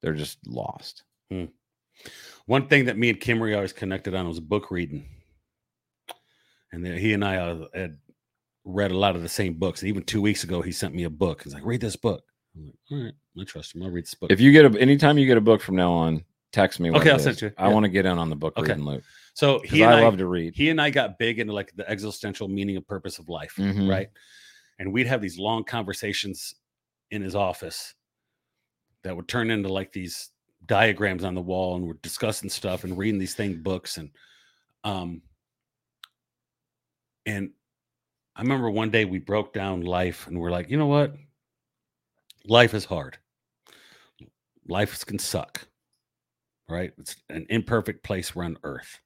[0.00, 1.04] they're just lost
[2.46, 5.04] One thing that me and Kimrey always connected on was book reading,
[6.72, 7.98] and then he and I uh, had
[8.64, 9.82] read a lot of the same books.
[9.82, 11.42] And even two weeks ago, he sent me a book.
[11.44, 12.24] He's like, "Read this book."
[12.56, 13.82] I'm like, "All right, I trust him.
[13.82, 15.92] I'll read this book." if you get a anytime you get a book from now
[15.92, 17.52] on text me Okay, I'll send you.
[17.58, 17.74] i Yeah.
[17.74, 18.72] want to get in on the book Okay.
[18.72, 19.04] reading loop
[19.34, 20.54] So he and I I, love to read.
[20.56, 23.88] he and I got big into like the existential meaning and purpose of life, Mhm.
[23.88, 24.08] right?
[24.80, 26.54] And we'd have these long conversations
[27.10, 27.94] in his office
[29.02, 30.30] that would turn into like these
[30.66, 34.10] diagrams on the wall, and we're discussing stuff and reading these thing books, and
[34.84, 35.22] um,
[37.26, 37.50] and
[38.36, 41.14] I remember one day we broke down life, and we're like, you know what?
[42.46, 43.18] Life is hard.
[44.68, 45.66] Life can suck,
[46.68, 46.92] right?
[46.98, 49.00] It's an imperfect place we're on Earth.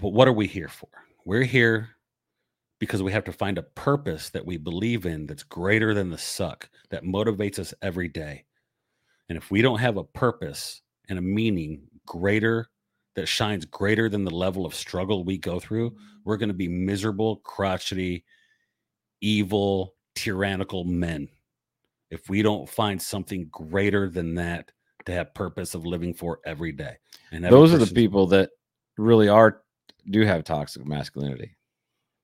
[0.00, 0.88] But what are we here for?
[1.24, 1.90] We're here
[2.82, 6.18] because we have to find a purpose that we believe in that's greater than the
[6.18, 8.44] suck, that motivates us every day.
[9.28, 12.66] And if we don't have a purpose and a meaning greater,
[13.14, 15.94] that shines greater than the level of struggle we go through,
[16.24, 18.24] we're going to be miserable, crotchety,
[19.20, 21.28] evil, tyrannical men.
[22.10, 24.72] If we don't find something greater than that
[25.06, 26.96] to have purpose of living for every day.
[27.30, 28.50] And Those are the people that
[28.98, 29.62] really are
[30.10, 31.54] do have toxic masculinity,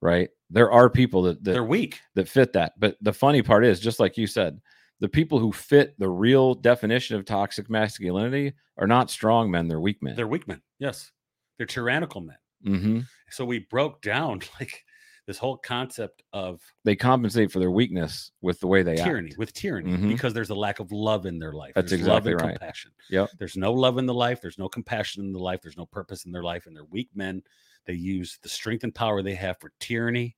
[0.01, 0.29] right?
[0.51, 2.01] There are people that that, they're weak.
[2.15, 2.73] that fit that.
[2.79, 4.61] But the funny part is, just like you said,
[5.01, 9.81] the people who fit the real definition of toxic masculinity are not strong men; they're
[9.81, 10.17] weak men.
[10.17, 10.63] They're weak men.
[10.79, 11.11] Yes.
[11.57, 12.37] They're tyrannical men.
[12.65, 13.01] hmm
[13.31, 14.85] So we broke down like
[15.27, 19.05] this whole concept of They compensate for their weakness with the way they act.
[19.05, 19.39] tyranny act.
[19.39, 20.09] with tyranny Mhm.
[20.09, 21.73] because there's a lack of love in their life.
[21.75, 22.59] That's there's exactly love and right.
[22.59, 22.93] compassion.
[23.11, 23.29] Yep.
[23.39, 24.41] There's no love in the life.
[24.41, 25.61] There's no compassion in the life.
[25.63, 26.67] There's no purpose in their life.
[26.67, 27.43] And they're weak men.
[27.89, 30.37] They use the strength and power they have for tyranny.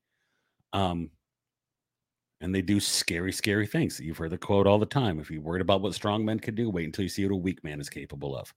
[0.73, 1.11] Um,
[2.41, 4.01] and they do scary, scary things.
[4.01, 5.19] You've heard the quote all the time.
[5.19, 7.37] If you're worried about what strong men can do, wait until you see what a
[7.37, 8.55] weak man is capable of.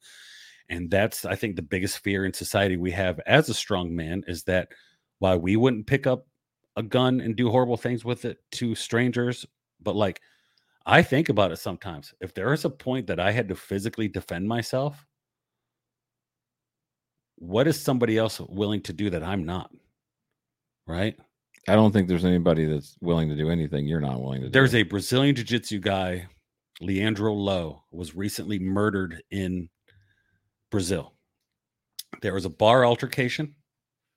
[0.69, 4.23] And that's, I think, the biggest fear in society we have as a strong man
[4.27, 4.69] is that
[5.19, 6.27] why we wouldn't pick up
[6.75, 9.45] a gun and do horrible things with it to strangers,
[9.81, 10.21] but like
[10.85, 12.13] I think about it sometimes.
[12.21, 15.05] If there is a point that I had to physically defend myself,
[17.43, 19.69] what is somebody else willing to do that I'm not?
[20.87, 21.15] Right?
[21.67, 24.51] I don't think there's anybody that's willing to do anything you're not willing to do.
[24.51, 26.27] There's a Brazilian Jiu Jitsu guy,
[26.81, 29.69] Leandro Lo, was recently murdered in
[30.71, 31.13] Brazil.
[32.21, 33.55] There was a bar altercation.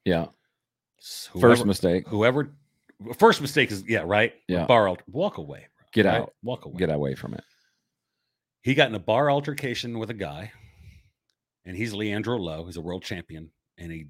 [0.04, 0.26] yeah
[1.00, 2.06] S- first mistake.
[2.08, 2.50] Whoever,
[3.18, 4.34] first mistake is, yeah, right?
[4.48, 4.66] Yeah.
[4.66, 5.66] Bar, alter, walk away.
[5.78, 6.20] bro, Get right?
[6.22, 6.32] out.
[6.42, 6.78] Walk away.
[6.78, 7.44] Get away from it.
[8.62, 10.50] He got in a bar altercation with a guy,
[11.66, 12.64] and he's Leandro Lo.
[12.64, 14.06] He's a world champion, and he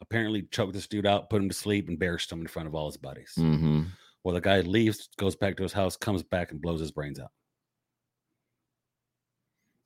[0.00, 2.86] apparently choked this dude out, put him to sleep, embarrassed him in front of all
[2.86, 3.32] his buddies.
[3.36, 3.82] hmm
[4.22, 7.18] Well, the guy leaves, goes back to his house, comes back, and blows his brains
[7.18, 7.30] out.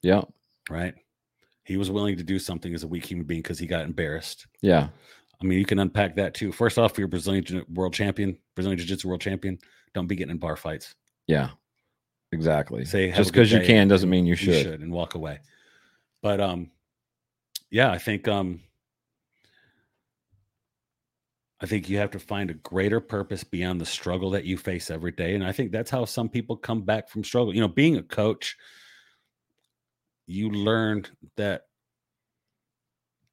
[0.03, 0.23] Yeah.
[0.69, 0.95] Right?
[1.65, 4.47] He was willing to do something as a weak human being because he got embarrassed.
[4.61, 4.89] Yeah.
[5.41, 6.53] I mean, you can unpack that too.
[6.53, 9.59] First off, you're Brazilian world champion, Brazilian Jiu Jitsu world champion.
[9.95, 10.95] Don't be getting in bar fights.
[11.27, 11.51] Yeah.
[12.32, 12.85] Exactly.
[12.85, 14.62] Say, just because you can doesn't mean you you should.
[14.62, 15.39] should and walk away.
[16.23, 16.70] But um,
[17.74, 18.60] yeah, I think um,
[21.60, 24.92] I think you have to find a greater purpose beyond the struggle that you face
[24.92, 27.52] every day, and I think that's how some people come back from struggle.
[27.52, 28.56] You know, being a coach,
[30.28, 31.62] you learned that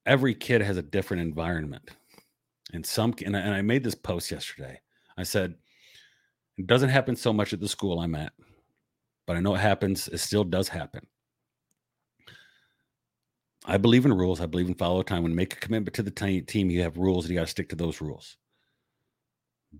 [0.07, 1.91] every kid has a different environment,
[2.73, 4.81] and some and I, and I made this post yesterday.
[5.19, 5.53] I said
[6.57, 8.33] it doesn't happen so much at the school I'm at,
[9.27, 10.07] but I know it happens.
[10.07, 11.05] It still does happen.
[13.65, 14.41] I believe in rules.
[14.41, 15.23] I believe in follow time.
[15.23, 17.51] When you make a commitment to the team, you have rules and you got to
[17.51, 18.37] stick to those rules.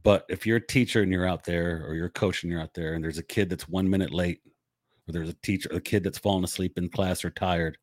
[0.03, 2.62] But if you're a teacher and you're out there, or you're a coach and you're
[2.62, 4.40] out there, and there's a kid that's one minute late,
[5.08, 7.78] or there's a teacher, a kid that's fallen asleep in class or tired,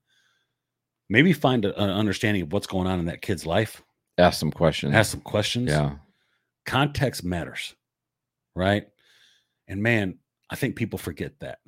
[1.08, 3.82] maybe find a- an understanding of what's going on in that kid's life.
[4.16, 4.94] Ask some questions.
[4.94, 5.68] Ask some questions.
[5.68, 5.96] Yeah.
[6.64, 7.74] Context matters,
[8.54, 8.88] right?
[9.66, 10.18] And man,
[10.48, 11.58] I think people forget that.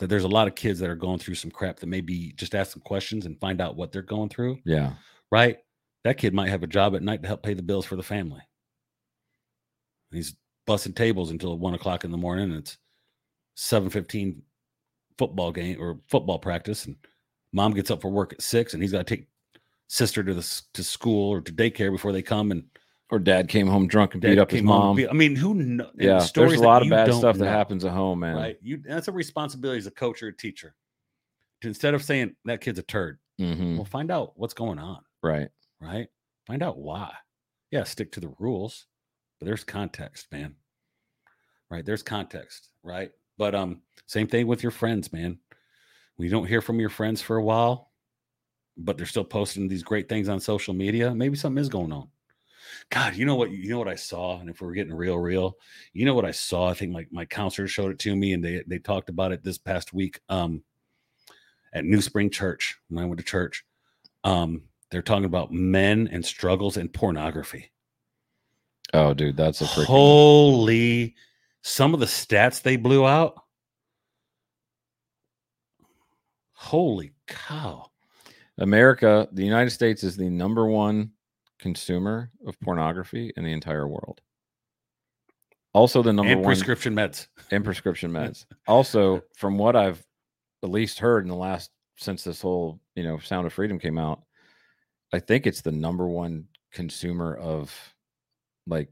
[0.00, 2.54] That there's a lot of kids that are going through some crap that maybe just
[2.54, 4.94] ask some questions and find out what they're going through, Yeah.
[5.30, 5.58] right?
[6.04, 8.02] That kid might have a job at night to help pay the bills for the
[8.02, 8.40] family.
[10.10, 10.34] He's
[10.66, 12.50] busting tables until one o'clock in the morning.
[12.50, 12.78] And it's
[13.54, 14.42] seven fifteen
[15.18, 16.96] football game or football practice, and
[17.52, 19.28] mom gets up for work at six, and he's got to take
[19.88, 22.64] sister to the to school or to daycare before they come and
[23.10, 24.94] Or dad came home drunk and Dad beat up his mom.
[24.96, 25.90] beat- I mean, who knows?
[25.98, 26.24] yeah.
[26.34, 28.36] There's a lot of bad stuff that happens at home, man.
[28.36, 28.56] Right.
[28.62, 30.74] You that's a responsibility as a coach or a teacher.
[31.62, 35.00] To instead of saying that kid's a turd, hmm well, find out what's going on,
[35.22, 35.48] Right.
[35.80, 36.08] right?
[36.46, 37.12] Find out why.
[37.70, 38.86] Yeah, stick to the rules,
[39.38, 40.54] but there's context, man.
[41.70, 41.84] Right?
[41.84, 43.10] There's context, right?
[43.38, 45.38] But um, same thing with your friends, man.
[46.16, 47.90] We don't hear from your friends for a while,
[48.76, 52.08] but they're still posting these great things on social media, maybe something is going on.
[52.90, 53.50] God, you know what?
[53.50, 55.56] You know what I saw, and if we're getting real, real,
[55.92, 56.68] you know what I saw.
[56.68, 59.44] I think my my counselor showed it to me, and they they talked about it
[59.44, 60.20] this past week.
[60.28, 60.62] Um,
[61.72, 63.64] at New Spring Church when I went to church.
[64.24, 67.70] Um, they're talking about men and struggles and pornography.
[68.92, 69.84] Oh, dude, that's a freaking.
[69.84, 71.14] Holy,
[71.62, 73.34] some of the stats they blew out.
[76.52, 77.86] Holy cow.
[78.58, 81.12] America, the United States is the number one
[81.60, 84.20] consumer of pornography in the entire world.
[85.72, 87.28] Also, the number and one prescription meds.
[87.50, 88.46] and prescription meds.
[88.66, 90.04] Also, from what I've
[90.62, 93.98] at least heard in the last since this whole you know Sound of Freedom came
[93.98, 94.22] out,
[95.12, 97.72] I think it's the number one consumer of
[98.66, 98.88] like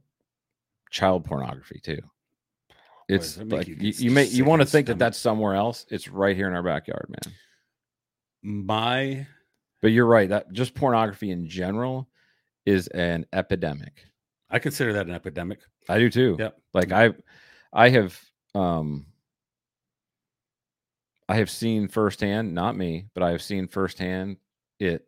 [0.90, 2.00] child pornography too.
[3.08, 5.86] It's make like you you, you may you want to think that that's somewhere else.
[5.90, 7.34] It's right here in our backyard, man.
[8.42, 9.26] My
[9.82, 10.28] But you're right.
[10.28, 12.08] That just pornography in general
[12.68, 14.04] is an epidemic.
[14.50, 15.60] I consider that an epidemic.
[15.88, 16.36] I do too.
[16.38, 16.60] Yep.
[16.74, 17.10] Like I
[17.72, 18.18] I have
[18.54, 19.06] um
[21.28, 24.36] I have seen firsthand, not me, but I have seen firsthand
[24.78, 25.04] it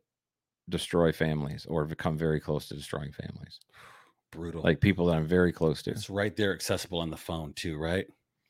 [0.69, 3.61] destroy families or become very close to destroying families.
[4.33, 4.63] Brutal.
[4.63, 5.91] Like people that I'm very close to.
[5.91, 8.07] it's right there accessible on the phone too, right?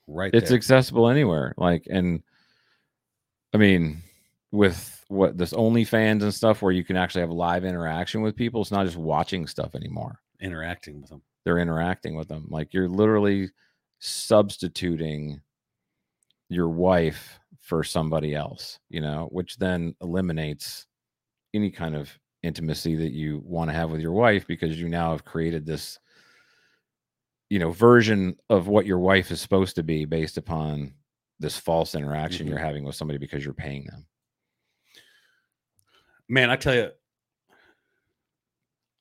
[0.07, 0.57] Right It's there.
[0.57, 1.55] accessible anywhere.
[1.57, 2.23] Like and
[3.55, 4.03] I mean
[4.52, 8.62] with what this OnlyFans and stuff where you can actually have live interaction with people,
[8.62, 10.20] it's not just watching stuff anymore.
[10.40, 11.22] interacting with them.
[11.44, 12.47] they're interacting with them.
[12.48, 13.51] Like you're literally
[13.98, 15.40] substituting
[16.48, 20.86] your wife for somebody else, you know, which then eliminates
[21.55, 22.10] any kind of
[22.43, 25.98] intimacy that you want to have with your wife because you now have created this
[27.51, 30.93] you know version of what your wife is supposed to be based upon
[31.40, 32.51] this false interaction mm-hmm.
[32.55, 34.06] you're having with somebody because you're paying them.
[36.31, 36.90] Man, I tell you,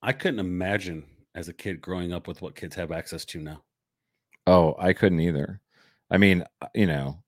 [0.01, 3.61] I couldn't imagine as a kid growing up with what kids have access to now.
[4.47, 5.61] Oh, I couldn't either.
[6.09, 7.21] I mean, uh, you know,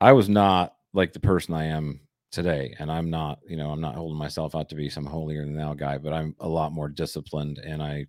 [0.00, 3.82] I was not like the person I am today, and I'm not, you know, I'm
[3.82, 6.72] not holding myself out to be some holier than thou guy, but I'm a lot
[6.72, 8.06] more disciplined, and I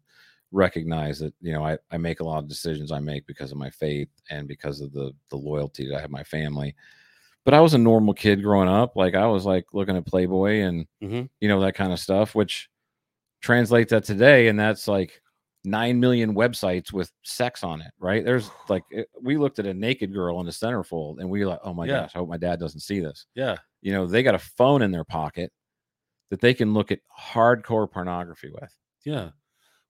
[0.54, 3.58] recognize that, you know, I, I make a lot of decisions I make because of
[3.58, 6.74] my faith and because of the the loyalty that I have my family.
[7.46, 8.96] But I was a normal kid growing up.
[8.96, 11.30] Like I was like looking at Playboy and Mhm.
[11.42, 12.70] you know that kind of stuff, which
[13.42, 15.22] translates that today, and that's like
[15.66, 18.24] nine million websites with sex on it, right?
[18.26, 21.48] There's like it- we looked at a naked girl in the centerfold, and we were
[21.52, 22.02] like, oh my Yeah.
[22.02, 23.26] gosh, I hope my dad doesn't see this.
[23.36, 23.58] Yeah.
[23.82, 25.52] You know, they got a phone in their pocket
[26.30, 28.74] that they can look at hardcore pornography with.
[29.06, 29.32] Yeah.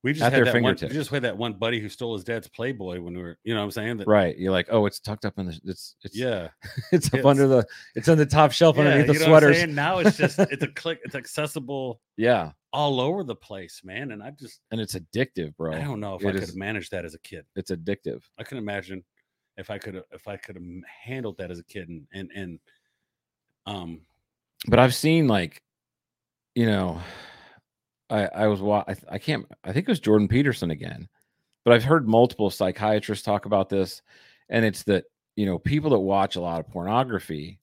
[0.04, 2.14] We just At had their that one, we just had that one buddy who stole
[2.14, 3.98] his dad's Playboy when we were, you know what I'm saying?
[3.98, 4.38] That, Right?
[4.38, 6.50] You're like, oh, it's tucked up in the it's it's Yeah.
[6.92, 7.26] it's up Yes.
[7.26, 7.66] under the
[7.96, 9.66] it's on the top shelf yeah underneath the you know sweaters.
[9.68, 14.12] Now it's just, it's a click, it's accessible Yeah, all over the place, man.
[14.12, 15.74] And I just, and it's addictive, bro.
[15.74, 17.46] I don't know if it I could have managed that as a kid.
[17.56, 18.24] It's addictive.
[18.38, 19.06] I can imagine
[19.56, 20.66] if I could have, if I could have
[21.06, 22.60] handled that as a kid and, and, and,
[23.66, 24.02] um,
[24.68, 25.62] but I've seen like,
[26.56, 27.00] you know,
[28.14, 31.10] I I was wa- I, I can't I think it was Jordan Peterson again,
[31.65, 34.02] but I've heard multiple psychiatrists talk about this,
[34.49, 37.60] and it's that you know people that watch a lot of pornography,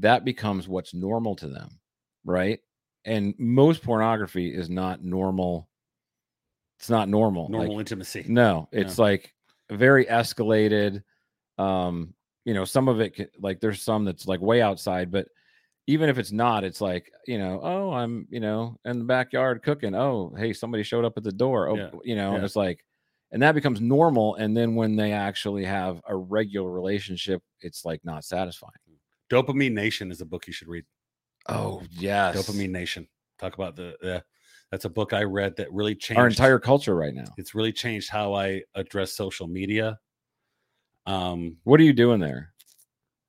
[0.00, 1.78] that becomes what's normal to them,
[2.24, 2.58] right?
[3.04, 5.68] And most pornography is not normal.
[6.80, 7.44] It's not normal.
[7.44, 8.24] like- normal intimacy.
[8.28, 9.32] no, it's like
[9.70, 11.02] very escalated.
[11.56, 12.14] Um,
[12.44, 15.28] you know, some of it like there's some that's like way outside, but
[15.86, 19.62] even if it's not, it's like, you know, oh, I'm, you know, in the backyard
[19.62, 19.94] cooking.
[19.94, 21.68] Oh, hey, somebody showed up at the door.
[21.68, 22.44] Oh, Yeah, you know, yeah.
[22.44, 22.84] it's like,
[23.32, 24.36] and that becomes normal.
[24.36, 28.72] And then when they actually have a regular relationship, it's like not satisfying.
[29.30, 30.84] Dopamine Nation is a book you should read.
[31.48, 32.36] Oh, yes.
[32.36, 33.06] Dopamine Nation.
[33.38, 34.22] Talk about the,
[34.70, 37.24] that's a book I read that really changed Our entire culture right now.
[37.36, 39.98] it's really changed how I address social media.
[41.06, 42.53] Um, What are you doing there?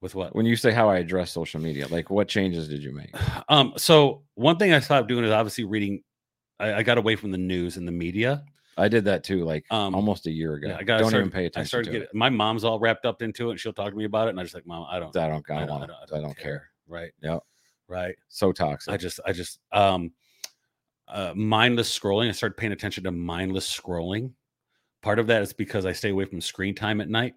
[0.05, 0.35] With what?
[0.35, 3.13] When you say how I address social media, like what changes did you make?
[3.49, 6.01] Um, so one thing I stopped doing is obviously reading.
[6.59, 8.43] I, I got away from the news and the media.
[8.77, 10.67] I did that too, like Um, almost a year ago.
[10.67, 10.99] Yeah, I got.
[10.99, 11.61] don't started, even pay attention.
[11.61, 12.07] I started to getting.
[12.07, 12.15] it.
[12.15, 14.39] My mom's all wrapped up into it, and she'll talk to me about it, and
[14.39, 15.15] I just like, mom, I don't.
[15.17, 15.43] I don't.
[15.49, 16.69] I I don't don't- I don't- I don't care.
[16.87, 17.11] Right.
[17.21, 17.39] Yep.
[17.87, 18.15] Right.
[18.27, 18.93] So toxic.
[18.93, 20.11] I just, I just, um,
[21.07, 22.27] uh, mindless scrolling.
[22.29, 24.31] I started paying attention to mindless scrolling.
[25.01, 27.35] Part of that is because I stay away from screen time at night.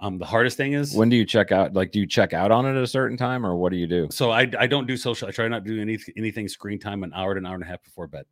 [0.00, 1.72] Um, the hardest thing is when do you check out?
[1.74, 3.86] Like, do you check out on it at a certain time, or what do you
[3.86, 4.08] do?
[4.10, 5.28] so I, I don't do social.
[5.28, 7.62] I try not to do any, anything screen time an hour to an hour and
[7.62, 8.24] a half before bed.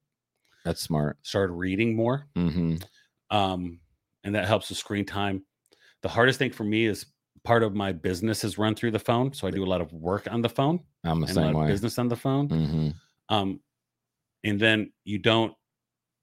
[0.64, 1.18] That's smart.
[1.22, 2.76] Started reading more, hmm
[3.30, 3.78] um,
[4.24, 5.44] and that helps with screen time.
[6.02, 7.06] The hardest thing for me is
[7.44, 9.92] part of my business is run through the phone, so I do a lot of
[9.92, 11.66] work on the phone I'm the and a lot same way.
[11.68, 12.48] business on the phone.
[12.48, 12.88] hmm
[13.34, 13.60] Um,
[14.44, 15.54] and then you don't.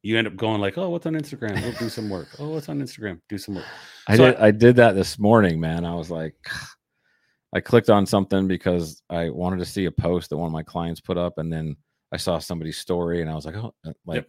[0.02, 1.62] You end up going like, oh, what's on Instagram?
[1.62, 2.30] We'll do some work.
[2.40, 3.20] Oh, what's on Instagram?
[3.28, 3.66] Do some work.
[4.10, 4.36] I So did.
[4.38, 5.86] I, did that this morning, man.
[5.86, 6.36] I was like,
[7.54, 10.64] I clicked on something because I wanted to see a post that one of my
[10.64, 11.76] clients put up, and then
[12.12, 14.28] I saw somebody's story, and I was like, oh, uh, like Yep.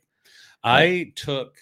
[0.62, 1.56] I took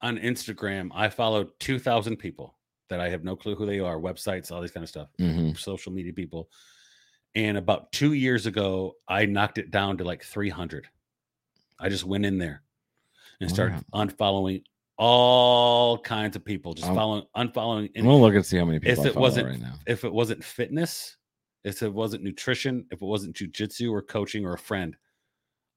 [0.00, 2.58] on Instagram, I followed 2,000 people
[2.90, 5.56] that I have no clue who they are, websites, all this kind of stuff, mhm.
[5.58, 6.48] social media people.
[7.34, 10.86] And about two years ago, I knocked it down to like 300.
[11.78, 12.62] I just went in there
[13.40, 14.62] and started unfollowing
[14.96, 17.84] all kinds of people, just I'm- following, unfollowing.
[17.86, 19.74] I'm And gonna look and see how many people if it wasn't right now.
[19.86, 21.16] if it wasn't fitness,
[21.64, 24.96] if it wasn't nutrition, if it wasn't jujitsu or coaching or a friend,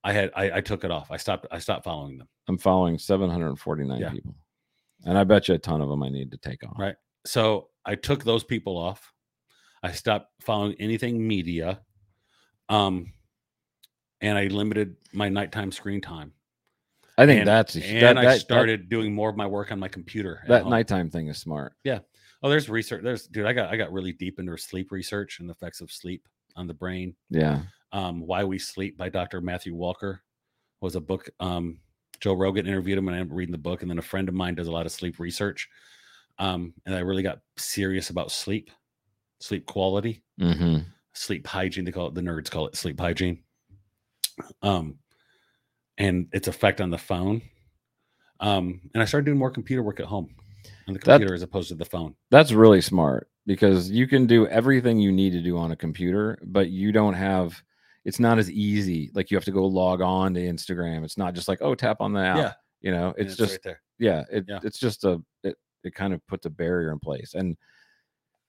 [0.03, 1.09] I had I, I took it off.
[1.11, 2.27] I stopped I stopped following them.
[2.47, 4.11] I'm following 749 Yeah.
[4.11, 4.35] people,
[5.05, 6.77] and I bet you a ton of them I need to take off.
[6.77, 6.95] Right.
[7.25, 9.13] So I took those people off.
[9.83, 11.81] I stopped following anything media.
[12.69, 13.13] Um
[14.21, 16.33] and I limited my nighttime screen time.
[17.17, 19.47] I think and, that's a- and that, I that- that- started doing more of my
[19.47, 20.43] work on my computer.
[20.47, 20.71] that home.
[20.71, 21.73] nighttime thing is smart.
[21.83, 21.99] Yeah.
[22.43, 23.03] Oh, there's research.
[23.03, 25.91] There's dude, I got I got really deep into sleep research and the effects of
[25.91, 27.15] sleep on the brain.
[27.29, 27.61] Yeah.
[27.91, 29.41] um, Why We Sleep by Dr.
[29.41, 30.21] Matthew Walker
[30.81, 31.29] was a book.
[31.39, 31.79] Um,
[32.19, 33.81] Joe Rogan interviewed him, and I'm reading the book.
[33.81, 35.67] And then a friend of mine does a lot of sleep research,
[36.39, 38.69] um, and I really got serious about sleep,
[39.39, 40.77] sleep quality, hmm
[41.13, 41.85] sleep hygiene.
[41.85, 43.41] They call it the nerds call it sleep hygiene,
[44.61, 44.99] um,
[45.97, 47.41] and its effect on the phone.
[48.39, 50.35] Um, and I started doing more computer work at home
[50.87, 52.15] on the That- computer as opposed to the phone.
[52.29, 56.37] That's really smart because you can do everything you need to do on a computer,
[56.43, 57.61] but you don't have.
[58.05, 59.09] It's not as easy.
[59.13, 61.03] Like you have to go log on to Instagram.
[61.03, 62.37] It's not just like oh tap on the app.
[62.37, 62.53] Yeah.
[62.81, 63.81] You know, And it's just right there.
[63.97, 64.59] yeah it, Yeah.
[64.63, 67.57] it's just a it, it kind of puts a barrier in place and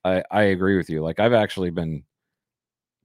[0.04, 2.04] i i agree with you like i've actually been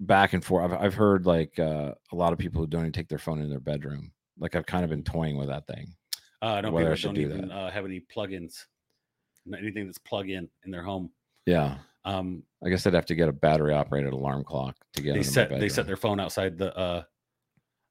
[0.02, 2.92] back and forth i've, I've heard like uh, a lot of people who don't even
[2.92, 5.88] take their phone in their bedroom like i've kind of been toying with that thing.
[6.42, 8.66] Uh, I know whether I should don't do even uh, have any plugins,
[9.58, 11.10] anything that's plug in in their home.
[11.46, 11.78] yeah.
[12.06, 15.20] Um, i guess i'd have to get a battery operated alarm clock to get they
[15.20, 15.88] my set they set bedroom.
[15.88, 17.04] their phone outside the uh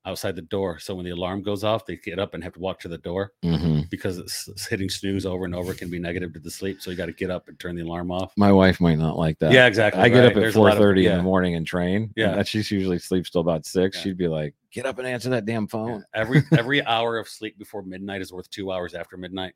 [0.05, 2.59] outside the door so when the alarm goes off they get up and have to
[2.59, 3.89] walk to the door Mhm.
[3.89, 6.91] because it's, it's hitting snooze over and over can be negative to the sleep so
[6.91, 9.39] you got to get up and turn the alarm off my wife might not like
[9.39, 11.23] that yeah exactly I get up at There's a lot four thirty of, in the
[11.23, 12.13] morning and train.
[12.17, 12.37] Yeah.
[12.37, 13.97] and she usually sleeps till about six.
[13.99, 14.03] Yeah.
[14.03, 15.69] She'd be like, "Get up and answer that damn yeah.
[15.69, 19.55] phone." every every hour of sleep before midnight is worth two hours after midnight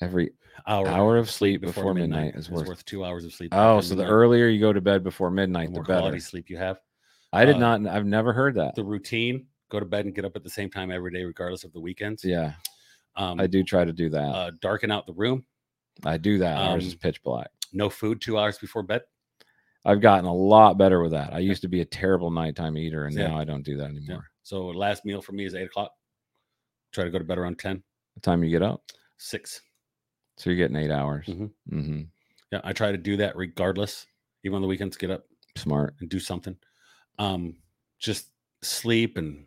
[0.00, 0.30] Every
[0.66, 2.84] hour hour of sleep before, midnight, is worth.
[2.84, 5.68] two hours of sleep Oh, so the earlier you go to bed before the midnight,
[5.68, 6.00] the more better.
[6.00, 6.78] quality sleep you have
[7.32, 7.86] I did uh, not.
[7.86, 8.74] I've never heard that.
[8.74, 11.64] the routine go to bed and get up at the same time every day regardless
[11.64, 12.52] of the weekends Yeah,
[13.16, 14.18] um I do try to do that.
[14.34, 15.44] uh, darken out the room
[16.04, 16.56] I do that.
[16.58, 17.50] Ours is um, pitch black.
[17.72, 19.02] no food two hours before bed
[19.84, 21.32] I've gotten a lot better with that.
[21.32, 23.28] I used to be a terrible nighttime eater, and Yeah.
[23.28, 23.98] now I don't do that Yeah.
[23.98, 24.24] anymore.
[24.42, 25.92] So last meal for me is eight o'clock.
[26.90, 27.84] Try to go to bed around 10,
[28.14, 28.82] What time you get up?
[29.18, 29.60] six.
[30.38, 31.26] So you're getting eight hours.
[31.26, 31.50] Mhm.
[31.70, 32.02] hmm
[32.50, 34.06] Yeah, I try to do that regardless.
[34.42, 35.24] Even on the weekends, get up
[35.56, 35.94] Smart.
[36.00, 36.56] and do something.
[37.18, 37.56] Um,
[37.98, 38.28] just
[38.62, 39.46] sleep and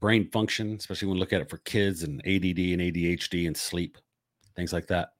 [0.00, 3.56] brain function, especially when we look at it for kids and ADD and ADHD and
[3.56, 3.98] sleep,
[4.56, 5.10] things like that.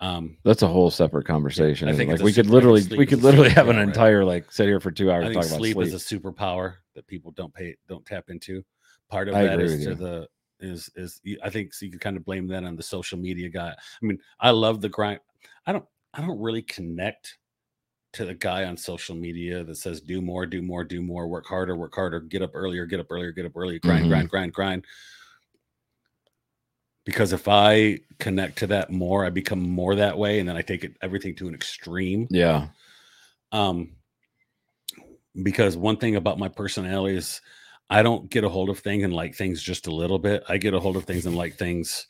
[0.00, 1.88] Um, That's a whole separate conversation.
[1.88, 3.86] I think like we could super- I think literally, we could literally have an right?
[3.86, 5.86] entire like sit here for two hours I think talking about sleep, sleep.
[5.88, 8.64] is a superpower that people don't pay don't tap into.
[9.10, 9.94] Part of I that is to you.
[9.94, 10.28] the
[10.60, 13.48] is is I think so you could kind of blame that on the social media
[13.50, 13.70] guy.
[13.70, 15.20] I mean, I love the grind.
[15.66, 15.84] I don't
[16.14, 17.36] I don't really connect
[18.12, 21.46] to the guy on social media that says do more, do more, do more, work
[21.46, 24.08] harder, work harder, get up earlier, get up earlier, get up earlier, grind, Mhm.
[24.08, 24.84] grind, grind, grind.
[27.04, 30.62] Because if I connect to that more, I become more that way, and then I
[30.62, 32.68] take it everything to an extreme yeah.
[33.52, 33.92] um
[35.42, 37.40] because one thing about my personality is
[37.88, 40.56] i don't get a hold of things and like things just a little bit i
[40.58, 42.08] get a hold of things and like things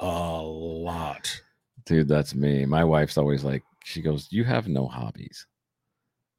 [0.00, 0.06] a
[0.42, 1.40] lot
[1.86, 2.66] Dude, that's me.
[2.66, 5.46] My wife's always like, she goes, You have no hobbies.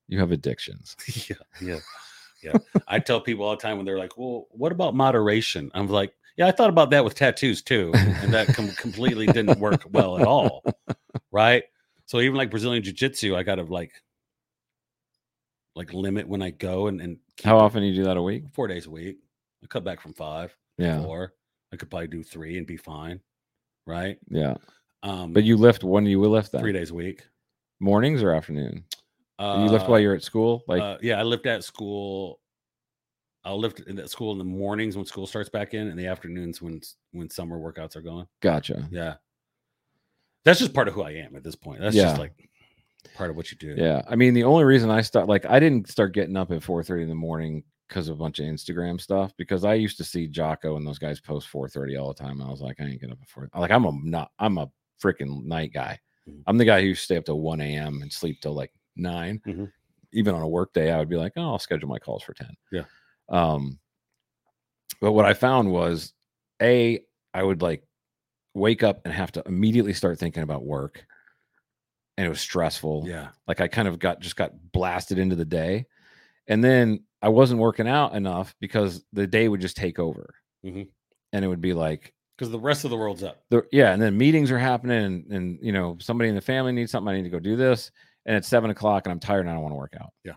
[0.10, 0.96] You have addictions.
[1.30, 1.80] yeah yeah
[2.44, 2.54] yeah
[2.88, 6.14] i tell people all the time when they're like well what about moderation i'm like
[6.38, 10.20] yeah i thought about that with tattoos too and that com- completely didn't work well
[10.20, 10.64] at all
[11.32, 11.64] right
[12.06, 13.92] so even like brazilian jiu-jitsu i gotta like
[15.76, 18.44] like limit when i go and, and How often do you do that a week?
[18.54, 19.18] four days a week.
[19.64, 21.02] I cut back from five, Yeah.
[21.02, 21.34] four.
[21.74, 23.20] I could probably do three and be fine.
[23.88, 24.18] Right.
[24.30, 24.56] Yeah.
[25.02, 27.24] Um But you lift when you lift that three days a week.
[27.80, 28.84] Mornings or afternoon?
[29.40, 30.64] Uh, you lift while you're at school?
[30.68, 32.40] Like uh, yeah, I lift at school.
[33.46, 36.08] I'll lift in at school in the mornings when school starts back in, and the
[36.08, 36.82] afternoons when
[37.12, 38.28] when summer workouts are going.
[38.42, 38.88] gotcha.
[38.92, 39.16] Yeah.
[40.44, 41.82] That's just part of who I am at this point.
[41.82, 42.04] That's Yeah.
[42.04, 42.32] just like
[43.16, 43.76] part of what you do.
[43.78, 44.02] Yeah.
[44.10, 47.04] I mean, the only reason I start like I didn't start getting up at 4:30
[47.04, 50.28] in the morning because of a bunch of Instagram stuff because I used to see
[50.28, 52.40] Jocko and those guys post 4:30 all the time.
[52.42, 53.50] And I was like, I ain't getting up at 4.
[53.56, 54.70] Like I'm a not I'm a
[55.02, 56.00] freaking night guy.
[56.46, 58.02] I'm the guy who stay up till 1 a.m.
[58.02, 59.72] and sleep till like 9 Mhm.
[60.14, 62.34] Even on a work day, I would be like, oh, I'll schedule my calls for
[62.34, 62.48] 10.
[62.72, 62.86] Yeah.
[63.30, 63.78] Um,
[65.02, 66.14] but what I found was,
[66.62, 67.00] a,
[67.34, 67.84] I would like
[68.54, 71.06] wake up and have to immediately start thinking about work,
[72.18, 73.04] and it was stressful.
[73.08, 73.30] Yeah.
[73.48, 75.86] Like I kind of got just got blasted into the day.
[76.48, 80.34] And then I wasn't working out enough because the day would just take over.
[80.66, 80.88] Mhm.
[81.34, 83.44] And it would be like Because the rest of the world's up.
[83.50, 86.72] the yeah, and then meetings are happening and, and you know, somebody in the family
[86.72, 87.92] needs something, I need to go do this.
[88.28, 90.12] And it's seven o'clock and I'm tired and I don't want to work out.
[90.24, 90.34] Yeah.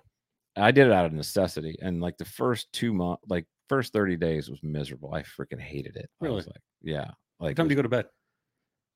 [0.57, 1.77] I did it out of necessity.
[1.83, 5.13] And like the first two months, like first 30 days was miserable.
[5.13, 6.09] I freaking hated it.
[6.21, 6.37] I Really?
[6.37, 7.11] was like, yeah.
[7.39, 8.07] Like time you go to bed?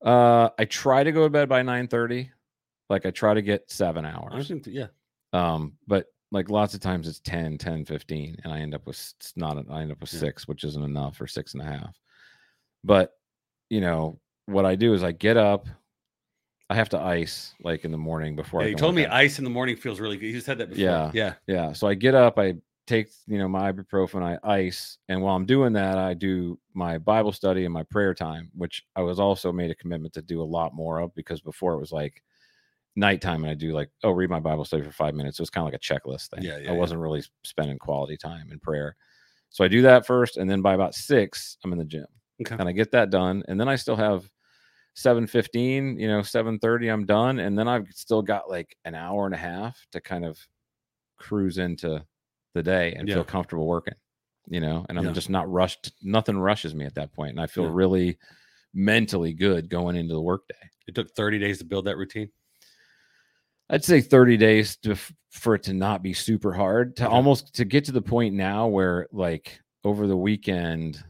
[0.05, 2.31] uh I try to go to bed by 9 30.
[2.91, 4.51] Like I try to get seven hours.
[4.67, 4.87] yeah.
[5.33, 8.97] Um, but like lots of times it's 10, 10, 15, and I end up with
[9.19, 10.21] it's not I end up with Yeah.
[10.21, 11.97] six, which isn't enough or six and a half.
[12.85, 13.12] But
[13.70, 15.66] you know, what I do is I get up,
[16.70, 19.12] I have to ice like in the morning before Yeah, I you told me out.
[19.12, 20.27] ice in the morning feels really good.
[20.27, 20.85] You said that before.
[20.85, 21.11] Yeah.
[21.15, 21.35] Yeah.
[21.47, 21.73] Yeah.
[21.73, 22.55] So I get up, I
[22.86, 24.98] take, you know, my ibuprofen, I ice.
[25.09, 28.85] And while I'm doing that, I do my Bible study and my prayer time, which
[28.94, 31.81] I was also made a commitment to do a lot more of because before it
[31.81, 32.23] was like
[32.97, 35.39] nighttime and I do like, oh, read my Bible study for five minutes.
[35.39, 36.43] So it's kind of like a checklist thing.
[36.43, 38.97] Yeah, yeah, I wasn't really spending quality time in prayer.
[39.51, 40.36] So I do that first.
[40.36, 42.06] And then by about six, I'm in the gym
[42.40, 42.59] Okay.
[42.59, 43.43] and I get that done.
[43.48, 44.28] And then I still have
[44.94, 47.39] 715, you know, 730, I'm done.
[47.40, 50.39] And then I've still got like an hour and a half to kind of
[51.19, 52.05] cruise into
[52.55, 53.16] the day and Yeah.
[53.16, 53.94] feel comfortable working,
[54.48, 55.12] you know, and I'm Yeah.
[55.12, 55.93] just not rushed.
[56.02, 57.70] Nothing rushes me at that point, And I feel Yeah.
[57.70, 58.19] really
[58.74, 60.70] mentally good going into the workday.
[60.89, 62.31] It took 30 days to build that routine.
[63.70, 64.97] I'd say 30 days to
[65.31, 67.15] for it to not be super hard to Okay.
[67.15, 71.02] almost to get to the point now where like over the weekend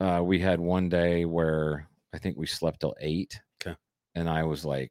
[0.00, 3.76] uh we had one day where I think we slept till 8 Okay.
[4.14, 4.90] and I was like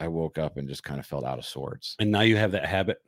[0.00, 1.94] I woke up and just kind of felt out of sorts.
[2.00, 2.98] And now you have that habit.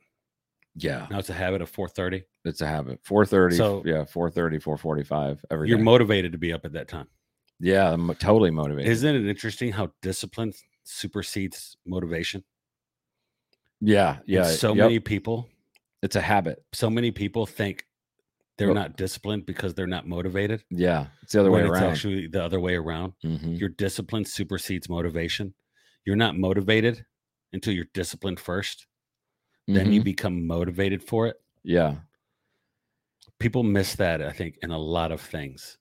[0.77, 2.23] Yeah, Now it's a habit of 4:30.
[2.45, 3.01] it's a habit.
[3.03, 5.83] 4:30 So- yeah, 4:30 4:45 every You're day.
[5.83, 7.07] motivated to be up at that time.
[7.59, 8.91] yeah, I'm totally motivated.
[8.91, 10.53] Isn't it interesting how discipline
[10.83, 12.43] supersedes motivation?
[13.81, 14.43] yeah, And yeah.
[14.43, 15.47] so yep, many people,
[16.01, 16.63] it's a habit.
[16.73, 17.85] so many people think
[18.57, 20.63] they're Well- not disciplined because they're not motivated.
[20.69, 21.83] Yeah, it's the other way around.
[21.83, 23.13] actually the other way around.
[23.23, 23.59] Mhm.
[23.59, 25.53] Your discipline supersedes motivation.
[26.05, 27.05] You're not motivated
[27.53, 28.87] until you're disciplined 1st
[29.67, 30.05] Then you Mhm.
[30.05, 31.41] become motivated for it.
[31.63, 32.01] yeah.
[33.39, 35.77] People miss that, I think, in a lot of things.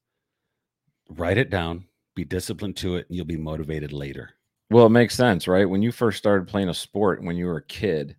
[1.11, 4.31] Write it down, be disciplined to it, and you'll be motivated later.
[4.71, 5.67] Well, it makes sense, right?
[5.69, 8.17] When you first started playing a sport when you were a kid,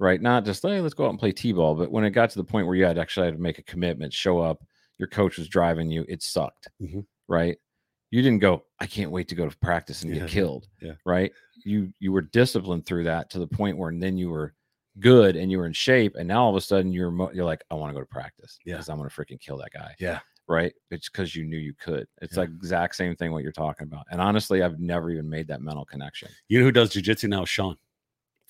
[0.00, 0.20] right?
[0.20, 2.44] Not just hey, let's go out and play t-ball, but when it got to the
[2.44, 4.64] point where you had actually had to make a commitment, show up,
[4.98, 7.06] your coach was driving you, it sucked, Mhm.
[7.28, 7.56] right?
[8.10, 10.94] You didn't go, I can't wait to go to practice and Yeah, get killed, yeah.
[11.06, 11.30] right?
[11.64, 14.54] You you were disciplined through that to the point where and then you were
[14.98, 17.44] good and you were in shape, and now all of a sudden you're mo- you're
[17.44, 18.74] like, I want to go to practice Yeah.
[18.74, 20.18] because I'm going to freaking kill that guy Yeah.
[20.48, 20.72] right?
[20.90, 22.08] It's because you knew you could.
[22.20, 22.40] It's Yeah.
[22.40, 24.06] like exact same thing what you're talking about.
[24.10, 26.28] And honestly, I've never even made that mental connection.
[26.48, 27.44] You know who does jujitsu now?
[27.44, 27.76] Sean,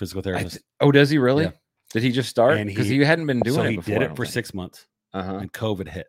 [0.00, 0.52] physical therapist.
[0.56, 1.44] th- oh, does he really?
[1.44, 1.50] Yeah.
[1.92, 2.64] Did he just start?
[2.66, 3.98] Because he- he, hadn't been doing so it he before.
[3.98, 4.32] did it for think.
[4.32, 5.36] six months, Uh-huh.
[5.36, 6.06] and COVID hit.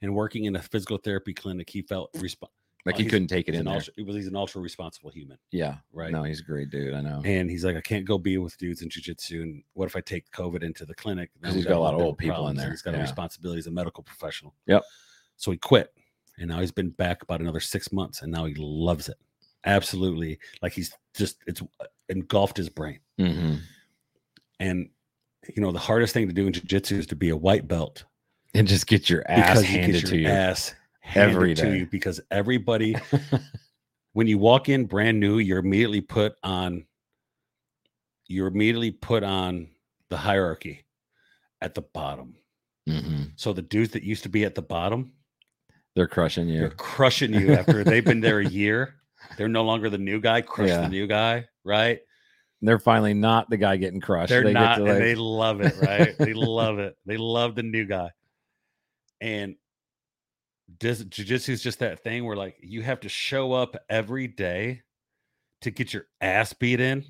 [0.00, 2.36] And working in a physical therapy clinic, he felt resp-
[2.86, 3.74] Like Oh, he couldn't take it in there.
[3.74, 5.78] ultra, it was he's an ultra responsible human, Yeah.
[5.92, 6.12] right?
[6.12, 6.94] No, he's a great dude.
[6.94, 7.20] I know.
[7.24, 9.42] And he's like, I can't go be with dudes in jujitsu.
[9.42, 11.30] And what if I take COVID into the clinic?
[11.34, 13.00] Then 'Cause we he's got a lot of old people in there, He's got yeah.
[13.00, 14.54] a responsibility as a medical professional.
[14.66, 14.84] Yep.
[15.36, 15.92] So he quit,
[16.38, 19.18] and now he's been back about another six months, and now he loves it.
[19.64, 21.60] Absolutely, like he's just it's
[22.08, 23.00] engulfed his brain.
[23.18, 23.56] hmm
[24.60, 24.90] And
[25.54, 28.04] you know, the hardest thing to do in jujitsu is to be a white belt
[28.54, 30.28] And just get your ass you handed get to you.
[30.28, 32.94] ass handed every to you because everybody
[34.12, 36.84] when you walk in brand new, you're immediately put on
[38.26, 39.68] you're immediately put on
[40.10, 40.84] the hierarchy
[41.62, 42.36] at the bottom.
[42.86, 45.12] hmm So the dudes that used to be at the bottom,
[45.94, 46.60] They're crushing you.
[46.60, 48.94] they're crushing you after they've been there a year.
[49.36, 50.82] They're no longer the new guy, crush Yeah.
[50.82, 52.00] the new guy, right?
[52.60, 54.30] They're finally not the guy getting crushed.
[54.30, 56.16] They're They get not, to, and they love it, right?
[56.18, 56.96] they love it.
[57.06, 58.10] They love the new guy.
[59.20, 59.56] And
[60.78, 64.82] does jujitsu is just that thing where like you have to show up every day
[65.62, 67.04] to get your ass beat in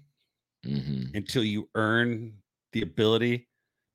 [0.66, 1.14] Mhm.
[1.14, 2.34] until you earn
[2.72, 3.48] the ability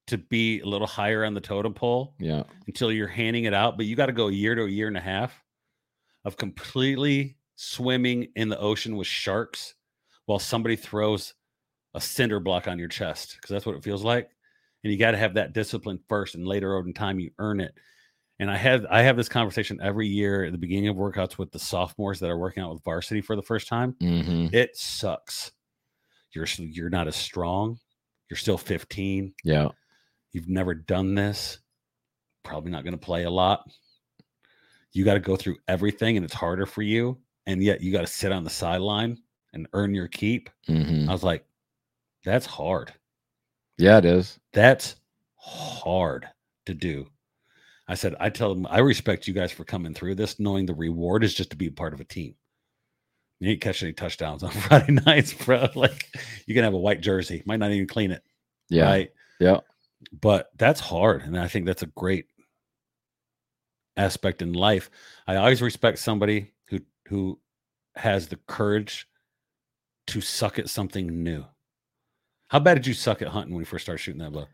[0.08, 2.44] to be a little higher on the totem pole Yeah.
[2.68, 3.78] until you're handing it out.
[3.78, 5.34] But you got to go a year to a year and a half
[6.26, 9.76] of completely swimming in the ocean with sharks
[10.26, 11.34] while somebody throws
[11.94, 14.30] a cinder block on your chest because that's what it feels like.
[14.84, 17.60] And you got to have that discipline first, and later on in time, you earn
[17.62, 17.74] it.
[18.40, 21.52] And I have I have this conversation every year at the beginning of workouts with
[21.52, 23.96] the sophomores that are working out with varsity for the first time.
[24.00, 25.52] hmm It sucks.
[26.34, 27.80] You're you're not as strong.
[28.30, 29.36] You're still 15.
[29.44, 29.70] Yeah.
[30.32, 31.60] You've never done this.
[32.44, 33.70] Probably not going to play a lot.
[34.92, 37.20] You got to go through everything and it's harder for you.
[37.46, 39.18] And yet you got to sit on the sideline
[39.54, 40.50] and earn your keep.
[40.68, 41.46] hmm I was like,
[42.24, 42.94] that's hard.
[43.78, 44.40] Yeah, it is.
[44.54, 44.96] That's
[45.36, 46.28] hard
[46.66, 47.08] to do.
[47.88, 50.74] I said, I tell them, I respect you guys for coming through this, knowing the
[50.74, 52.36] reward is just to be part of a team.
[53.40, 55.68] You ain't catch any touchdowns on Friday nights, bro.
[55.76, 56.16] Like
[56.48, 58.24] you can have a white jersey, might not even clean it.
[58.70, 58.86] Yeah.
[58.86, 59.12] Right.
[59.40, 59.60] Yeah.
[60.22, 61.24] But that's hard.
[61.24, 62.28] And I think that's a great
[63.98, 64.90] aspect in life.
[65.28, 66.53] I always respect somebody
[67.14, 67.40] who
[67.96, 69.08] has the courage
[70.08, 71.46] to suck at something new.
[72.48, 74.48] How bad did you suck at hunting when you first started shooting that bow?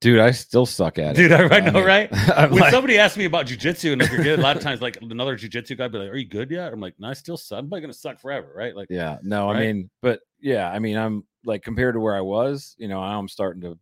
[0.00, 1.52] Dude, I still suck at Dude, it.
[1.52, 2.08] I, I know, mean, right?
[2.36, 4.62] I'm when like- somebody asks me about jujitsu and if you're good, a lot of
[4.62, 7.14] times like another jujitsu guy be like, "Are you good yet?" I'm like, "No, I
[7.14, 7.58] still suck.
[7.58, 9.18] I'm probably gonna suck forever, right?" Like, yeah.
[9.22, 12.86] No, I mean, but yeah, I mean, I'm like compared to where I was, you
[12.86, 13.76] know, I'm starting to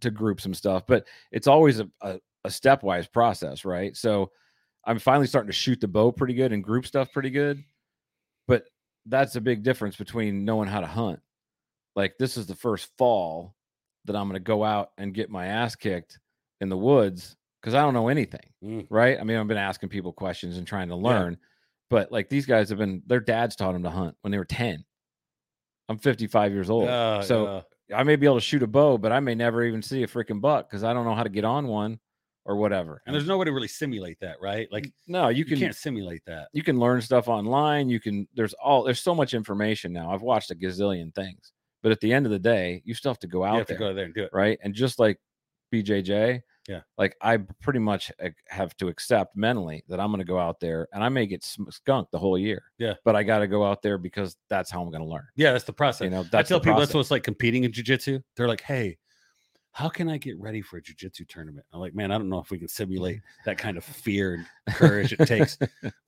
[0.00, 3.96] to group some stuff, but it's always a, a, a stepwise process, right?
[3.96, 4.30] So
[4.84, 7.62] I'm finally starting to shoot the bow pretty good and group stuff pretty good.
[8.48, 8.64] But
[9.06, 11.20] that's a big difference between knowing how to hunt.
[11.94, 13.54] Like this is the first fall
[14.06, 16.18] that I'm going to go out and get my ass kicked
[16.60, 18.86] in the woods because I don't know anything, Mm.
[18.90, 19.18] right?
[19.20, 21.36] I mean, I've been asking people questions and trying to learn,
[21.90, 24.44] but like these guys have been, their dads taught them to hunt when they were
[24.44, 24.84] 10.
[25.88, 26.84] I'm 55 years old.
[26.86, 27.98] yeah, so yeah.
[27.98, 30.08] I may be able to shoot a bow, but I may never even see a
[30.08, 32.00] freaking buck because I don't know how to get on one
[32.44, 33.00] or whatever.
[33.06, 34.66] and there's no way to really simulate that, right?
[34.72, 36.48] Like, no, you you, can can't simulate that.
[36.52, 37.88] you can learn stuff online.
[37.88, 40.12] You can there's all there's so much information now.
[40.12, 41.52] I've watched a gazillion things,
[41.82, 43.66] but at the end of the day, you still have to go You out have
[43.68, 44.30] to there, go there and do it.
[44.32, 44.58] right?
[44.62, 45.18] And just like
[45.72, 46.80] BJJ, Yeah.
[46.98, 48.12] like I pretty much
[48.48, 51.42] have to accept mentally that I'm going to go out there and I may get
[51.44, 52.64] skunked the whole year.
[52.78, 52.94] Yeah.
[53.04, 55.26] but I got to go out there because that's how I'm going to learn.
[55.36, 56.04] Yeah, that's the process.
[56.04, 56.94] You know, I that's tell people that's process.
[56.94, 58.22] what it's like competing in jujitsu.
[58.36, 58.98] They're like, "Hey,
[59.72, 62.38] how can I get ready for a jujitsu tournament?" I'm like, "Man, I don't know
[62.38, 65.58] if we can simulate that kind of fear and courage it takes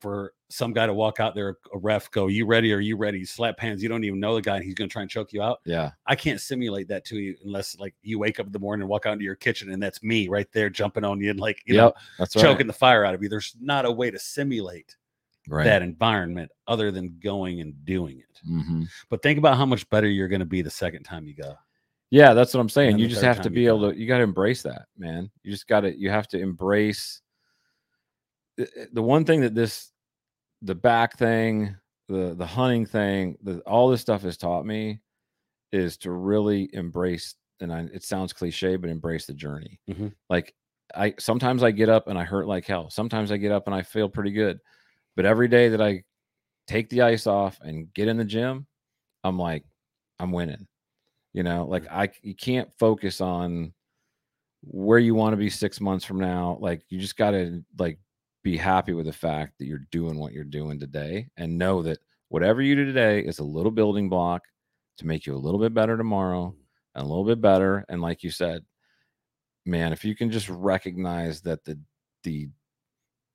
[0.00, 2.72] for some guy to walk out there, a ref go, "You ready?
[2.72, 3.82] Are you ready?" You slap hands.
[3.82, 5.60] You don't even know the guy, and he's going to try and choke you out.
[5.64, 8.82] yeah, I can't simulate that to you unless like you wake up in the morning
[8.82, 11.40] and walk out into your kitchen, and that's me right there jumping on you and
[11.40, 12.50] like you yep, that's know right.
[12.52, 13.28] choking the fire out of you.
[13.28, 14.96] There's not a way to simulate
[15.48, 15.64] right.
[15.64, 18.40] that environment other than going and doing it.
[18.48, 18.88] Mhm.
[19.08, 21.54] But think about how much better you're going to be the second time you go.
[22.14, 22.96] Yeah, that's what I'm saying.
[23.00, 23.98] You just have to be able to.
[23.98, 25.28] You got to embrace that, man.
[25.42, 25.98] You just got to.
[25.98, 27.20] You have to embrace
[28.56, 29.90] the, the one thing that this,
[30.62, 31.74] the back thing,
[32.08, 35.00] the the hunting thing, the all this stuff has taught me,
[35.72, 37.34] is to really embrace.
[37.58, 39.80] And I, it sounds cliche, but embrace the journey.
[39.90, 40.12] Mhm.
[40.30, 40.54] Like
[40.94, 42.90] I sometimes I get up and I hurt like hell.
[42.90, 44.60] Sometimes I get up and I feel pretty good,
[45.16, 46.04] but every day that I
[46.68, 48.68] take the ice off and get in the gym,
[49.24, 49.64] I'm like,
[50.20, 50.68] I'm winning.
[51.34, 53.74] You know, like I you can't focus on
[54.62, 56.56] where you want to be six months from now.
[56.60, 57.98] Like you just gotta like
[58.42, 61.98] be happy with the fact that you're doing what you're doing today and know that
[62.28, 64.42] whatever you do today is a little building block
[64.98, 66.54] to make you a little bit better tomorrow mm.
[66.94, 67.84] and a little bit better.
[67.88, 68.64] And like you said,
[69.66, 71.78] man, if you can just recognize that the
[72.22, 72.48] the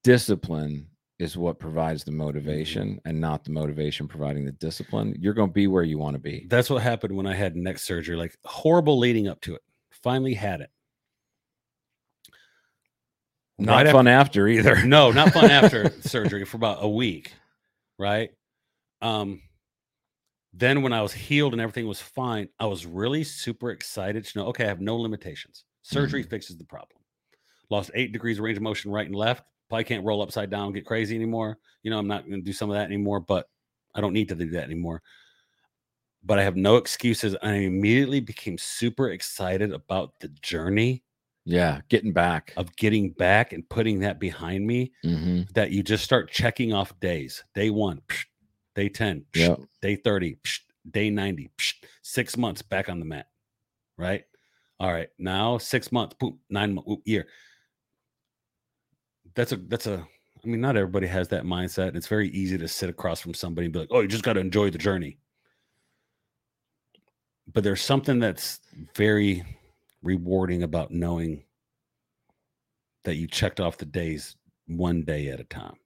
[0.04, 0.88] discipline
[1.20, 5.54] is what provides the motivation and not the motivation providing the discipline, you're going to
[5.54, 6.48] be where you want to be.
[6.50, 8.16] That's what happened when I had neck surgery.
[8.16, 9.62] Like horrible leading up to it.
[9.92, 10.70] Finally had it.
[13.58, 14.78] Not Right fun after either.
[14.86, 17.34] No, not fun after surgery for about a week,
[17.98, 18.32] right?
[19.02, 19.42] Um,
[20.54, 24.40] then when I was healed and everything was fine, I was really super excited to
[24.40, 25.66] know, okay, I have no limitations.
[25.82, 27.00] Surgery fixes the problem.
[27.70, 29.44] Lost eight degrees of range of motion right and left.
[29.70, 31.60] Probably can't roll upside down, get crazy anymore.
[31.84, 33.50] You know, I'm not going to do some of that anymore, but
[33.96, 35.02] I don't need to do that anymore.
[36.24, 37.36] But I have no excuses.
[37.42, 41.04] I immediately became super excited about the journey
[41.46, 42.54] Yeah, getting back.
[42.58, 47.00] of getting back and putting that behind me hmm that you just start checking off
[47.00, 47.44] days.
[47.56, 48.26] Day one, psh,
[48.76, 49.56] day 10, psh, Yeah.
[49.82, 53.28] day 30, psh, day 90, psh, six months back on the mat.
[53.98, 54.26] Right.
[54.80, 55.10] All right.
[55.18, 57.28] Now six months, boom, nine months, year.
[59.40, 60.06] That's a, that's a,
[60.44, 61.88] I mean, not everybody has that mindset.
[61.88, 64.26] and It's very easy to sit across from somebody and be like, oh, you just
[64.26, 65.18] got to enjoy the journey.
[67.54, 68.60] But there's something that's
[68.98, 69.46] very
[70.04, 71.46] rewarding about knowing
[73.06, 74.36] that you checked off the days
[74.68, 75.78] one day at a time.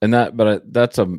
[0.00, 1.14] And that, but that's a,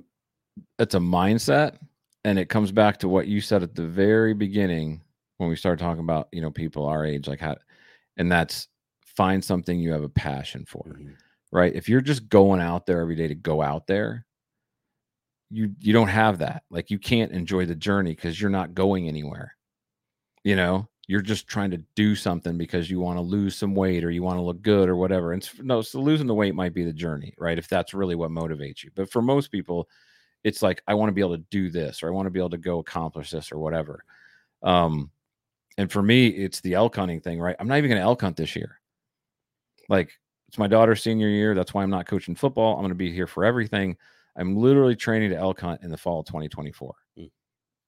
[0.77, 1.77] it's a mindset,
[2.25, 4.99] and it comes back to what you said at the very beginning
[5.37, 7.55] when we started talking about you know people our age, like how,
[8.17, 8.67] and that's
[9.15, 11.15] find something you have a passion for, Mhm.
[11.51, 11.73] right?
[11.75, 14.25] If you're just going out there every day to go out there,
[15.49, 16.63] you you don't have that.
[16.69, 19.55] Like you can't enjoy the journey because you're not going anywhere.
[20.43, 24.03] You know, you're just trying to do something because you want to lose some weight
[24.03, 25.33] or you want to look good or whatever.
[25.33, 27.57] And no, so losing the weight might be the journey, right?
[27.59, 28.91] If that's really what motivates you.
[28.95, 29.89] But for most people,
[30.43, 32.39] it's like I want to be able to do this or I want to be
[32.39, 34.03] able to go accomplish this or whatever.
[34.63, 35.11] Um,
[35.77, 37.55] and for me, it's the elk hunting thing, right?
[37.59, 38.79] I'm not even going to elk hunt this year.
[39.89, 40.11] Like
[40.47, 41.53] it's my daughter's senior year.
[41.55, 42.73] That's why I'm not coaching football.
[42.75, 43.97] I'm going to be here for everything.
[44.35, 46.93] I'm literally training to elk hunt in the fall of 2024.
[47.19, 47.31] Mm.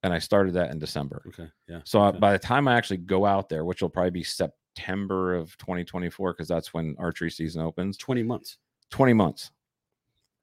[0.03, 1.23] And I started that in December.
[1.27, 1.49] Okay.
[1.67, 1.79] Yeah.
[1.83, 2.19] So uh, Okay.
[2.19, 6.33] by the time I actually go out there, which will probably be September of 2024,
[6.33, 8.57] because that's when archery season opens, 20 months.
[8.91, 9.51] 20 months.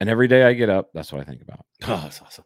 [0.01, 1.65] And every day I get up, that's what I think about.
[1.85, 2.45] Oh, that's awesome.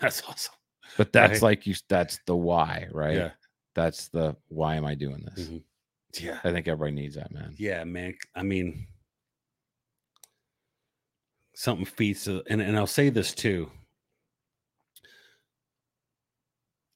[0.00, 0.54] That's awesome.
[0.98, 1.42] But that's Right.
[1.42, 3.14] like you, that's the why, right?
[3.16, 3.30] Yeah.
[3.74, 5.48] That's the why am I doing this?
[5.48, 5.62] Mhm.
[6.20, 6.38] Yeah.
[6.44, 7.54] I think everybody needs that, man.
[7.56, 8.14] Yeah, man.
[8.34, 8.86] I mean,
[11.54, 11.86] something
[12.28, 13.70] uh, and and I'll say this too.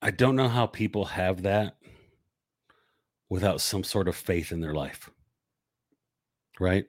[0.01, 1.77] I don't know how people have that
[3.29, 5.11] without some sort of faith in their life,
[6.61, 6.87] right?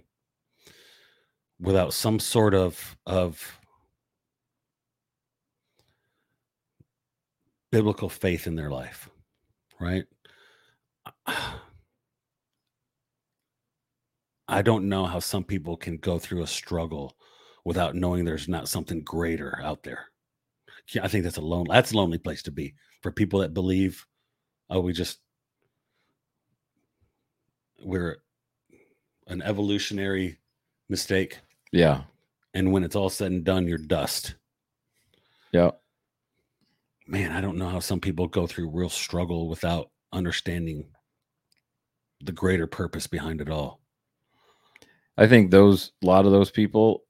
[1.59, 3.59] Without some sort of of
[7.71, 9.09] biblical faith in their life,
[9.79, 10.05] right?
[14.49, 17.15] I don't know how some people can go through a struggle
[17.65, 20.05] without knowing there's not something greater out there.
[21.01, 24.05] I think that's a lone that's a lonely place to be for people that believe,
[24.71, 25.19] oh, we just
[27.83, 28.17] we're
[29.27, 30.39] an evolutionary
[30.89, 31.39] mistake,
[31.71, 32.03] Yeah.
[32.55, 34.35] and when it's all said and done, you're dust.
[35.51, 35.71] Yeah.
[37.05, 40.85] Man, I don't know how some people go through real struggle without understanding
[42.21, 43.79] the greater purpose behind it all.
[45.19, 47.03] I think those a lot of those people,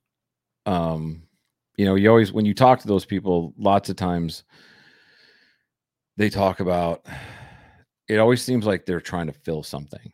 [0.65, 1.21] um,
[1.77, 4.43] you know, you always when you talk to those people, lots of times
[6.17, 7.05] they talk about
[8.07, 10.11] it always seems like they're trying to fill something,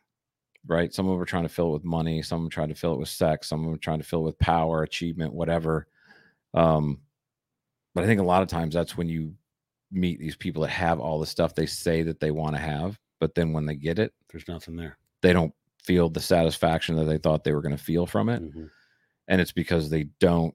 [0.66, 0.92] right?
[0.92, 2.74] Some of them are trying to fill it with money, some of them trying to
[2.74, 5.32] fill it with sex, some of them are trying to fill it with power, achievement,
[5.32, 5.86] whatever.
[6.52, 7.00] Um,
[7.94, 9.34] but I think a lot of times that's when you
[9.90, 12.98] meet these people that have all the stuff they say that they want to have,
[13.20, 14.98] but then when they get it, There's nothing there.
[15.22, 15.54] they don't
[15.86, 18.68] feel the satisfaction that they thought they were going to feel from it Mhm.
[19.28, 20.54] and it's because they don't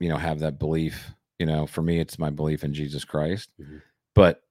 [0.00, 3.50] you know have that belief you know for me it's my belief in jesus christ
[3.60, 3.82] Mhm.
[4.14, 4.42] but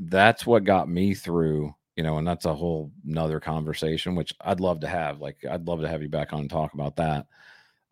[0.00, 4.60] that's what got me through you know and that's a whole nother conversation which i'd
[4.60, 7.26] love to have like i'd love to have you back on and talk about that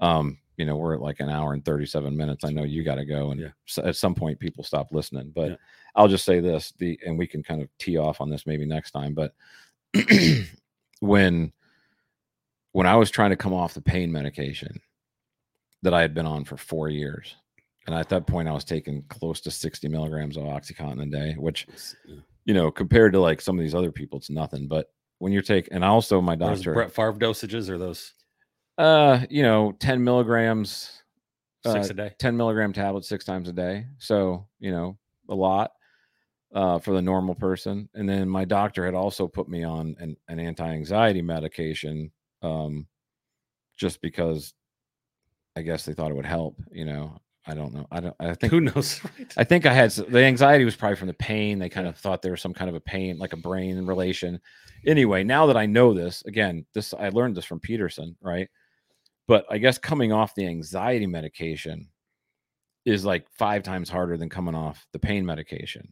[0.01, 2.97] um you know we're at like an hour and 37 minutes i know you got
[2.97, 3.49] to go and Yeah.
[3.69, 5.57] s- at some point people stop listening but Yeah.
[5.95, 8.67] i'll just say this the and we can kind of tee off on this maybe
[8.67, 9.35] next time but
[11.01, 11.53] when
[12.73, 14.81] when i was trying to come off the pain medication
[15.83, 17.35] that i had been on for four years.
[17.87, 21.35] And at that point i was taking close to 60 milligrams of oxycontin a day
[21.39, 21.66] which
[22.47, 24.66] you know compared to like some of these other people it's nothing.
[24.69, 24.87] But
[25.19, 28.12] when you're taking and also my doctor Brett Favre dosages or those
[28.79, 31.03] uh you know 10 milligrams
[31.66, 32.12] six Uh, a day?
[32.19, 33.87] 10 milligram tablets six times a day.
[33.99, 34.99] So you know
[35.29, 35.73] a lot
[36.55, 40.17] uh, for the normal person and then my doctor had also put me on an,
[40.29, 42.11] an anti-anxiety medication
[42.43, 42.87] um,
[43.77, 44.55] just because
[45.57, 48.33] i guess they thought it would help you know i don't know i don't i
[48.35, 49.01] think Who knows?
[49.37, 51.59] I think I had the anxiety was probably from the pain.
[51.59, 54.41] They kind of thought there was some kind of a pain, like a brain relation.
[54.87, 58.49] Anyway, now that I know this, again, this I learned this from Peterson, right?
[59.27, 61.89] But I guess coming off the anxiety medication
[62.85, 65.89] is like five times harder than coming off the pain medication.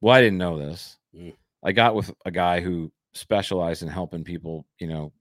[0.00, 0.96] Well, I didn't know this.
[1.14, 1.34] Mm.
[1.64, 5.12] I got with a guy who specialized in helping people, you know,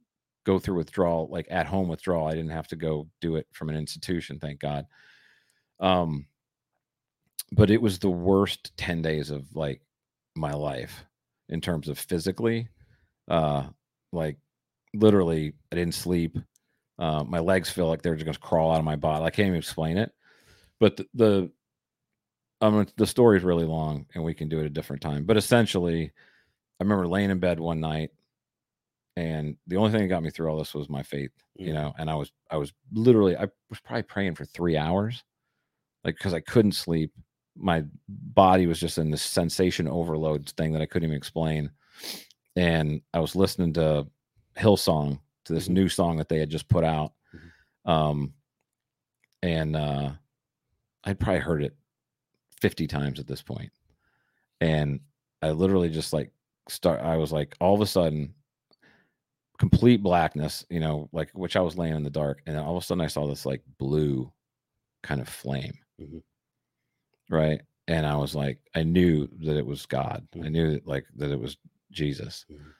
[0.45, 2.27] go through withdrawal, like at home withdrawal.
[2.27, 4.85] I didn't have to go do it from an institution, thank God.
[5.79, 6.25] Um,
[7.51, 9.81] but it was the worst 10 days of like
[10.35, 11.03] my life
[11.49, 12.67] in terms of physically
[13.29, 13.63] uh
[14.11, 14.37] like
[14.93, 16.37] literally i didn't sleep
[16.99, 19.29] uh my legs feel like they're just going to crawl out of my body i
[19.29, 20.11] can't even explain it
[20.79, 21.51] but the, the
[22.61, 25.37] um the story is really long and we can do it a different time but
[25.37, 26.11] essentially
[26.79, 28.11] i remember laying in bed one night
[29.15, 31.73] and the only thing that got me through all this was my faith you Mm.
[31.75, 35.23] know and i was i was literally i was probably praying for three hours
[36.05, 37.11] like because I couldn't sleep.
[37.57, 41.69] My body was just in this sensation overload thing that I couldn't even explain.
[42.55, 44.07] And I was listening to
[44.57, 45.71] Hillsong to this Mhm.
[45.73, 47.11] new song that they had just put out.
[47.35, 47.91] Mhm.
[47.91, 48.33] Um,
[49.43, 50.11] and uh,
[51.03, 51.75] I'd probably heard it
[52.61, 53.71] 50 times at this point.
[54.61, 54.99] And
[55.41, 56.31] I literally just like
[56.67, 58.33] start, I was like, all of a sudden,
[59.57, 62.77] complete blackness, you know, like which I was laying in the dark, and then all
[62.77, 64.31] of a sudden I saw this like blue
[65.03, 66.21] kind of flame, Mhm.
[67.29, 67.61] right?
[67.87, 70.27] And I was like, I knew that it was God.
[70.35, 70.51] I Mhm.
[70.51, 71.57] knew that, like that it was
[71.91, 72.73] Jesus, Mhm.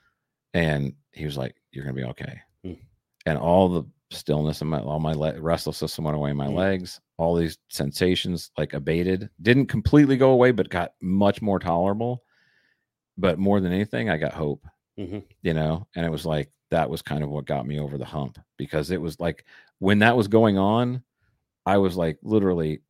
[0.54, 2.78] and he was like, "You're gonna be okay." Mm.
[3.26, 6.54] And all the stillness and my all my le- restlessness went away in my Mm.
[6.54, 7.00] legs.
[7.20, 12.22] All these sensations like abated, didn't completely go away, but got much more tolerable.
[13.18, 14.66] But more than anything, I got hope
[14.98, 15.22] Mhm.
[15.42, 18.04] you know and it was like that was kind of what got me over the
[18.04, 19.44] hump because it was like
[19.78, 21.02] when that was going on
[21.64, 22.82] i was like literally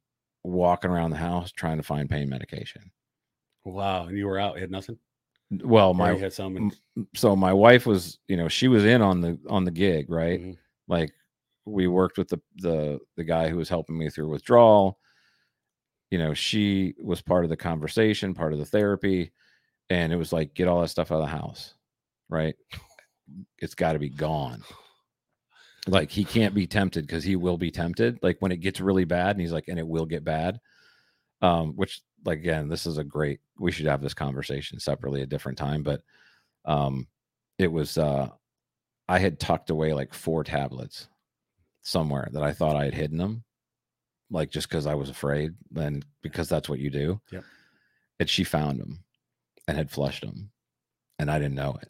[0.43, 2.91] walking around the house trying to find pain medication
[3.65, 4.07] Wow.
[4.07, 4.99] And you were out, you had nothing?
[5.63, 6.77] well my had some and,
[7.15, 10.41] so my wife was you know she was in on the on the gig right
[10.41, 10.57] Mhm.
[10.89, 11.13] like
[11.65, 14.99] we worked with the the the guy who was helping me through withdrawal.
[16.11, 19.33] You know she was part of the conversation part of the therapy
[19.91, 21.75] and it was like get all that stuff out of the house
[22.29, 22.55] right?
[23.59, 24.63] It's got to be gone.
[25.87, 29.05] Like he can't be tempted because he will be tempted like when it gets really
[29.05, 30.61] bad and he's like and it will get bad.
[31.43, 35.27] Um which like again this is a great we should have this conversation separately a
[35.27, 36.03] different time but
[36.65, 37.07] um
[37.59, 38.29] it was uh
[39.09, 41.09] i had tucked away like four tablets
[41.83, 43.43] somewhere that i thought i had hidden them
[44.31, 47.45] like just because i was afraid and because that's what you do Yep.
[48.21, 49.03] and she found them
[49.69, 50.51] and had flushed them
[51.19, 51.89] and i didn't know it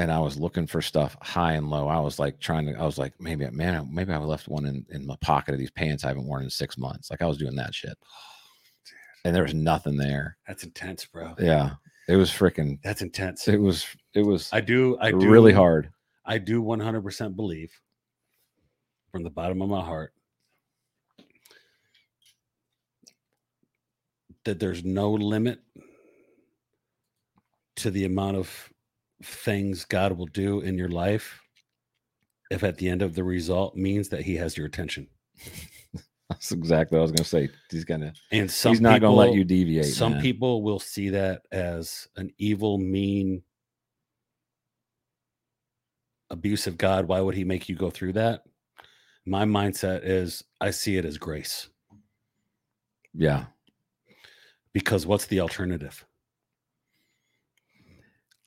[0.00, 1.88] and I was looking for stuff high and low.
[1.88, 4.86] I was like trying to, I was like, maybe, man, maybe I left one in,
[4.90, 7.10] in my pocket of these pants I haven't worn in six months.
[7.10, 7.98] Like I was doing that shit.
[9.24, 10.36] And there was nothing there.
[10.46, 11.34] That's intense, bro.
[11.40, 11.70] Yeah.
[12.08, 13.48] It was freaking, That's intense.
[13.48, 13.84] it was,
[14.14, 15.90] it was I do I do really hard.
[16.24, 17.72] I do 100% believe
[19.18, 20.12] from the bottom of my heart
[24.44, 25.58] that there's no limit
[27.74, 28.72] to the amount of
[29.24, 31.40] things God will do in your life
[32.52, 35.08] if at the end of the result means that he has your attention.
[36.30, 37.48] That's exactly what I was going to say.
[37.72, 39.86] He's going to, And some he's not going to let you deviate.
[39.86, 40.22] some man.
[40.22, 43.42] people will see that as an evil, mean,
[46.30, 47.08] abusive God.
[47.08, 48.44] Why would he make you go through that?
[49.28, 51.68] My mindset is I see it as grace
[53.12, 53.44] yeah.
[54.72, 56.04] because what's the alternative?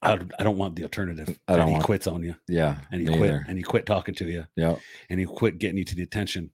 [0.02, 1.28] I don't want the alternative.
[1.28, 2.82] Mm, I don't he want- quits on you Yeah.
[2.92, 3.46] and he quit either.
[3.48, 4.78] and he quit talking to you Yeah.
[5.12, 6.50] and he quit getting you to the attention.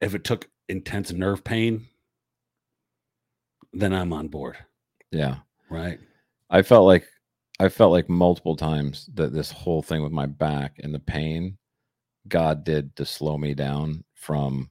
[0.00, 1.86] If it took intense nerve pain,
[3.72, 4.56] then I'm on board,
[5.12, 5.38] Yeah.
[5.70, 6.00] right?
[6.50, 7.06] I felt like
[7.60, 11.56] I felt like multiple times that this whole thing with my back and the pain,
[12.28, 14.70] God did to slow me down from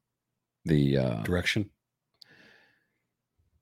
[0.66, 1.70] the uh Direction.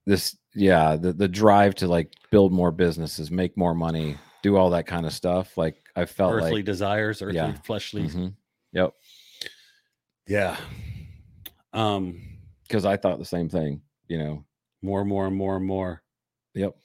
[0.06, 4.70] this yeah, the the drive to like build more businesses, make more money, do all
[4.72, 5.58] that kind of stuff.
[5.58, 7.54] Like I felt earthly like desires, earthly Yeah.
[7.64, 8.04] fleshly.
[8.04, 8.34] Mhm.
[8.74, 8.94] Yep.
[10.28, 10.58] Yeah.
[11.74, 12.22] Um,
[12.68, 14.46] Because I thought the same thing, you know.
[14.82, 16.02] more and more and more and more.
[16.54, 16.76] Yep.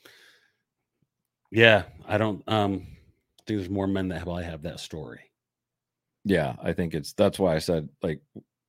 [1.51, 1.85] Yeah.
[2.07, 5.21] I don't um I think there's more men that probably have that story.
[6.29, 8.21] Yeah, I think it's that's why I said like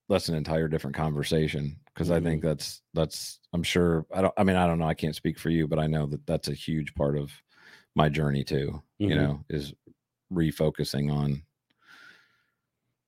[0.09, 4.43] that's an entire different conversation because I think that's that's I'm sure I don't I
[4.43, 6.53] mean I don't know I can't speak for you but I know that that's a
[6.53, 7.31] huge part of
[7.95, 9.15] my journey too you Mhm.
[9.15, 9.73] know is
[10.31, 11.41] refocusing on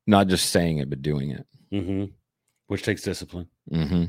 [0.08, 2.06] not just saying it but doing it hmm
[2.68, 4.06] Which takes discipline hmm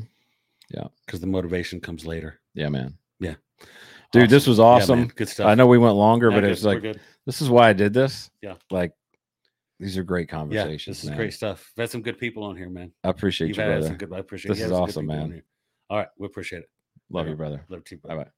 [0.70, 0.88] Yeah.
[1.04, 2.40] because the motivation comes later.
[2.54, 3.34] yeah man Yeah.
[4.10, 5.46] dude this was Yeah, awesome good stuff.
[5.48, 6.82] I know we went longer Yeah, but it's like
[7.26, 8.56] this is why I did this Yeah.
[8.70, 8.92] like
[9.80, 10.86] these are great conversations.
[10.86, 11.18] yeah, this is man.
[11.18, 11.72] great stuff.
[11.76, 12.92] We've had some good people on here, man.
[13.02, 14.12] I appreciate You've you had brother some good.
[14.12, 15.42] I appreciate This you is some good awesome, man.
[15.88, 16.68] All right, we appreciate it.
[17.10, 17.30] love Yeah.
[17.30, 18.24] you brother Love you, too, bye brother.
[18.26, 18.30] bye